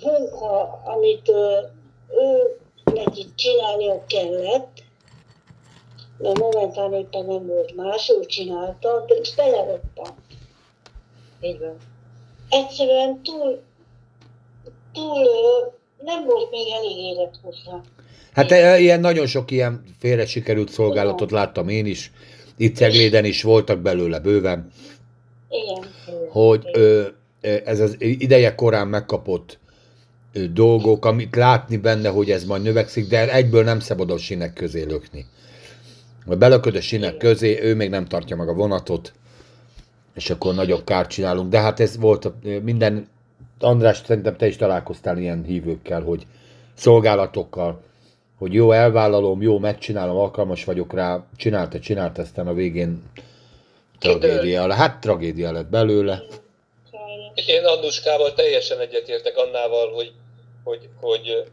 munka, 0.02 0.80
amit 0.84 1.28
ö, 1.28 1.58
ő 2.08 2.58
neki 2.94 3.26
csinálnia 3.34 4.04
kellett, 4.06 4.82
mert 6.18 6.38
momentán 6.38 6.92
éppen 6.92 7.24
nem 7.24 7.46
volt 7.46 7.76
más, 7.76 8.08
ő 8.10 8.26
csinálta, 8.26 9.04
de 9.06 9.14
beleroppant. 9.36 10.18
Így 11.40 11.58
van. 11.58 11.76
Egyszerűen 12.48 13.22
túl, 13.22 13.62
túl 14.92 15.28
nem 16.02 16.24
volt 16.24 16.50
még 16.50 16.72
elégedett 16.72 17.34
hozzá. 17.42 17.80
Hát 18.32 18.51
e, 18.51 18.78
ilyen 18.78 19.01
nagyon 19.01 19.27
sok 19.27 19.51
ilyen 19.51 19.82
félre 19.98 20.27
sikerült 20.27 20.70
szolgálatot 20.70 21.31
láttam 21.31 21.69
én 21.69 21.86
is. 21.86 22.12
Itt 22.57 22.77
Cegléden 22.77 23.24
is 23.24 23.43
voltak 23.43 23.81
belőle 23.81 24.19
bőven, 24.19 24.70
Igen. 25.48 25.90
hogy 26.28 26.65
ö, 26.73 27.07
ez 27.40 27.81
az 27.81 27.97
ideje 27.98 28.55
korán 28.55 28.89
megkapott 28.89 29.59
ö, 30.32 30.47
dolgok, 30.47 31.05
amit 31.05 31.36
látni 31.36 31.77
benne, 31.77 32.09
hogy 32.09 32.31
ez 32.31 32.44
majd 32.44 32.62
növekszik, 32.62 33.09
de 33.09 33.32
egyből 33.32 33.65
nem 33.65 33.81
szabad 33.81 34.11
a 34.11 34.19
sinek 34.19 34.52
közé 34.52 34.82
lökni. 34.82 35.27
Vagy 36.27 36.39
belököd 36.39 36.77
a 36.77 36.81
sinek 36.81 37.16
közé, 37.16 37.62
ő 37.62 37.74
még 37.74 37.90
nem 37.90 38.05
tartja 38.05 38.36
meg 38.36 38.48
a 38.48 38.55
vonatot, 38.55 39.12
és 40.15 40.31
akkor 40.31 40.55
nagyobb 40.55 40.85
kárt 40.85 41.11
csinálunk. 41.11 41.51
De 41.51 41.61
hát 41.61 41.81
ez 41.81 41.97
volt 41.97 42.24
a, 42.24 42.35
minden, 42.62 43.09
András, 43.59 44.02
szerintem 44.07 44.36
te 44.36 44.47
is 44.47 44.57
találkoztál 44.57 45.19
ilyen 45.19 45.44
hívőkkel, 45.44 46.02
hogy 46.02 46.27
szolgálatokkal, 46.74 47.82
hogy 48.40 48.54
jó, 48.54 48.72
elvállalom, 48.72 49.42
jó, 49.42 49.58
megcsinálom, 49.58 50.16
alkalmas 50.16 50.64
vagyok 50.64 50.92
rá, 50.92 51.24
csinálta, 51.36 51.80
csinálta, 51.80 52.22
aztán 52.22 52.46
a 52.46 52.52
végén 52.52 53.02
tragédia. 53.98 54.72
Hát 54.72 55.00
tragédia 55.00 55.52
lett 55.52 55.66
belőle. 55.66 56.22
Én 57.46 57.64
Annuskával 57.64 58.34
teljesen 58.34 58.80
egyetértek 58.80 59.36
annával, 59.36 59.92
hogy, 59.92 60.12
hogy, 60.64 60.88
hogy, 61.00 61.44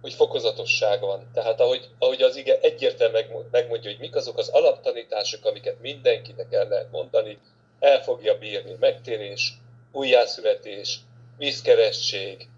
hogy 0.00 0.12
fokozatosság 0.12 1.00
van. 1.00 1.30
Tehát 1.34 1.60
ahogy, 1.60 1.88
ahogy 1.98 2.22
az 2.22 2.36
ige 2.36 2.58
egyértelműen 2.60 3.22
megmo- 3.22 3.50
megmondja, 3.50 3.90
hogy 3.90 4.00
mik 4.00 4.16
azok 4.16 4.38
az 4.38 4.48
alaptanítások, 4.48 5.44
amiket 5.44 5.80
mindenkinek 5.80 6.52
el 6.52 6.68
lehet 6.68 6.90
mondani, 6.90 7.38
el 7.80 8.02
fogja 8.02 8.38
bírni. 8.38 8.76
Megtérés, 8.80 9.52
újjászületés, 9.92 10.98
vízkeresség, 11.38 12.48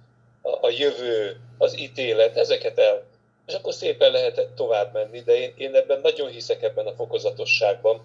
a, 0.42 0.66
a 0.66 0.70
jövő, 0.70 1.40
az 1.58 1.78
ítélet, 1.78 2.36
ezeket 2.36 2.78
el. 2.78 3.10
És 3.46 3.54
akkor 3.54 3.72
szépen 3.72 4.12
lehet 4.12 4.48
tovább 4.56 4.92
menni, 4.92 5.20
de 5.20 5.36
én, 5.36 5.52
én 5.56 5.74
ebben 5.74 6.00
nagyon 6.00 6.28
hiszek 6.28 6.62
ebben 6.62 6.86
a 6.86 6.94
fokozatosságban. 6.94 8.02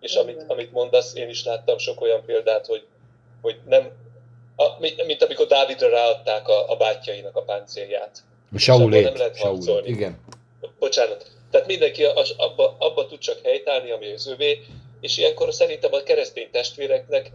És 0.00 0.14
amit, 0.14 0.44
amit 0.46 0.72
mondasz, 0.72 1.14
én 1.14 1.28
is 1.28 1.44
láttam 1.44 1.78
sok 1.78 2.00
olyan 2.00 2.24
példát, 2.24 2.66
hogy, 2.66 2.86
hogy 3.42 3.56
nem, 3.64 3.90
a, 4.56 4.80
mint, 4.80 5.06
mint 5.06 5.22
amikor 5.22 5.46
Dávidra 5.46 5.88
ráadták 5.88 6.48
a, 6.48 6.70
a 6.70 6.76
bátyjainak 6.76 7.36
a 7.36 7.42
páncélját. 7.42 8.22
Saulét, 8.56 9.04
nem 9.04 9.16
lehet 9.16 9.36
Saulét, 9.36 9.64
harcolni. 9.64 9.88
igen. 9.88 10.20
Bocsánat. 10.78 11.30
Tehát 11.50 11.66
mindenki 11.66 12.04
az, 12.04 12.34
abba, 12.36 12.76
abba 12.78 13.06
tud 13.06 13.18
csak 13.18 13.40
helytállni, 13.42 13.90
ami 13.90 14.12
az 14.12 14.26
övé, 14.26 14.60
és 15.00 15.18
ilyenkor 15.18 15.54
szerintem 15.54 15.92
a 15.92 16.02
keresztény 16.02 16.48
testvéreknek, 16.50 17.30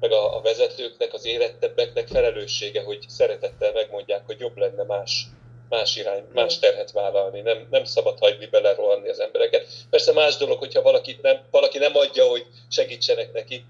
meg 0.00 0.12
a, 0.12 0.36
a 0.36 0.40
vezetőknek, 0.40 1.12
az 1.12 1.26
érettebbeknek 1.26 2.08
felelőssége, 2.08 2.82
hogy 2.82 3.04
szeretettel 3.08 3.72
megmondják, 3.72 4.22
hogy 4.26 4.40
jobb 4.40 4.56
lenne 4.56 4.82
más, 4.82 5.26
más 5.68 5.96
irány, 5.96 6.24
más 6.32 6.58
terhet 6.58 6.90
vállalni. 6.90 7.40
Nem, 7.40 7.66
nem 7.70 7.84
szabad 7.84 8.18
hagyni 8.18 8.46
belerohanni 8.46 9.08
az 9.08 9.20
embereket. 9.20 9.66
Persze 9.90 10.12
más 10.12 10.36
dolog, 10.36 10.58
hogyha 10.58 10.82
valakit 10.82 11.22
nem, 11.22 11.40
valaki 11.50 11.78
nem 11.78 11.96
adja, 11.96 12.24
hogy 12.24 12.46
segítsenek 12.68 13.32
neki, 13.32 13.64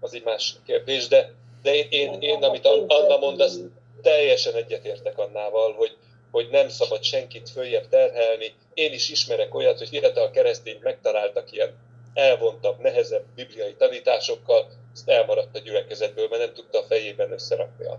az 0.00 0.14
egy 0.14 0.24
más 0.24 0.54
kérdés, 0.66 1.08
de, 1.08 1.32
de 1.62 1.74
én, 1.74 1.86
én, 1.90 2.20
én 2.20 2.42
amit 2.42 2.66
Anna 2.66 3.16
mond, 3.16 3.40
azt 3.40 3.60
teljesen 4.02 4.54
egyetértek 4.54 5.18
Annával, 5.18 5.72
hogy, 5.72 5.96
hogy 6.30 6.48
nem 6.50 6.68
szabad 6.68 7.02
senkit 7.02 7.50
följebb 7.50 7.88
terhelni. 7.88 8.54
Én 8.74 8.92
is 8.92 9.08
ismerek 9.08 9.54
olyat, 9.54 9.78
hogy 9.78 9.88
fiatal 9.88 10.30
keresztényt 10.30 10.82
megtaláltak 10.82 11.52
ilyen 11.52 11.74
elvontabb, 12.14 12.78
nehezebb 12.78 13.24
bibliai 13.34 13.74
tanításokkal, 13.74 14.66
ezt 14.92 15.08
elmaradt 15.08 15.56
a 15.56 15.58
gyülekezetből, 15.58 16.28
mert 16.28 16.42
nem 16.42 16.54
tudta 16.54 16.78
a 16.78 16.84
fejében 16.88 17.32
összerakni 17.32 17.84
a, 17.84 17.98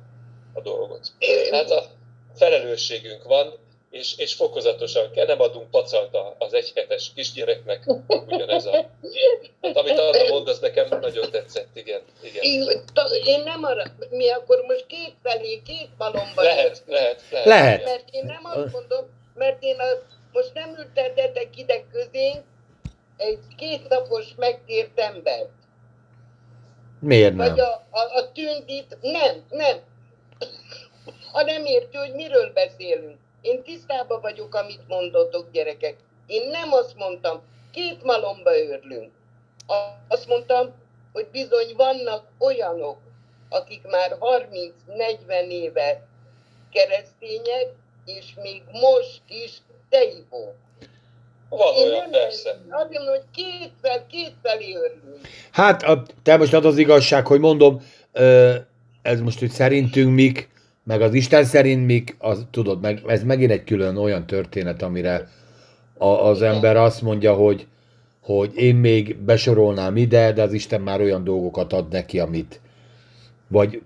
a 0.53 0.61
dolgot. 0.61 1.11
Hát 1.51 1.69
a 1.71 1.83
felelősségünk 2.38 3.23
van, 3.23 3.53
és, 3.89 4.18
és 4.18 4.34
fokozatosan 4.34 5.11
kell, 5.11 5.26
nem 5.26 5.41
adunk 5.41 5.69
pacalt 5.69 6.18
az 6.38 6.53
egyhetes 6.53 7.11
kisgyereknek, 7.15 7.89
ugyanez 8.27 8.65
a... 8.65 8.72
Hát 9.61 9.77
amit 9.77 9.99
arra 9.99 10.27
mond, 10.27 10.47
az 10.47 10.59
nekem 10.59 10.88
nagyon 11.01 11.31
tetszett, 11.31 11.68
igen. 11.73 12.01
igen. 12.22 12.43
Én, 13.23 13.43
nem 13.43 13.64
arra, 13.64 13.84
mi 14.09 14.30
akkor 14.30 14.64
most 14.68 14.85
két 14.85 15.14
felé, 15.23 15.61
két 15.65 15.89
malomba 15.97 16.41
Lehet, 16.41 16.84
lehet, 16.88 17.22
lehet. 17.31 17.45
Lehet. 17.45 17.84
Mert 17.84 18.09
én 18.11 18.26
nem 18.26 18.41
azt 18.43 18.73
mondom, 18.73 19.05
mert 19.34 19.64
én 19.64 19.80
a, 19.80 19.85
most 20.31 20.53
nem 20.53 20.76
ültetetek 20.77 21.57
ide 21.57 21.84
közénk 21.91 22.43
egy 23.18 23.39
kétnapos 23.57 24.26
megkért 24.35 24.99
embert. 24.99 25.49
Miért 26.99 27.35
nem? 27.35 27.49
Vagy 27.49 27.59
a, 27.59 27.88
a, 27.91 27.99
a 28.15 28.31
tündit, 28.31 28.97
nem, 29.01 29.45
nem. 29.49 29.77
Ha 31.31 31.41
nem 31.43 31.65
érti, 31.65 31.97
hogy 31.97 32.13
miről 32.13 32.51
beszélünk. 32.53 33.17
Én 33.41 33.63
tisztában 33.63 34.21
vagyok, 34.21 34.55
amit 34.55 34.87
mondotok, 34.87 35.51
gyerekek. 35.51 35.95
Én 36.27 36.49
nem 36.49 36.71
azt 36.71 36.95
mondtam, 36.95 37.41
két 37.71 38.03
malomba 38.03 38.57
őrlünk. 38.57 39.11
Azt 40.07 40.27
mondtam, 40.27 40.73
hogy 41.13 41.27
bizony 41.31 41.73
vannak 41.75 42.23
olyanok, 42.39 42.97
akik 43.49 43.81
már 43.87 44.17
30-40 44.19 45.47
éve 45.49 46.07
keresztények, 46.71 47.73
és 48.05 48.33
még 48.41 48.61
most 48.71 49.21
is 49.27 49.51
teivók. 49.89 50.55
Van 51.49 51.75
Én 51.75 51.87
olyan, 51.87 52.09
nem 52.09 52.11
persze. 52.11 52.59
Mondom, 52.69 53.07
hogy 53.07 53.23
két, 53.35 53.71
fel, 53.81 54.05
két 54.07 54.33
felé 54.43 54.75
örülünk. 54.75 55.27
Hát, 55.51 55.83
a, 55.83 56.03
te 56.23 56.37
most 56.37 56.53
az 56.53 56.65
az 56.65 56.77
igazság, 56.77 57.27
hogy 57.27 57.39
mondom, 57.39 57.81
ö, 58.11 58.55
ez 59.01 59.19
most, 59.19 59.39
hogy 59.39 59.49
szerintünk 59.49 60.13
mik, 60.13 60.49
meg 60.88 61.01
az 61.01 61.14
Isten 61.14 61.43
szerint 61.43 61.85
mik, 61.85 62.15
az, 62.19 62.45
tudod, 62.51 62.81
meg, 62.81 63.01
ez 63.07 63.23
megint 63.23 63.51
egy 63.51 63.64
külön 63.64 63.97
olyan 63.97 64.26
történet, 64.26 64.81
amire 64.81 65.30
a, 65.97 66.07
az 66.07 66.41
ember 66.41 66.77
azt 66.77 67.01
mondja, 67.01 67.34
hogy, 67.34 67.68
hogy 68.22 68.51
én 68.55 68.76
még 68.76 69.18
besorolnám 69.18 69.97
ide, 69.97 70.31
de 70.31 70.41
az 70.41 70.53
Isten 70.53 70.81
már 70.81 71.01
olyan 71.01 71.23
dolgokat 71.23 71.73
ad 71.73 71.91
neki, 71.91 72.19
amit, 72.19 72.59
vagy 73.47 73.81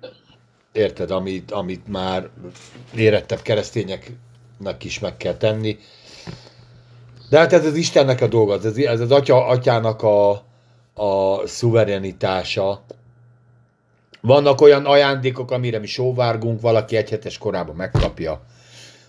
érted, 0.72 1.12
amit, 1.12 1.52
amit 1.52 1.88
már 1.88 2.30
érettebb 2.96 3.42
keresztényeknek 3.42 4.84
is 4.84 5.00
meg 5.00 5.18
kell 5.18 5.36
tenni. 5.36 5.78
De 7.30 7.38
hát 7.38 7.54
ez 7.54 7.66
az 7.66 7.76
Istennek 7.76 8.22
a 8.22 8.28
dolga, 8.28 8.54
ez, 8.64 8.78
ez 8.78 9.00
az 9.00 9.12
atya, 9.12 9.46
atyának 9.46 10.02
a, 10.02 10.32
a 10.94 11.42
szuverenitása. 11.48 12.84
Vannak 14.22 14.62
olyan 14.62 14.86
ajándékok, 14.86 15.52
amire 15.52 15.80
mi 15.80 15.88
sóvárgunk, 15.88 16.62
valaki 16.62 16.96
egy 16.96 17.10
hetes 17.10 17.38
korában 17.38 17.76
megkapja. 17.76 18.42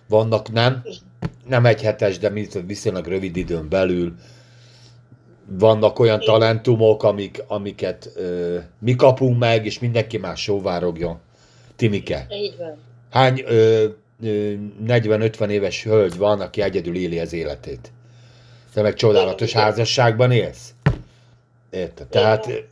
Vannak 0.08 0.52
nem, 0.52 0.82
nem 1.48 1.66
egy 1.66 1.82
hetes, 1.82 2.18
de 2.18 2.32
viszonylag 2.66 3.06
rövid 3.06 3.36
időn 3.36 3.68
belül. 3.68 4.14
Vannak 5.46 5.98
olyan 5.98 6.20
talentumok, 6.20 7.02
amik, 7.02 7.42
amiket 7.46 8.10
ö, 8.14 8.58
mi 8.78 8.94
kapunk 8.94 9.38
meg, 9.38 9.66
és 9.66 9.78
mindenki 9.78 10.18
más 10.18 10.42
sóvárogjon. 10.42 11.18
Timike, 11.76 12.26
Így 12.30 12.56
van. 12.58 12.76
hány 13.10 13.42
ö, 13.46 13.84
ö, 14.22 14.52
40-50 14.86 15.48
éves 15.48 15.84
hölgy 15.84 16.16
van, 16.16 16.40
aki 16.40 16.62
egyedül 16.62 16.96
éli 16.96 17.18
az 17.18 17.32
életét? 17.32 17.92
Te 18.74 18.82
meg 18.82 18.94
csodálatos 18.94 19.52
házasságban 19.52 20.30
élsz? 20.30 20.74
Érted? 21.70 22.06
Tehát 22.06 22.64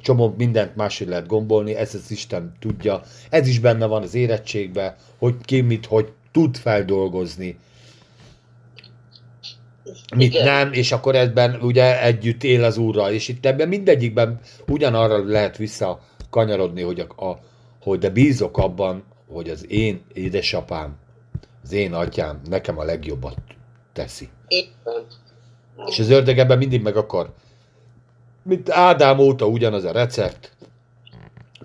csomó 0.00 0.34
mindent 0.36 0.76
máshogy 0.76 1.08
lehet 1.08 1.26
gombolni, 1.26 1.74
ez 1.74 1.94
az 1.94 2.10
Isten 2.10 2.52
tudja. 2.60 3.02
Ez 3.30 3.46
is 3.46 3.58
benne 3.58 3.86
van 3.86 4.02
az 4.02 4.14
érettségben, 4.14 4.94
hogy 5.18 5.34
ki 5.44 5.60
mit, 5.60 5.86
hogy 5.86 6.12
tud 6.32 6.56
feldolgozni, 6.56 7.58
mit 10.16 10.34
Igen. 10.34 10.44
nem, 10.44 10.72
és 10.72 10.92
akkor 10.92 11.14
ebben 11.14 11.60
ugye 11.60 12.02
együtt 12.02 12.42
él 12.44 12.64
az 12.64 12.76
úrral, 12.76 13.12
és 13.12 13.28
itt 13.28 13.46
ebben 13.46 13.68
mindegyikben 13.68 14.40
ugyanarra 14.66 15.24
lehet 15.24 15.56
visszakanyarodni, 15.56 16.82
hogy, 16.82 17.00
a, 17.00 17.24
a, 17.24 17.38
hogy 17.82 17.98
de 17.98 18.10
bízok 18.10 18.58
abban, 18.58 19.04
hogy 19.28 19.48
az 19.48 19.70
én 19.70 20.02
édesapám, 20.12 20.96
az 21.62 21.72
én 21.72 21.92
atyám 21.92 22.40
nekem 22.48 22.78
a 22.78 22.84
legjobbat 22.84 23.38
teszi. 23.92 24.28
Van. 24.84 25.86
És 25.86 25.98
az 25.98 26.10
ördög 26.10 26.38
ebben 26.38 26.58
mindig 26.58 26.82
meg 26.82 26.96
akar. 26.96 27.32
Mint 28.44 28.70
Ádám 28.70 29.18
óta 29.18 29.46
ugyanaz 29.46 29.84
a 29.84 29.92
recept, 29.92 30.54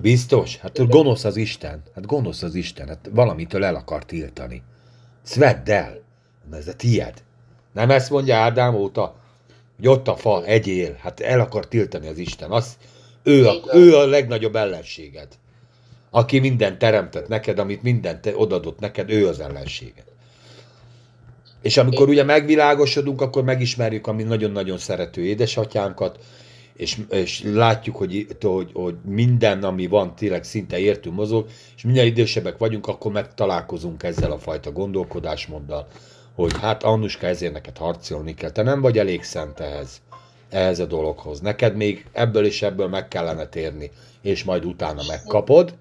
Biztos? 0.01 0.57
Hát 0.57 0.87
gonosz 0.87 1.23
az 1.23 1.35
Isten. 1.35 1.83
Hát 1.95 2.05
gonosz 2.05 2.41
az 2.41 2.55
Isten. 2.55 2.87
Hát 2.87 3.09
valamitől 3.11 3.63
el 3.63 3.75
akar 3.75 4.05
tiltani. 4.05 4.63
Ezt 5.23 5.35
vedd 5.35 5.71
el. 5.71 6.01
Ez 6.53 6.67
a 6.67 6.75
tied. 6.75 7.13
Nem 7.73 7.89
ezt 7.89 8.09
mondja 8.09 8.35
Ádám 8.35 8.75
óta? 8.75 9.15
Hogy 9.75 9.87
ott 9.87 10.07
a 10.07 10.15
fa, 10.15 10.45
egyél. 10.45 10.97
Hát 11.01 11.19
el 11.19 11.39
akar 11.39 11.67
tiltani 11.67 12.07
az 12.07 12.17
Isten. 12.17 12.51
Az, 12.51 12.77
ő, 13.23 13.47
a, 13.47 13.53
ő 13.73 13.95
a 13.95 14.05
legnagyobb 14.05 14.55
ellenséged. 14.55 15.27
Aki 16.09 16.39
mindent 16.39 16.77
teremtett 16.77 17.27
neked, 17.27 17.59
amit 17.59 17.81
mindent 17.81 18.31
odadott 18.35 18.79
neked, 18.79 19.09
ő 19.09 19.27
az 19.27 19.39
ellenséged. 19.39 20.05
És 21.61 21.77
amikor 21.77 22.09
ugye 22.09 22.23
megvilágosodunk, 22.23 23.21
akkor 23.21 23.43
megismerjük 23.43 24.07
a 24.07 24.13
mi 24.13 24.23
nagyon-nagyon 24.23 24.77
szerető 24.77 25.21
édesatyánkat, 25.21 26.19
és, 26.79 26.97
és 27.09 27.41
látjuk, 27.43 27.95
hogy, 27.95 28.27
hogy, 28.41 28.69
hogy 28.73 28.95
minden, 29.05 29.63
ami 29.63 29.87
van, 29.87 30.15
tényleg 30.15 30.43
szinte 30.43 30.79
értő 30.79 31.11
mozog, 31.11 31.47
és 31.75 31.83
minél 31.83 32.05
idősebbek 32.05 32.57
vagyunk, 32.57 32.87
akkor 32.87 33.11
megtalálkozunk 33.11 34.03
ezzel 34.03 34.31
a 34.31 34.37
fajta 34.37 34.71
gondolkodásmóddal, 34.71 35.87
hogy 36.35 36.59
hát 36.59 36.83
Annuska, 36.83 37.27
ezért 37.27 37.53
neked 37.53 37.77
harcolni 37.77 38.33
kell, 38.33 38.49
te 38.49 38.61
nem 38.61 38.81
vagy 38.81 38.97
elég 38.97 39.23
szent 39.23 39.59
ehhez, 39.59 40.01
ehhez 40.49 40.79
a 40.79 40.85
dologhoz. 40.85 41.39
Neked 41.39 41.75
még 41.75 42.05
ebből 42.11 42.45
és 42.45 42.61
ebből 42.61 42.87
meg 42.87 43.07
kellene 43.07 43.45
térni, 43.45 43.91
és 44.21 44.43
majd 44.43 44.65
utána 44.65 45.01
megkapod, 45.07 45.73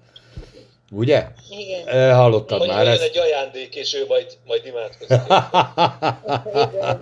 Ugye? 0.91 1.27
Igen. 1.49 2.15
Hallottad 2.15 2.59
Hogy 2.59 2.67
már 2.67 2.87
ezt? 2.87 3.01
egy 3.01 3.17
ajándék, 3.17 3.75
és 3.75 3.95
ő 3.95 4.05
majd, 4.07 4.27
majd 4.47 4.61
imádkozik. 4.65 5.21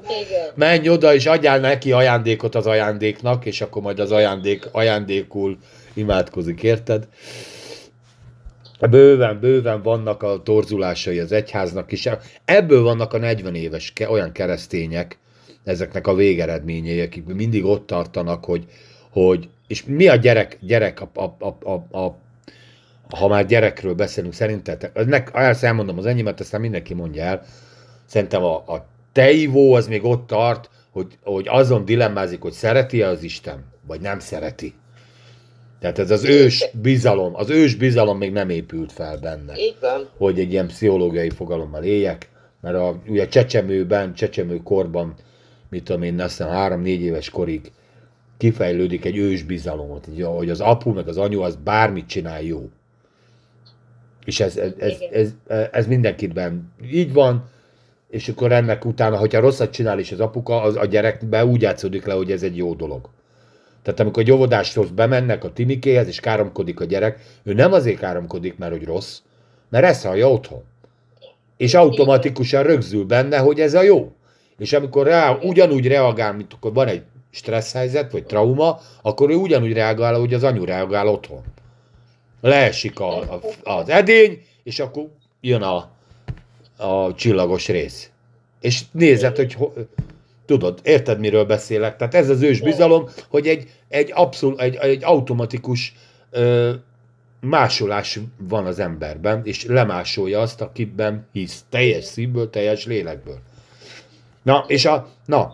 Igen, 0.03 0.21
igen. 0.27 0.51
Menj 0.55 0.89
oda, 0.89 1.13
és 1.13 1.25
adjál 1.25 1.59
neki 1.59 1.91
ajándékot 1.91 2.55
az 2.55 2.65
ajándéknak, 2.65 3.45
és 3.45 3.61
akkor 3.61 3.81
majd 3.81 3.99
az 3.99 4.11
ajándék, 4.11 4.69
ajándékul 4.71 5.57
imádkozik, 5.93 6.63
érted? 6.63 7.07
Bőven, 8.89 9.39
bőven 9.39 9.81
vannak 9.81 10.23
a 10.23 10.41
torzulásai 10.43 11.19
az 11.19 11.31
egyháznak 11.31 11.91
is. 11.91 12.09
Ebből 12.45 12.83
vannak 12.83 13.13
a 13.13 13.17
40 13.17 13.55
éves 13.55 13.93
ke- 13.93 14.09
olyan 14.09 14.31
keresztények, 14.31 15.17
ezeknek 15.63 16.07
a 16.07 16.15
végeredményei, 16.15 17.01
akik 17.01 17.25
mindig 17.25 17.65
ott 17.65 17.87
tartanak, 17.87 18.45
hogy, 18.45 18.65
hogy 19.11 19.49
és 19.67 19.83
mi 19.85 20.07
a 20.07 20.15
gyerek, 20.15 20.57
gyerek 20.61 21.01
a, 21.01 21.09
a, 21.13 21.45
a, 21.45 21.71
a, 21.71 21.97
a 21.99 22.17
ha 23.09 23.27
már 23.27 23.45
gyerekről 23.45 23.93
beszélünk, 23.93 24.33
szerintetek, 24.33 25.05
nek, 25.05 25.31
ezt 25.33 25.63
elmondom 25.63 25.97
az 25.97 26.05
enyémet, 26.05 26.39
aztán 26.39 26.61
mindenki 26.61 26.93
mondja 26.93 27.23
el, 27.23 27.43
szerintem 28.05 28.43
a, 28.43 28.55
a 28.55 28.85
teivó 29.11 29.73
az 29.73 29.87
még 29.87 30.03
ott 30.03 30.27
tart, 30.27 30.69
hogy, 30.91 31.17
hogy 31.23 31.45
azon 31.49 31.85
dilemmázik, 31.85 32.41
hogy 32.41 32.51
szereti 32.51 33.01
az 33.01 33.23
Isten, 33.23 33.65
vagy 33.87 34.01
nem 34.01 34.19
szereti. 34.19 34.73
Tehát 35.79 35.99
ez 35.99 36.11
az 36.11 36.23
ős 36.23 36.65
bizalom, 36.81 37.35
az 37.35 37.49
ős 37.49 37.75
bizalom 37.75 38.17
még 38.17 38.31
nem 38.31 38.49
épült 38.49 38.91
fel 38.91 39.17
benne, 39.17 39.57
Így 39.57 39.77
van. 39.81 40.07
hogy 40.17 40.39
egy 40.39 40.51
ilyen 40.51 40.67
pszichológiai 40.67 41.29
fogalommal 41.29 41.83
éljek, 41.83 42.29
mert 42.61 42.75
a, 42.75 43.01
ugye 43.07 43.27
csecsemőben, 43.27 44.13
csecsemő 44.13 44.57
korban, 44.57 45.13
mit 45.69 45.83
tudom 45.83 46.01
én, 46.03 46.19
azt 46.19 46.37
hiszem 46.37 46.51
három-négy 46.51 47.01
éves 47.01 47.29
korig 47.29 47.71
kifejlődik 48.37 49.05
egy 49.05 49.17
ős 49.17 49.43
bizalom, 49.43 49.99
hogy 50.35 50.49
az 50.49 50.59
apu 50.59 50.93
meg 50.93 51.07
az 51.07 51.17
anyu 51.17 51.41
az 51.41 51.55
bármit 51.63 52.07
csinál 52.07 52.41
jó. 52.41 52.69
És 54.27 54.39
ez, 54.39 54.57
ez, 54.57 54.71
ez, 54.77 54.93
ez, 55.11 55.33
ez 55.71 55.87
mindenkiben 55.87 56.73
így 56.91 57.13
van, 57.13 57.49
és 58.09 58.27
akkor 58.27 58.51
ennek 58.51 58.85
utána, 58.85 59.17
hogyha 59.17 59.39
rosszat 59.39 59.71
csinál 59.71 59.99
is 59.99 60.11
az 60.11 60.19
apuka, 60.19 60.61
az 60.61 60.75
a 60.75 60.85
gyerekbe 60.85 61.45
úgy 61.45 61.61
játszódik 61.61 62.05
le, 62.05 62.13
hogy 62.13 62.31
ez 62.31 62.43
egy 62.43 62.57
jó 62.57 62.73
dolog. 62.73 63.09
Tehát 63.81 63.99
amikor 63.99 64.23
egy 64.23 64.31
óvodáshoz 64.31 64.89
bemennek 64.89 65.43
a 65.43 65.53
timikéhez, 65.53 66.07
és 66.07 66.19
káromkodik 66.19 66.79
a 66.79 66.85
gyerek, 66.85 67.19
ő 67.43 67.53
nem 67.53 67.73
azért 67.73 67.99
káromkodik, 67.99 68.57
mert 68.57 68.71
hogy 68.71 68.83
rossz, 68.83 69.19
mert 69.69 69.85
ezt 69.85 70.05
hallja 70.05 70.31
otthon. 70.31 70.63
És 71.57 71.73
automatikusan 71.73 72.63
rögzül 72.63 73.05
benne, 73.05 73.37
hogy 73.37 73.59
ez 73.59 73.73
a 73.73 73.81
jó. 73.81 74.11
És 74.57 74.73
amikor 74.73 75.05
rá, 75.05 75.37
ugyanúgy 75.41 75.87
reagál, 75.87 76.33
mint 76.33 76.53
akkor 76.53 76.73
van 76.73 76.87
egy 76.87 77.01
stressz 77.29 77.73
helyzet, 77.73 78.11
vagy 78.11 78.23
trauma, 78.23 78.79
akkor 79.01 79.29
ő 79.29 79.35
ugyanúgy 79.35 79.73
reagál, 79.73 80.19
hogy 80.19 80.33
az 80.33 80.43
anyu 80.43 80.65
reagál 80.65 81.07
otthon. 81.07 81.43
Leesik 82.41 82.99
a, 82.99 83.17
a, 83.19 83.39
az 83.63 83.89
edény, 83.89 84.41
és 84.63 84.79
akkor 84.79 85.07
jön 85.41 85.61
a, 85.61 85.89
a 86.77 87.13
csillagos 87.13 87.67
rész. 87.67 88.09
És 88.61 88.81
nézed, 88.91 89.35
hogy 89.35 89.53
ho, 89.53 89.71
tudod, 90.45 90.79
érted, 90.83 91.19
miről 91.19 91.45
beszélek? 91.45 91.95
Tehát 91.95 92.13
ez 92.15 92.29
az 92.29 92.41
ős 92.41 92.61
bizalom, 92.61 93.09
hogy 93.29 93.47
egy, 93.47 93.69
egy, 93.87 94.11
abszol, 94.13 94.59
egy, 94.59 94.75
egy 94.75 95.03
automatikus 95.03 95.93
ö, 96.31 96.73
másolás 97.39 98.19
van 98.37 98.65
az 98.65 98.79
emberben, 98.79 99.41
és 99.43 99.65
lemásolja 99.65 100.39
azt, 100.39 100.61
akiben 100.61 101.27
hisz. 101.31 101.63
Teljes 101.69 102.03
szívből, 102.03 102.49
teljes 102.49 102.85
lélekből. 102.85 103.39
Na, 104.43 104.65
és 104.67 104.85
a, 104.85 105.07
na, 105.25 105.53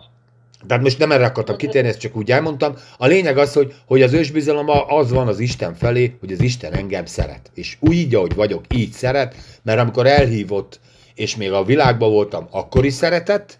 tehát 0.66 0.82
most 0.82 0.98
nem 0.98 1.12
erre 1.12 1.24
akartam 1.24 1.56
kitérni, 1.56 1.88
ezt 1.88 1.98
csak 1.98 2.16
úgy 2.16 2.30
elmondtam. 2.30 2.74
A 2.98 3.06
lényeg 3.06 3.38
az, 3.38 3.52
hogy, 3.52 3.74
hogy 3.86 4.02
az 4.02 4.12
ősbizalom 4.12 4.66
az 4.88 5.10
van 5.10 5.28
az 5.28 5.38
Isten 5.38 5.74
felé, 5.74 6.16
hogy 6.20 6.32
az 6.32 6.40
Isten 6.40 6.72
engem 6.72 7.04
szeret. 7.04 7.50
És 7.54 7.76
úgy, 7.80 8.14
ahogy 8.14 8.34
vagyok, 8.34 8.64
így 8.74 8.92
szeret, 8.92 9.34
mert 9.62 9.80
amikor 9.80 10.06
elhívott, 10.06 10.80
és 11.14 11.36
még 11.36 11.52
a 11.52 11.64
világban 11.64 12.10
voltam, 12.10 12.46
akkor 12.50 12.84
is 12.84 12.92
szeretett, 12.92 13.58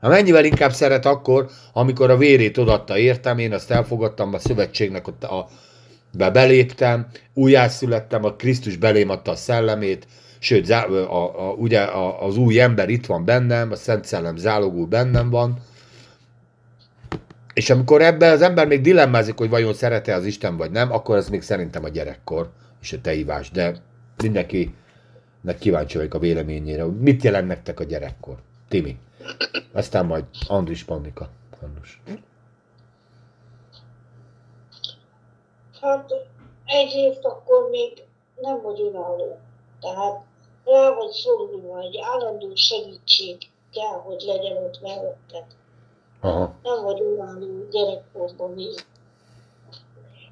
Hát 0.00 0.10
mennyivel 0.10 0.44
inkább 0.44 0.72
szeret 0.72 1.06
akkor, 1.06 1.48
amikor 1.72 2.10
a 2.10 2.16
vérét 2.16 2.58
odatta 2.58 2.98
értem, 2.98 3.38
én 3.38 3.52
azt 3.52 3.70
elfogadtam, 3.70 4.34
a 4.34 4.38
szövetségnek 4.38 5.08
ott 5.08 5.24
a, 5.24 5.48
be 6.12 6.30
beléptem, 6.30 7.06
újjászülettem, 7.34 8.24
a 8.24 8.32
Krisztus 8.32 8.76
belém 8.76 9.10
adta 9.10 9.30
a 9.30 9.36
szellemét, 9.36 10.06
sőt, 10.38 10.70
a, 10.70 11.48
a, 11.48 11.52
ugye 11.52 11.80
a, 11.80 12.26
az 12.26 12.36
új 12.36 12.60
ember 12.60 12.88
itt 12.88 13.06
van 13.06 13.24
bennem, 13.24 13.70
a 13.70 13.76
Szent 13.76 14.04
Szellem 14.04 14.36
zálogul 14.36 14.86
bennem 14.86 15.30
van, 15.30 15.58
és 17.54 17.70
amikor 17.70 18.02
ebben 18.02 18.32
az 18.32 18.42
ember 18.42 18.66
még 18.66 18.80
dilemmázik, 18.80 19.38
hogy 19.38 19.48
vajon 19.48 19.74
szerete 19.74 20.14
az 20.14 20.24
Isten 20.24 20.56
vagy 20.56 20.70
nem, 20.70 20.92
akkor 20.92 21.16
ez 21.16 21.28
még 21.28 21.42
szerintem 21.42 21.84
a 21.84 21.88
gyerekkor 21.88 22.50
és 22.80 22.92
a 22.92 23.00
teivás, 23.00 23.50
de 23.50 23.76
mindenkinek 24.22 25.58
kíváncsi 25.58 25.96
vagyok 25.96 26.14
a 26.14 26.18
véleményére. 26.18 26.84
Mit 26.84 27.22
jelent 27.22 27.46
nektek 27.46 27.80
a 27.80 27.84
gyerekkor? 27.84 28.36
Timi. 28.68 28.98
Aztán 29.72 30.06
majd 30.06 30.24
Andris 30.46 30.84
Pannika. 30.84 31.28
Andrus. 31.62 32.00
Hát 35.80 36.12
egyrészt 36.64 37.24
akkor 37.24 37.68
még 37.70 38.02
nem 38.40 38.62
vagy 38.62 38.80
önálló. 38.80 39.38
Tehát 39.80 40.20
rá 40.64 40.90
vagy 40.94 41.10
szorulva, 41.10 41.80
egy 41.80 41.98
állandó 42.12 42.54
segítség 42.54 43.36
kell, 43.72 43.98
hogy 44.04 44.22
legyen 44.26 44.56
ott 44.56 44.80
melletted. 44.80 45.44
Aha. 46.20 46.54
Nem 46.62 46.82
vagy 46.82 47.00
önálló 47.00 47.68
gyerekkorban 47.70 48.50
még. 48.50 48.84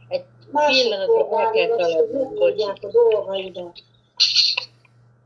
Egy 0.09 0.25
pillanatra 0.51 1.41
el 1.41 1.51
kell 1.51 1.69
várod 1.69 1.81
azt, 1.81 1.93
hogy 1.93 2.07
szaladnod, 2.07 2.31
megoldják 2.31 2.77
a 2.81 2.91
dolgaidat. 2.91 3.83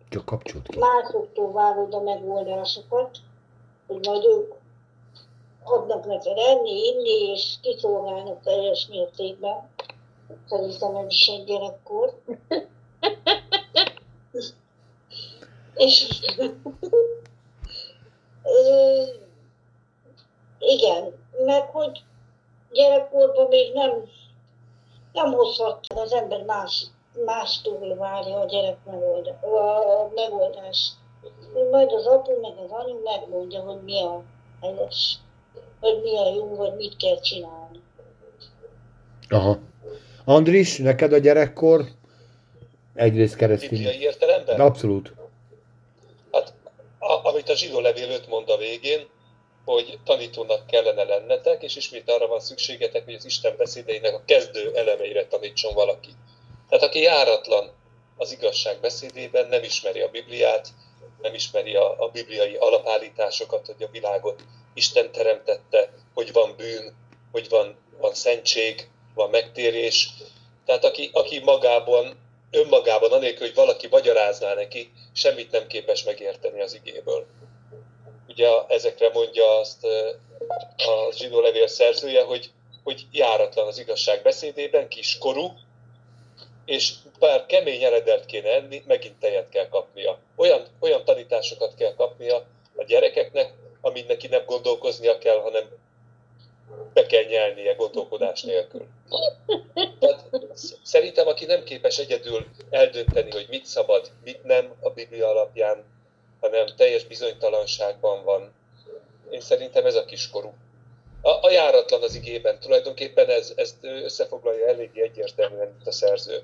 Csak 0.08 0.24
kapcsolt 0.24 0.68
ki. 0.68 0.78
Másoktól 0.78 1.52
várod 1.52 1.94
a 1.94 2.00
megoldásokat, 2.00 3.18
hogy 3.86 4.06
majd 4.06 4.24
ők 4.24 4.52
adnak 5.64 6.06
neked 6.06 6.36
enni, 6.36 6.86
inni, 6.86 7.30
és 7.30 7.54
kiszolgálnak 7.62 8.42
teljes 8.42 8.86
mértékben. 8.90 9.68
Szerintem 10.48 10.96
ez 10.96 11.06
is 11.08 11.28
egy 11.28 11.44
gyerekkor. 11.44 12.14
és 15.74 16.20
igen, 20.60 21.12
meg 21.44 21.62
hogy 21.62 22.02
gyerekkorban 22.72 23.46
még 23.48 23.72
nem, 23.72 23.90
nem 25.12 25.32
hozhat 25.32 25.86
az 25.94 26.12
ember 26.12 26.42
más, 26.42 26.86
mástól 27.24 27.94
várja 27.94 28.40
a 28.40 28.44
gyerek 28.44 28.76
megoldás, 28.84 29.42
a 29.42 30.10
megoldás. 30.14 30.92
Majd 31.70 31.92
az 31.92 32.06
apu 32.06 32.40
meg 32.40 32.52
az 32.64 32.70
anyu 32.70 33.02
megmondja, 33.04 33.60
hogy 33.60 33.82
mi 33.82 34.02
a 34.02 34.22
helyes, 34.60 35.18
hogy 35.80 36.00
mi 36.02 36.16
a 36.16 36.34
jó, 36.34 36.56
vagy 36.56 36.74
mit 36.76 36.96
kell 36.96 37.20
csinálni. 37.20 37.80
Aha. 39.28 39.58
Andris, 40.24 40.78
neked 40.78 41.12
a 41.12 41.18
gyerekkor 41.18 41.84
egyrészt 42.94 43.36
keresztény. 43.36 43.68
Bibliai 43.68 44.00
értelemben? 44.00 44.60
Abszolút. 44.60 45.12
Hát, 46.32 46.54
a, 46.98 47.28
amit 47.28 47.48
a 47.48 47.54
zsidó 47.54 47.80
levél 47.80 48.10
5 48.10 48.28
mond 48.28 48.48
a 48.48 48.56
végén, 48.56 49.06
hogy 49.72 49.98
tanítónak 50.04 50.66
kellene 50.66 51.04
lennetek, 51.04 51.62
és 51.62 51.76
ismét 51.76 52.10
arra 52.10 52.26
van 52.26 52.40
szükségetek, 52.40 53.04
hogy 53.04 53.14
az 53.14 53.24
Isten 53.24 53.56
beszédeinek 53.56 54.14
a 54.14 54.22
kezdő 54.26 54.72
elemeire 54.74 55.26
tanítson 55.26 55.74
valaki. 55.74 56.10
Tehát 56.68 56.84
aki 56.84 57.00
járatlan 57.00 57.72
az 58.16 58.32
igazság 58.32 58.80
beszédében, 58.80 59.48
nem 59.48 59.62
ismeri 59.62 60.00
a 60.00 60.08
Bibliát, 60.08 60.68
nem 61.22 61.34
ismeri 61.34 61.74
a, 61.74 62.04
a 62.04 62.08
bibliai 62.08 62.54
alapállításokat, 62.54 63.66
hogy 63.66 63.82
a 63.82 63.90
világot 63.92 64.42
Isten 64.74 65.12
teremtette, 65.12 65.92
hogy 66.14 66.32
van 66.32 66.54
bűn, 66.56 66.94
hogy 67.32 67.48
van, 67.48 67.76
van 67.98 68.14
szentség, 68.14 68.88
van 69.14 69.30
megtérés. 69.30 70.10
Tehát 70.66 70.84
aki, 70.84 71.10
aki 71.12 71.38
magában, 71.38 72.18
önmagában, 72.50 73.12
anélkül, 73.12 73.46
hogy 73.46 73.54
valaki 73.54 73.86
magyarázná 73.90 74.54
neki, 74.54 74.92
semmit 75.12 75.50
nem 75.50 75.66
képes 75.66 76.04
megérteni 76.04 76.60
az 76.60 76.74
igéből. 76.74 77.26
Ugye 78.30 78.48
ezekre 78.68 79.10
mondja 79.12 79.58
azt 79.58 79.84
a 80.76 81.12
zsidó 81.12 81.40
levél 81.40 81.66
szerzője, 81.66 82.22
hogy, 82.24 82.50
hogy 82.82 83.06
járatlan 83.12 83.66
az 83.66 83.78
igazság 83.78 84.22
beszédében, 84.22 84.88
kiskorú, 84.88 85.52
és 86.64 86.92
bár 87.18 87.46
kemény 87.46 87.82
eredelt 87.82 88.26
kéne 88.26 88.48
enni, 88.48 88.82
megint 88.86 89.18
tejet 89.18 89.48
kell 89.48 89.68
kapnia. 89.68 90.18
Olyan, 90.36 90.66
olyan 90.80 91.04
tanításokat 91.04 91.74
kell 91.74 91.94
kapnia 91.94 92.36
a 92.76 92.84
gyerekeknek, 92.84 93.52
amit 93.80 94.08
neki 94.08 94.26
nem 94.26 94.42
gondolkoznia 94.46 95.18
kell, 95.18 95.40
hanem 95.40 95.64
be 96.92 97.06
kell 97.06 97.24
nyelnie 97.24 97.74
gondolkodás 97.74 98.42
nélkül. 98.42 98.86
Tehát 99.98 100.24
szerintem, 100.82 101.26
aki 101.26 101.44
nem 101.44 101.64
képes 101.64 101.98
egyedül 101.98 102.46
eldönteni, 102.70 103.30
hogy 103.30 103.46
mit 103.48 103.66
szabad, 103.66 104.10
mit 104.24 104.44
nem 104.44 104.74
a 104.80 104.90
Biblia 104.90 105.28
alapján, 105.28 105.84
hanem 106.40 106.66
teljes 106.76 107.04
bizonytalanságban 107.04 108.24
van, 108.24 108.52
én 109.30 109.40
szerintem 109.40 109.86
ez 109.86 109.94
a 109.94 110.04
kiskorú. 110.04 110.54
A, 111.22 111.46
a 111.46 111.50
járatlan 111.50 112.02
az 112.02 112.14
igében, 112.14 112.58
tulajdonképpen 112.60 113.28
ez, 113.28 113.52
ezt 113.56 113.76
összefoglalja 113.80 114.66
eléggé 114.66 115.02
egyértelműen 115.02 115.76
itt 115.80 115.86
a 115.86 115.92
szerző. 115.92 116.42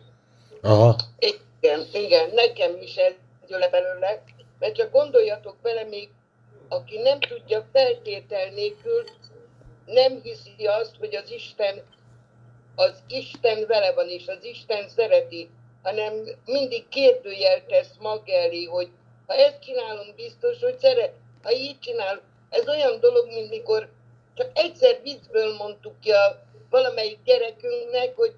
Aha. 0.62 0.96
Igen, 1.18 1.86
igen, 1.92 2.30
nekem 2.30 2.76
is 2.82 2.96
ez 2.96 3.12
jön 3.48 3.70
belőle, 3.70 4.22
mert 4.58 4.74
csak 4.74 4.92
gondoljatok 4.92 5.56
bele, 5.62 5.84
még 5.84 6.08
aki 6.68 6.98
nem 6.98 7.20
tudja 7.20 7.66
feltétel 7.72 8.48
nélkül, 8.50 9.04
nem 9.86 10.20
hiszi 10.22 10.66
azt, 10.66 10.96
hogy 10.98 11.14
az 11.14 11.30
Isten, 11.30 11.82
az 12.74 13.02
Isten 13.08 13.66
vele 13.66 13.92
van, 13.92 14.08
és 14.08 14.26
az 14.26 14.44
Isten 14.44 14.88
szereti, 14.88 15.48
hanem 15.82 16.12
mindig 16.44 16.88
kérdőjel 16.88 17.64
tesz 17.66 17.94
maga 17.98 18.32
elé, 18.32 18.64
hogy 18.64 18.88
ha 19.26 19.34
ezt 19.34 19.60
csinálom, 19.60 20.06
biztos, 20.16 20.62
hogy 20.62 20.78
szeret. 20.78 21.12
Ha 21.42 21.52
így 21.52 21.78
csinál, 21.78 22.20
ez 22.50 22.68
olyan 22.68 23.00
dolog, 23.00 23.26
mint 23.26 23.50
mikor 23.50 23.88
csak 24.34 24.50
egyszer 24.54 25.00
viccből 25.02 25.56
mondtuk 25.56 26.00
ki 26.00 26.10
a 26.10 26.42
valamelyik 26.70 27.18
gyerekünknek, 27.24 28.16
hogy 28.16 28.34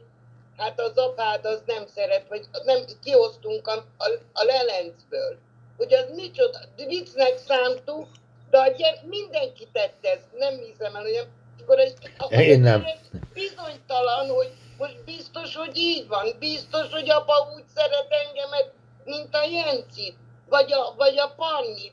hát 0.56 0.80
az 0.80 0.96
apád 0.96 1.44
az 1.44 1.62
nem 1.66 1.86
szeret, 1.86 2.28
vagy 2.28 2.46
nem 2.64 2.84
kiosztunk 3.02 3.66
a, 3.66 3.84
a, 3.98 4.10
a 4.32 4.44
lelencből. 4.44 5.38
Hogy 5.76 5.94
az 5.94 6.10
micsoda, 6.14 6.58
viccnek 6.76 7.38
szántuk, 7.46 8.06
de 8.50 8.58
a 8.58 8.68
gyere, 8.68 9.00
mindenki 9.04 9.68
tette 9.72 10.10
ezt, 10.10 10.26
nem 10.38 10.58
hiszem 10.58 10.96
el, 10.96 11.02
hogy 11.02 11.26
akkor 11.62 11.78
egy, 11.78 11.94
Én 12.28 12.60
nem. 12.60 12.86
bizonytalan, 13.32 14.28
hogy 14.28 14.52
most 14.78 15.04
biztos, 15.04 15.56
hogy 15.56 15.76
így 15.76 16.08
van, 16.08 16.36
biztos, 16.38 16.92
hogy 16.92 17.10
apa 17.10 17.52
úgy 17.56 17.64
szeret 17.74 18.06
engemet, 18.26 18.72
mint 19.04 19.34
a 19.34 19.44
Jencit, 19.44 20.16
vagy 20.48 20.72
a, 20.72 20.94
vagy 20.96 21.18
a 21.18 21.34
Pannit. 21.36 21.92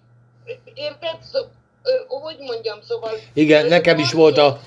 Érted? 0.73 1.17
Szó, 1.31 1.39
hogy 2.07 2.37
mondjam, 2.39 2.79
szóval... 2.87 3.11
Igen, 3.33 3.65
nekem 3.65 3.97
is 3.97 4.11
volt 4.11 4.37
a... 4.37 4.59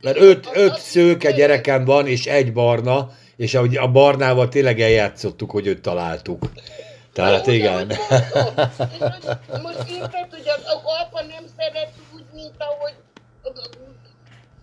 Mert 0.00 0.16
öt, 0.16 0.48
öt 0.52 0.78
szőke 0.78 1.30
gyerekem 1.30 1.84
van, 1.84 2.06
és 2.06 2.26
egy 2.26 2.52
barna, 2.52 3.10
és 3.36 3.54
ahogy 3.54 3.76
a 3.76 3.88
barnával 3.88 4.48
tényleg 4.48 4.80
eljátszottuk, 4.80 5.50
hogy 5.50 5.66
őt 5.66 5.82
találtuk. 5.82 6.42
Tehát 7.12 7.46
igen. 7.46 7.86
Most 9.62 9.88
érted, 9.88 10.30
hogy 10.30 10.48
az 10.56 10.64
apa 11.02 11.22
nem 11.22 11.44
szeret 11.56 11.92
úgy, 12.14 12.24
mint 12.32 12.54
ahogy 12.58 12.94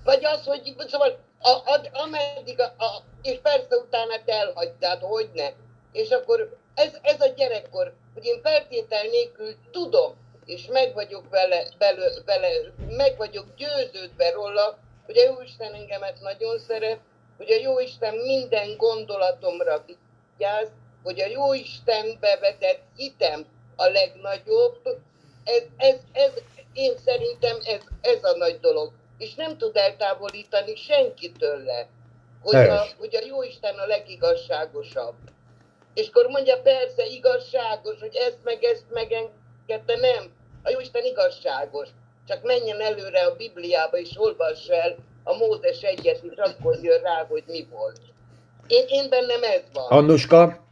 vagy 0.04 0.26
az, 0.26 0.46
hogy 0.46 0.76
szóval 0.88 1.20
a, 1.40 1.50
a, 1.50 1.82
ameddig, 1.92 2.60
a, 2.60 2.84
a, 2.84 3.04
és 3.22 3.40
persze 3.42 3.76
utána 3.76 4.14
te 4.26 4.34
elhagytad, 4.34 5.02
hogy 5.02 5.30
ne. 5.34 5.50
És 5.92 6.10
akkor 6.10 6.58
ez, 6.80 6.98
ez 7.02 7.22
a 7.22 7.34
gyerekkor, 7.36 7.94
hogy 8.14 8.26
én 8.26 8.42
feltétel 8.42 9.04
nélkül 9.04 9.56
tudom, 9.72 10.16
és 10.46 10.66
meg 10.66 10.94
vagyok 10.94 11.30
vele, 11.30 11.68
vele, 11.78 12.12
vele, 12.26 12.50
meg 12.90 13.18
vagyok 13.18 13.46
győződve 13.56 14.32
róla, 14.32 14.78
hogy 15.06 15.18
a 15.18 15.24
Jóisten 15.24 15.74
engemet 15.74 16.22
nagyon 16.22 16.60
szeret, 16.60 17.00
hogy 17.38 17.52
a 17.52 17.60
Jóisten 17.60 18.16
minden 18.16 18.78
gondolatomra 18.78 19.84
vigyáz, 19.86 20.68
hogy 21.04 21.20
a 21.22 21.26
Jóisten 21.26 22.18
bevetett 22.20 22.82
hitem 22.96 23.46
a 23.76 23.86
legnagyobb, 23.86 25.00
ez, 25.44 25.64
ez, 25.78 25.96
ez, 26.12 26.32
én 26.74 26.98
szerintem 27.06 27.58
ez, 27.64 27.82
ez 28.02 28.24
a 28.24 28.38
nagy 28.38 28.60
dolog. 28.60 28.92
És 29.18 29.36
nem 29.36 29.58
tud 29.58 29.78
eltávolítani 29.78 30.76
senki 30.76 31.32
tőle, 31.32 31.88
hogy 32.42 32.56
a, 32.56 32.86
hogy 32.98 33.16
a 33.16 33.26
Jóisten 33.26 33.76
a 33.76 33.86
legigazságosabb. 33.86 35.16
És 35.94 36.08
akkor 36.08 36.28
mondja, 36.28 36.62
persze 36.62 37.06
igazságos, 37.06 38.00
hogy 38.00 38.16
ezt 38.16 38.38
meg 38.44 38.64
ezt 38.64 38.86
megengedte, 38.90 39.96
nem. 39.96 40.32
A 40.64 40.70
Jóisten 40.70 41.04
igazságos. 41.04 41.88
Csak 42.28 42.44
menjen 42.44 42.82
előre 42.82 43.26
a 43.26 43.36
Bibliába 43.36 43.98
és 43.98 44.10
olvass 44.16 44.68
el 44.68 44.96
a 45.24 45.38
Mózes 45.38 45.82
egyet, 45.82 46.24
és 46.24 46.38
akkor 46.38 46.78
jön 46.82 47.02
rá, 47.02 47.26
hogy 47.26 47.44
mi 47.48 47.68
volt. 47.72 48.00
Én, 48.68 48.86
én 48.88 49.10
bennem 49.10 49.44
ez 49.44 49.62
van. 49.74 49.88
Annuska? 49.88 50.68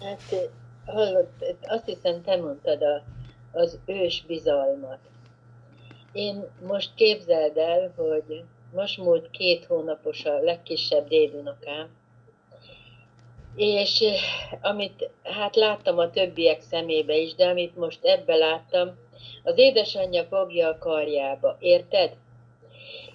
Hát 0.00 0.50
hallott, 0.86 1.44
azt 1.66 1.84
hiszem 1.84 2.22
te 2.22 2.36
mondtad 2.36 2.82
a, 2.82 3.02
az 3.52 3.78
ős 3.86 4.24
bizalmat. 4.26 4.98
Én 6.12 6.44
most 6.66 6.94
képzeld 6.94 7.56
el, 7.56 7.92
hogy 7.96 8.44
most 8.72 8.98
múlt 8.98 9.30
két 9.30 9.64
hónapos 9.64 10.24
a 10.24 10.38
legkisebb 10.38 11.08
dédunokám, 11.08 11.88
és 13.56 14.04
amit 14.60 15.10
hát 15.22 15.56
láttam 15.56 15.98
a 15.98 16.10
többiek 16.10 16.60
szemébe 16.60 17.16
is, 17.16 17.34
de 17.34 17.46
amit 17.46 17.76
most 17.76 18.04
ebbe 18.04 18.34
láttam, 18.34 18.94
az 19.42 19.58
édesanyja 19.58 20.24
fogja 20.24 20.68
a 20.68 20.78
karjába, 20.78 21.56
érted? 21.60 22.16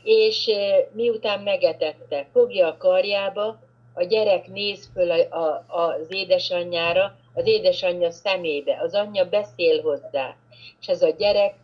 És 0.03 0.51
miután 0.91 1.39
megetette, 1.39 2.27
fogja 2.31 2.67
a 2.67 2.77
karjába, 2.77 3.59
a 3.93 4.03
gyerek 4.03 4.47
néz 4.47 4.89
föl 4.93 5.11
a, 5.11 5.37
a, 5.37 5.65
az 5.67 6.13
édesanyjára, 6.13 7.15
az 7.33 7.47
édesanyja 7.47 8.11
szemébe, 8.11 8.79
az 8.81 8.93
anyja 8.93 9.29
beszél 9.29 9.81
hozzá, 9.81 10.35
és 10.79 10.87
ez 10.87 11.01
a 11.01 11.09
gyerek 11.09 11.55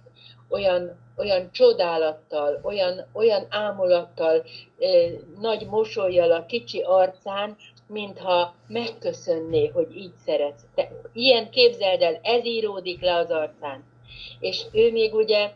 olyan, 0.49 0.99
olyan 1.18 1.52
csodálattal, 1.52 2.60
olyan, 2.64 3.06
olyan 3.14 3.45
ámulattal, 3.49 4.43
nagy 5.39 5.65
mosolyjal 5.65 6.31
a 6.31 6.45
kicsi 6.45 6.81
arcán, 6.81 7.56
mintha 7.88 8.53
megköszönné, 8.68 9.68
hogy 9.68 9.98
így 9.98 10.14
szeretsz. 10.26 10.62
Te, 10.76 10.91
ilyen 11.14 11.49
képzeld 11.49 12.02
el, 12.02 12.20
ez 12.22 12.45
íródik 12.45 13.02
le 13.02 13.16
az 13.16 13.30
arcán. 13.30 13.84
És 14.40 14.62
ő 14.72 14.91
még 14.91 15.14
ugye, 15.14 15.52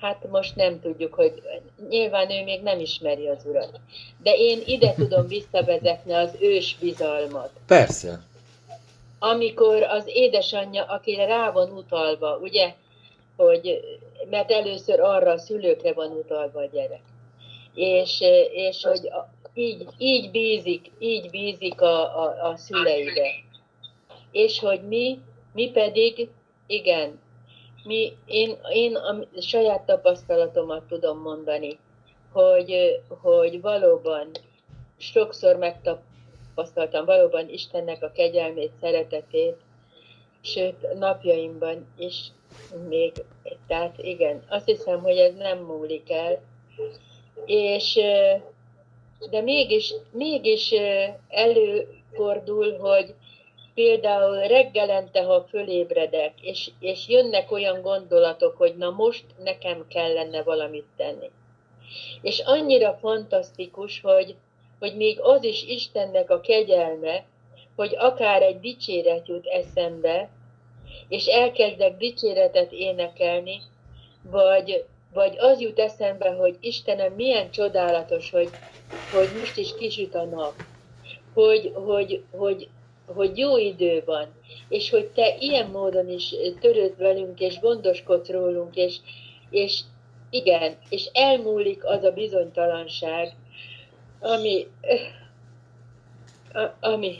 hát 0.00 0.30
most 0.30 0.56
nem 0.56 0.80
tudjuk, 0.80 1.14
hogy 1.14 1.42
nyilván 1.88 2.30
ő 2.30 2.44
még 2.44 2.62
nem 2.62 2.80
ismeri 2.80 3.28
az 3.28 3.44
urat. 3.44 3.80
De 4.22 4.34
én 4.36 4.62
ide 4.66 4.94
tudom 4.94 5.26
visszavezetni 5.26 6.12
az 6.12 6.30
ős 6.40 6.76
bizalmat. 6.80 7.50
Persze. 7.66 8.20
Amikor 9.18 9.82
az 9.82 10.04
édesanyja, 10.06 10.84
akire 10.84 11.26
rá 11.26 11.50
van 11.50 11.70
utalva, 11.70 12.36
ugye, 12.36 12.74
hogy, 13.36 13.80
mert 14.30 14.50
először 14.50 15.00
arra 15.00 15.30
a 15.30 15.38
szülőkre 15.38 15.92
van 15.92 16.10
utalva 16.10 16.60
a 16.60 16.68
gyerek. 16.72 17.02
És, 17.74 18.20
és 18.52 18.84
hogy 18.84 19.08
így, 19.58 19.86
így 19.98 20.30
bízik, 20.30 20.90
így 20.98 21.30
bízik 21.30 21.80
a, 21.80 22.22
a, 22.22 22.50
a 22.50 22.56
szüleibe. 22.56 23.30
És 24.30 24.58
hogy 24.58 24.82
mi, 24.88 25.18
mi 25.52 25.70
pedig, 25.70 26.28
igen, 26.66 27.20
mi, 27.84 28.16
én, 28.26 28.56
én 28.72 28.96
a 28.96 29.40
saját 29.40 29.86
tapasztalatomat 29.86 30.82
tudom 30.88 31.18
mondani, 31.18 31.78
hogy, 32.32 33.00
hogy 33.08 33.60
valóban 33.60 34.30
sokszor 34.96 35.56
megtapasztaltam 35.56 37.04
valóban 37.04 37.48
Istennek 37.48 38.02
a 38.02 38.12
kegyelmét, 38.12 38.72
szeretetét, 38.80 39.56
sőt 40.40 40.94
napjaimban 40.98 41.86
is 41.96 42.32
még, 42.88 43.12
tehát 43.66 43.98
igen, 43.98 44.42
azt 44.48 44.66
hiszem, 44.66 45.00
hogy 45.00 45.16
ez 45.16 45.34
nem 45.34 45.58
múlik 45.58 46.10
el, 46.10 46.40
és 47.44 47.98
de 49.30 49.40
mégis, 49.40 49.94
mégis 50.10 50.74
előfordul, 51.28 52.78
hogy 52.78 53.14
például 53.74 54.38
reggelente, 54.38 55.22
ha 55.22 55.46
fölébredek, 55.48 56.32
és, 56.40 56.70
és 56.80 57.08
jönnek 57.08 57.50
olyan 57.50 57.82
gondolatok, 57.82 58.56
hogy 58.56 58.76
na 58.76 58.90
most 58.90 59.24
nekem 59.44 59.86
kellene 59.88 60.42
valamit 60.42 60.86
tenni. 60.96 61.30
És 62.22 62.38
annyira 62.38 62.98
fantasztikus, 63.00 64.00
hogy, 64.00 64.36
hogy 64.78 64.96
még 64.96 65.20
az 65.20 65.44
is 65.44 65.62
Istennek 65.62 66.30
a 66.30 66.40
kegyelme, 66.40 67.24
hogy 67.76 67.94
akár 67.98 68.42
egy 68.42 68.60
dicséret 68.60 69.28
jut 69.28 69.46
eszembe, 69.46 70.30
és 71.08 71.26
elkezdek 71.26 71.96
dicséretet 71.96 72.72
énekelni, 72.72 73.60
vagy, 74.22 74.84
vagy 75.12 75.36
az 75.38 75.60
jut 75.60 75.78
eszembe, 75.78 76.30
hogy 76.30 76.56
Istenem, 76.60 77.12
milyen 77.12 77.50
csodálatos, 77.50 78.30
hogy, 78.30 78.50
hogy 79.12 79.28
most 79.38 79.56
is 79.56 79.74
kisüt 79.74 80.14
a 80.14 80.24
nap, 80.24 80.54
hogy, 81.34 81.72
hogy, 81.74 82.22
hogy, 82.30 82.68
hogy 83.06 83.38
jó 83.38 83.58
idő 83.58 84.02
van, 84.06 84.26
és 84.68 84.90
hogy 84.90 85.06
te 85.06 85.36
ilyen 85.38 85.70
módon 85.70 86.10
is 86.10 86.34
törőd 86.60 86.96
velünk, 86.96 87.40
és 87.40 87.60
gondoskodsz 87.60 88.28
rólunk, 88.28 88.76
és, 88.76 88.96
és 89.50 89.80
igen, 90.30 90.76
és 90.88 91.08
elmúlik 91.12 91.84
az 91.84 92.04
a 92.04 92.10
bizonytalanság, 92.10 93.34
ami, 94.20 94.66
ami, 96.80 97.18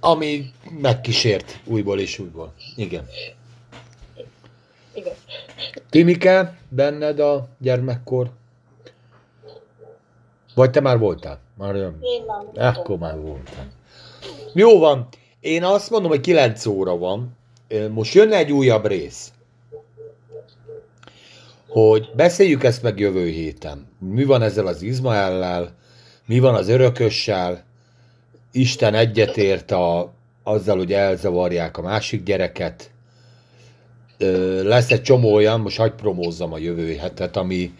Ami 0.00 0.50
megkísért 0.80 1.60
újból 1.64 2.00
és 2.00 2.18
újból. 2.18 2.54
Igen. 2.76 3.06
Igen. 4.94 5.14
Timike, 5.90 6.56
benned 6.68 7.20
a 7.20 7.48
gyermekkor? 7.58 8.30
Vagy 10.54 10.70
te 10.70 10.80
már 10.80 10.98
voltál? 10.98 11.38
Már 11.58 11.74
nem. 11.74 11.96
Én 12.00 12.24
voltam. 12.26 12.66
Akkor 12.66 12.98
már 12.98 13.20
voltál. 13.20 13.66
Jó 14.54 14.78
van. 14.78 15.08
Én 15.40 15.64
azt 15.64 15.90
mondom, 15.90 16.10
hogy 16.10 16.20
9 16.20 16.66
óra 16.66 16.98
van. 16.98 17.36
Most 17.90 18.14
jönne 18.14 18.36
egy 18.36 18.52
újabb 18.52 18.86
rész. 18.86 19.32
Hogy 21.68 22.10
beszéljük 22.14 22.64
ezt 22.64 22.82
meg 22.82 22.98
jövő 22.98 23.26
héten. 23.26 23.88
Mi 23.98 24.24
van 24.24 24.42
ezzel 24.42 24.66
az 24.66 24.82
Izmaellel? 24.82 25.74
Mi 26.26 26.38
van 26.38 26.54
az 26.54 26.68
örökössel? 26.68 27.64
Isten 28.52 28.94
egyetért 28.94 29.70
a, 29.70 30.12
azzal, 30.42 30.76
hogy 30.76 30.92
elzavarják 30.92 31.78
a 31.78 31.82
másik 31.82 32.22
gyereket. 32.22 32.90
Lesz 34.62 34.90
egy 34.90 35.02
csomó 35.02 35.34
olyan, 35.34 35.60
most 35.60 35.76
hagyd 35.76 35.94
promózzam 35.94 36.52
a 36.52 36.58
jövő 36.58 36.94
hetet, 36.94 37.36
ami 37.36 37.72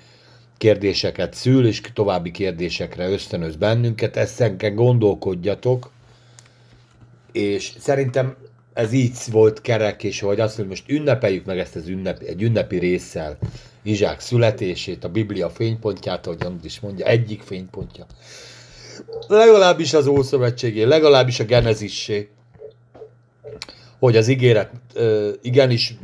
kérdéseket 0.59 1.35
szül, 1.35 1.67
és 1.67 1.81
további 1.95 2.31
kérdésekre 2.31 3.09
ösztönöz 3.09 3.57
bennünket. 3.57 4.17
Eszenken 4.17 4.75
gondolkodjatok, 4.75 5.91
és 7.33 7.73
szerintem 7.79 8.37
ez 8.73 8.93
így 8.93 9.17
volt 9.31 9.61
kerek, 9.61 10.03
és 10.03 10.21
hogy 10.21 10.41
azt 10.41 10.59
mondja, 10.59 10.77
most 10.77 10.91
ünnepeljük 10.91 11.45
meg 11.45 11.59
ezt 11.59 11.77
az 11.77 11.87
ünnep, 11.87 12.23
egy 12.23 12.43
ünnepi 12.43 12.79
résszel 12.79 13.39
Izsák 13.83 14.21
születését, 14.21 15.05
a 15.05 15.09
Biblia 15.09 15.51
fénypontját, 15.51 16.27
ahogy 16.27 16.41
Janus 16.41 16.65
is 16.65 16.81
mondja, 16.81 17.07
egyik 17.07 17.43
fénypontja. 17.43 18.07
Legalábbis 19.29 19.95
az 19.95 20.07
Ószövetségé, 20.07 20.83
legalábbis 20.83 21.41
a 21.41 21.45
Genezissé, 21.45 22.29
hogy 23.99 24.17
az 24.17 24.29
ígéret 24.29 24.71
ö, 24.95 25.31
igenis 25.43 25.95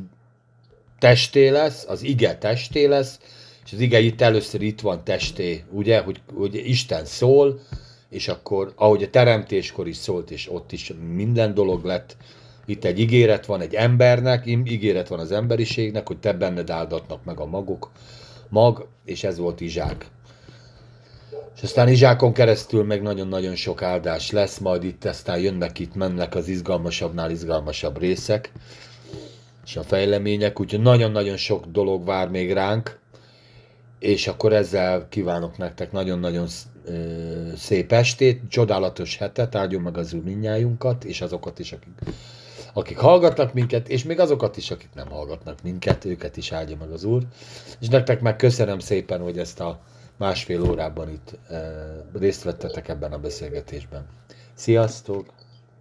testé 0.98 1.48
lesz, 1.48 1.84
az 1.88 2.02
ige 2.02 2.38
testé 2.38 2.84
lesz, 2.84 3.18
és 3.64 3.72
az 3.72 3.80
ige 3.80 4.00
itt 4.00 4.20
először 4.20 4.62
itt 4.62 4.80
van 4.80 5.04
testé, 5.04 5.64
ugye, 5.70 6.00
hogy, 6.00 6.20
hogy 6.34 6.54
Isten 6.54 7.04
szól, 7.04 7.60
és 8.10 8.28
akkor, 8.28 8.72
ahogy 8.76 9.02
a 9.02 9.10
teremtéskor 9.10 9.88
is 9.88 9.96
szólt, 9.96 10.30
és 10.30 10.52
ott 10.52 10.72
is 10.72 10.92
minden 11.14 11.54
dolog 11.54 11.84
lett, 11.84 12.16
itt 12.66 12.84
egy 12.84 13.00
ígéret 13.00 13.46
van 13.46 13.60
egy 13.60 13.74
embernek, 13.74 14.46
ígéret 14.46 15.08
van 15.08 15.18
az 15.18 15.32
emberiségnek, 15.32 16.06
hogy 16.06 16.18
te 16.18 16.32
benned 16.32 16.70
áldatnak 16.70 17.24
meg 17.24 17.40
a 17.40 17.46
magok, 17.46 17.90
mag, 18.48 18.88
és 19.04 19.24
ez 19.24 19.38
volt 19.38 19.60
Izsák. 19.60 20.06
És 21.56 21.62
aztán 21.62 21.88
Izsákon 21.88 22.32
keresztül 22.32 22.84
meg 22.84 23.02
nagyon-nagyon 23.02 23.54
sok 23.54 23.82
áldás 23.82 24.30
lesz, 24.30 24.58
majd 24.58 24.84
itt 24.84 25.04
aztán 25.04 25.38
jönnek 25.38 25.78
itt, 25.78 25.94
mennek 25.94 26.34
az 26.34 26.48
izgalmasabbnál 26.48 27.30
izgalmasabb 27.30 27.98
részek, 27.98 28.52
és 29.66 29.76
a 29.76 29.82
fejlemények, 29.82 30.60
úgyhogy 30.60 30.80
nagyon-nagyon 30.80 31.36
sok 31.36 31.66
dolog 31.66 32.04
vár 32.04 32.28
még 32.28 32.52
ránk, 32.52 32.98
és 33.98 34.26
akkor 34.26 34.52
ezzel 34.52 35.06
kívánok 35.08 35.56
nektek 35.56 35.92
nagyon-nagyon 35.92 36.46
szép 37.56 37.92
estét, 37.92 38.40
csodálatos 38.48 39.16
hetet, 39.16 39.54
áldjon 39.54 39.82
meg 39.82 39.96
az 39.96 40.12
úr 40.12 40.22
mindnyájunkat, 40.22 41.04
és 41.04 41.20
azokat 41.20 41.58
is, 41.58 41.72
akik, 41.72 41.92
akik 42.72 42.98
hallgatnak 42.98 43.52
minket, 43.52 43.88
és 43.88 44.04
még 44.04 44.20
azokat 44.20 44.56
is, 44.56 44.70
akik 44.70 44.90
nem 44.94 45.08
hallgatnak 45.08 45.62
minket, 45.62 46.04
őket 46.04 46.36
is 46.36 46.52
áldja 46.52 46.76
meg 46.76 46.90
az 46.90 47.04
úr. 47.04 47.22
És 47.80 47.88
nektek 47.88 48.20
meg 48.20 48.36
köszönöm 48.36 48.78
szépen, 48.78 49.20
hogy 49.20 49.38
ezt 49.38 49.60
a 49.60 49.80
másfél 50.16 50.62
órában 50.62 51.08
itt 51.10 51.38
ö, 51.50 51.56
részt 52.18 52.42
vettetek 52.42 52.88
ebben 52.88 53.12
a 53.12 53.18
beszélgetésben. 53.18 54.06
Sziasztok! 54.54 55.32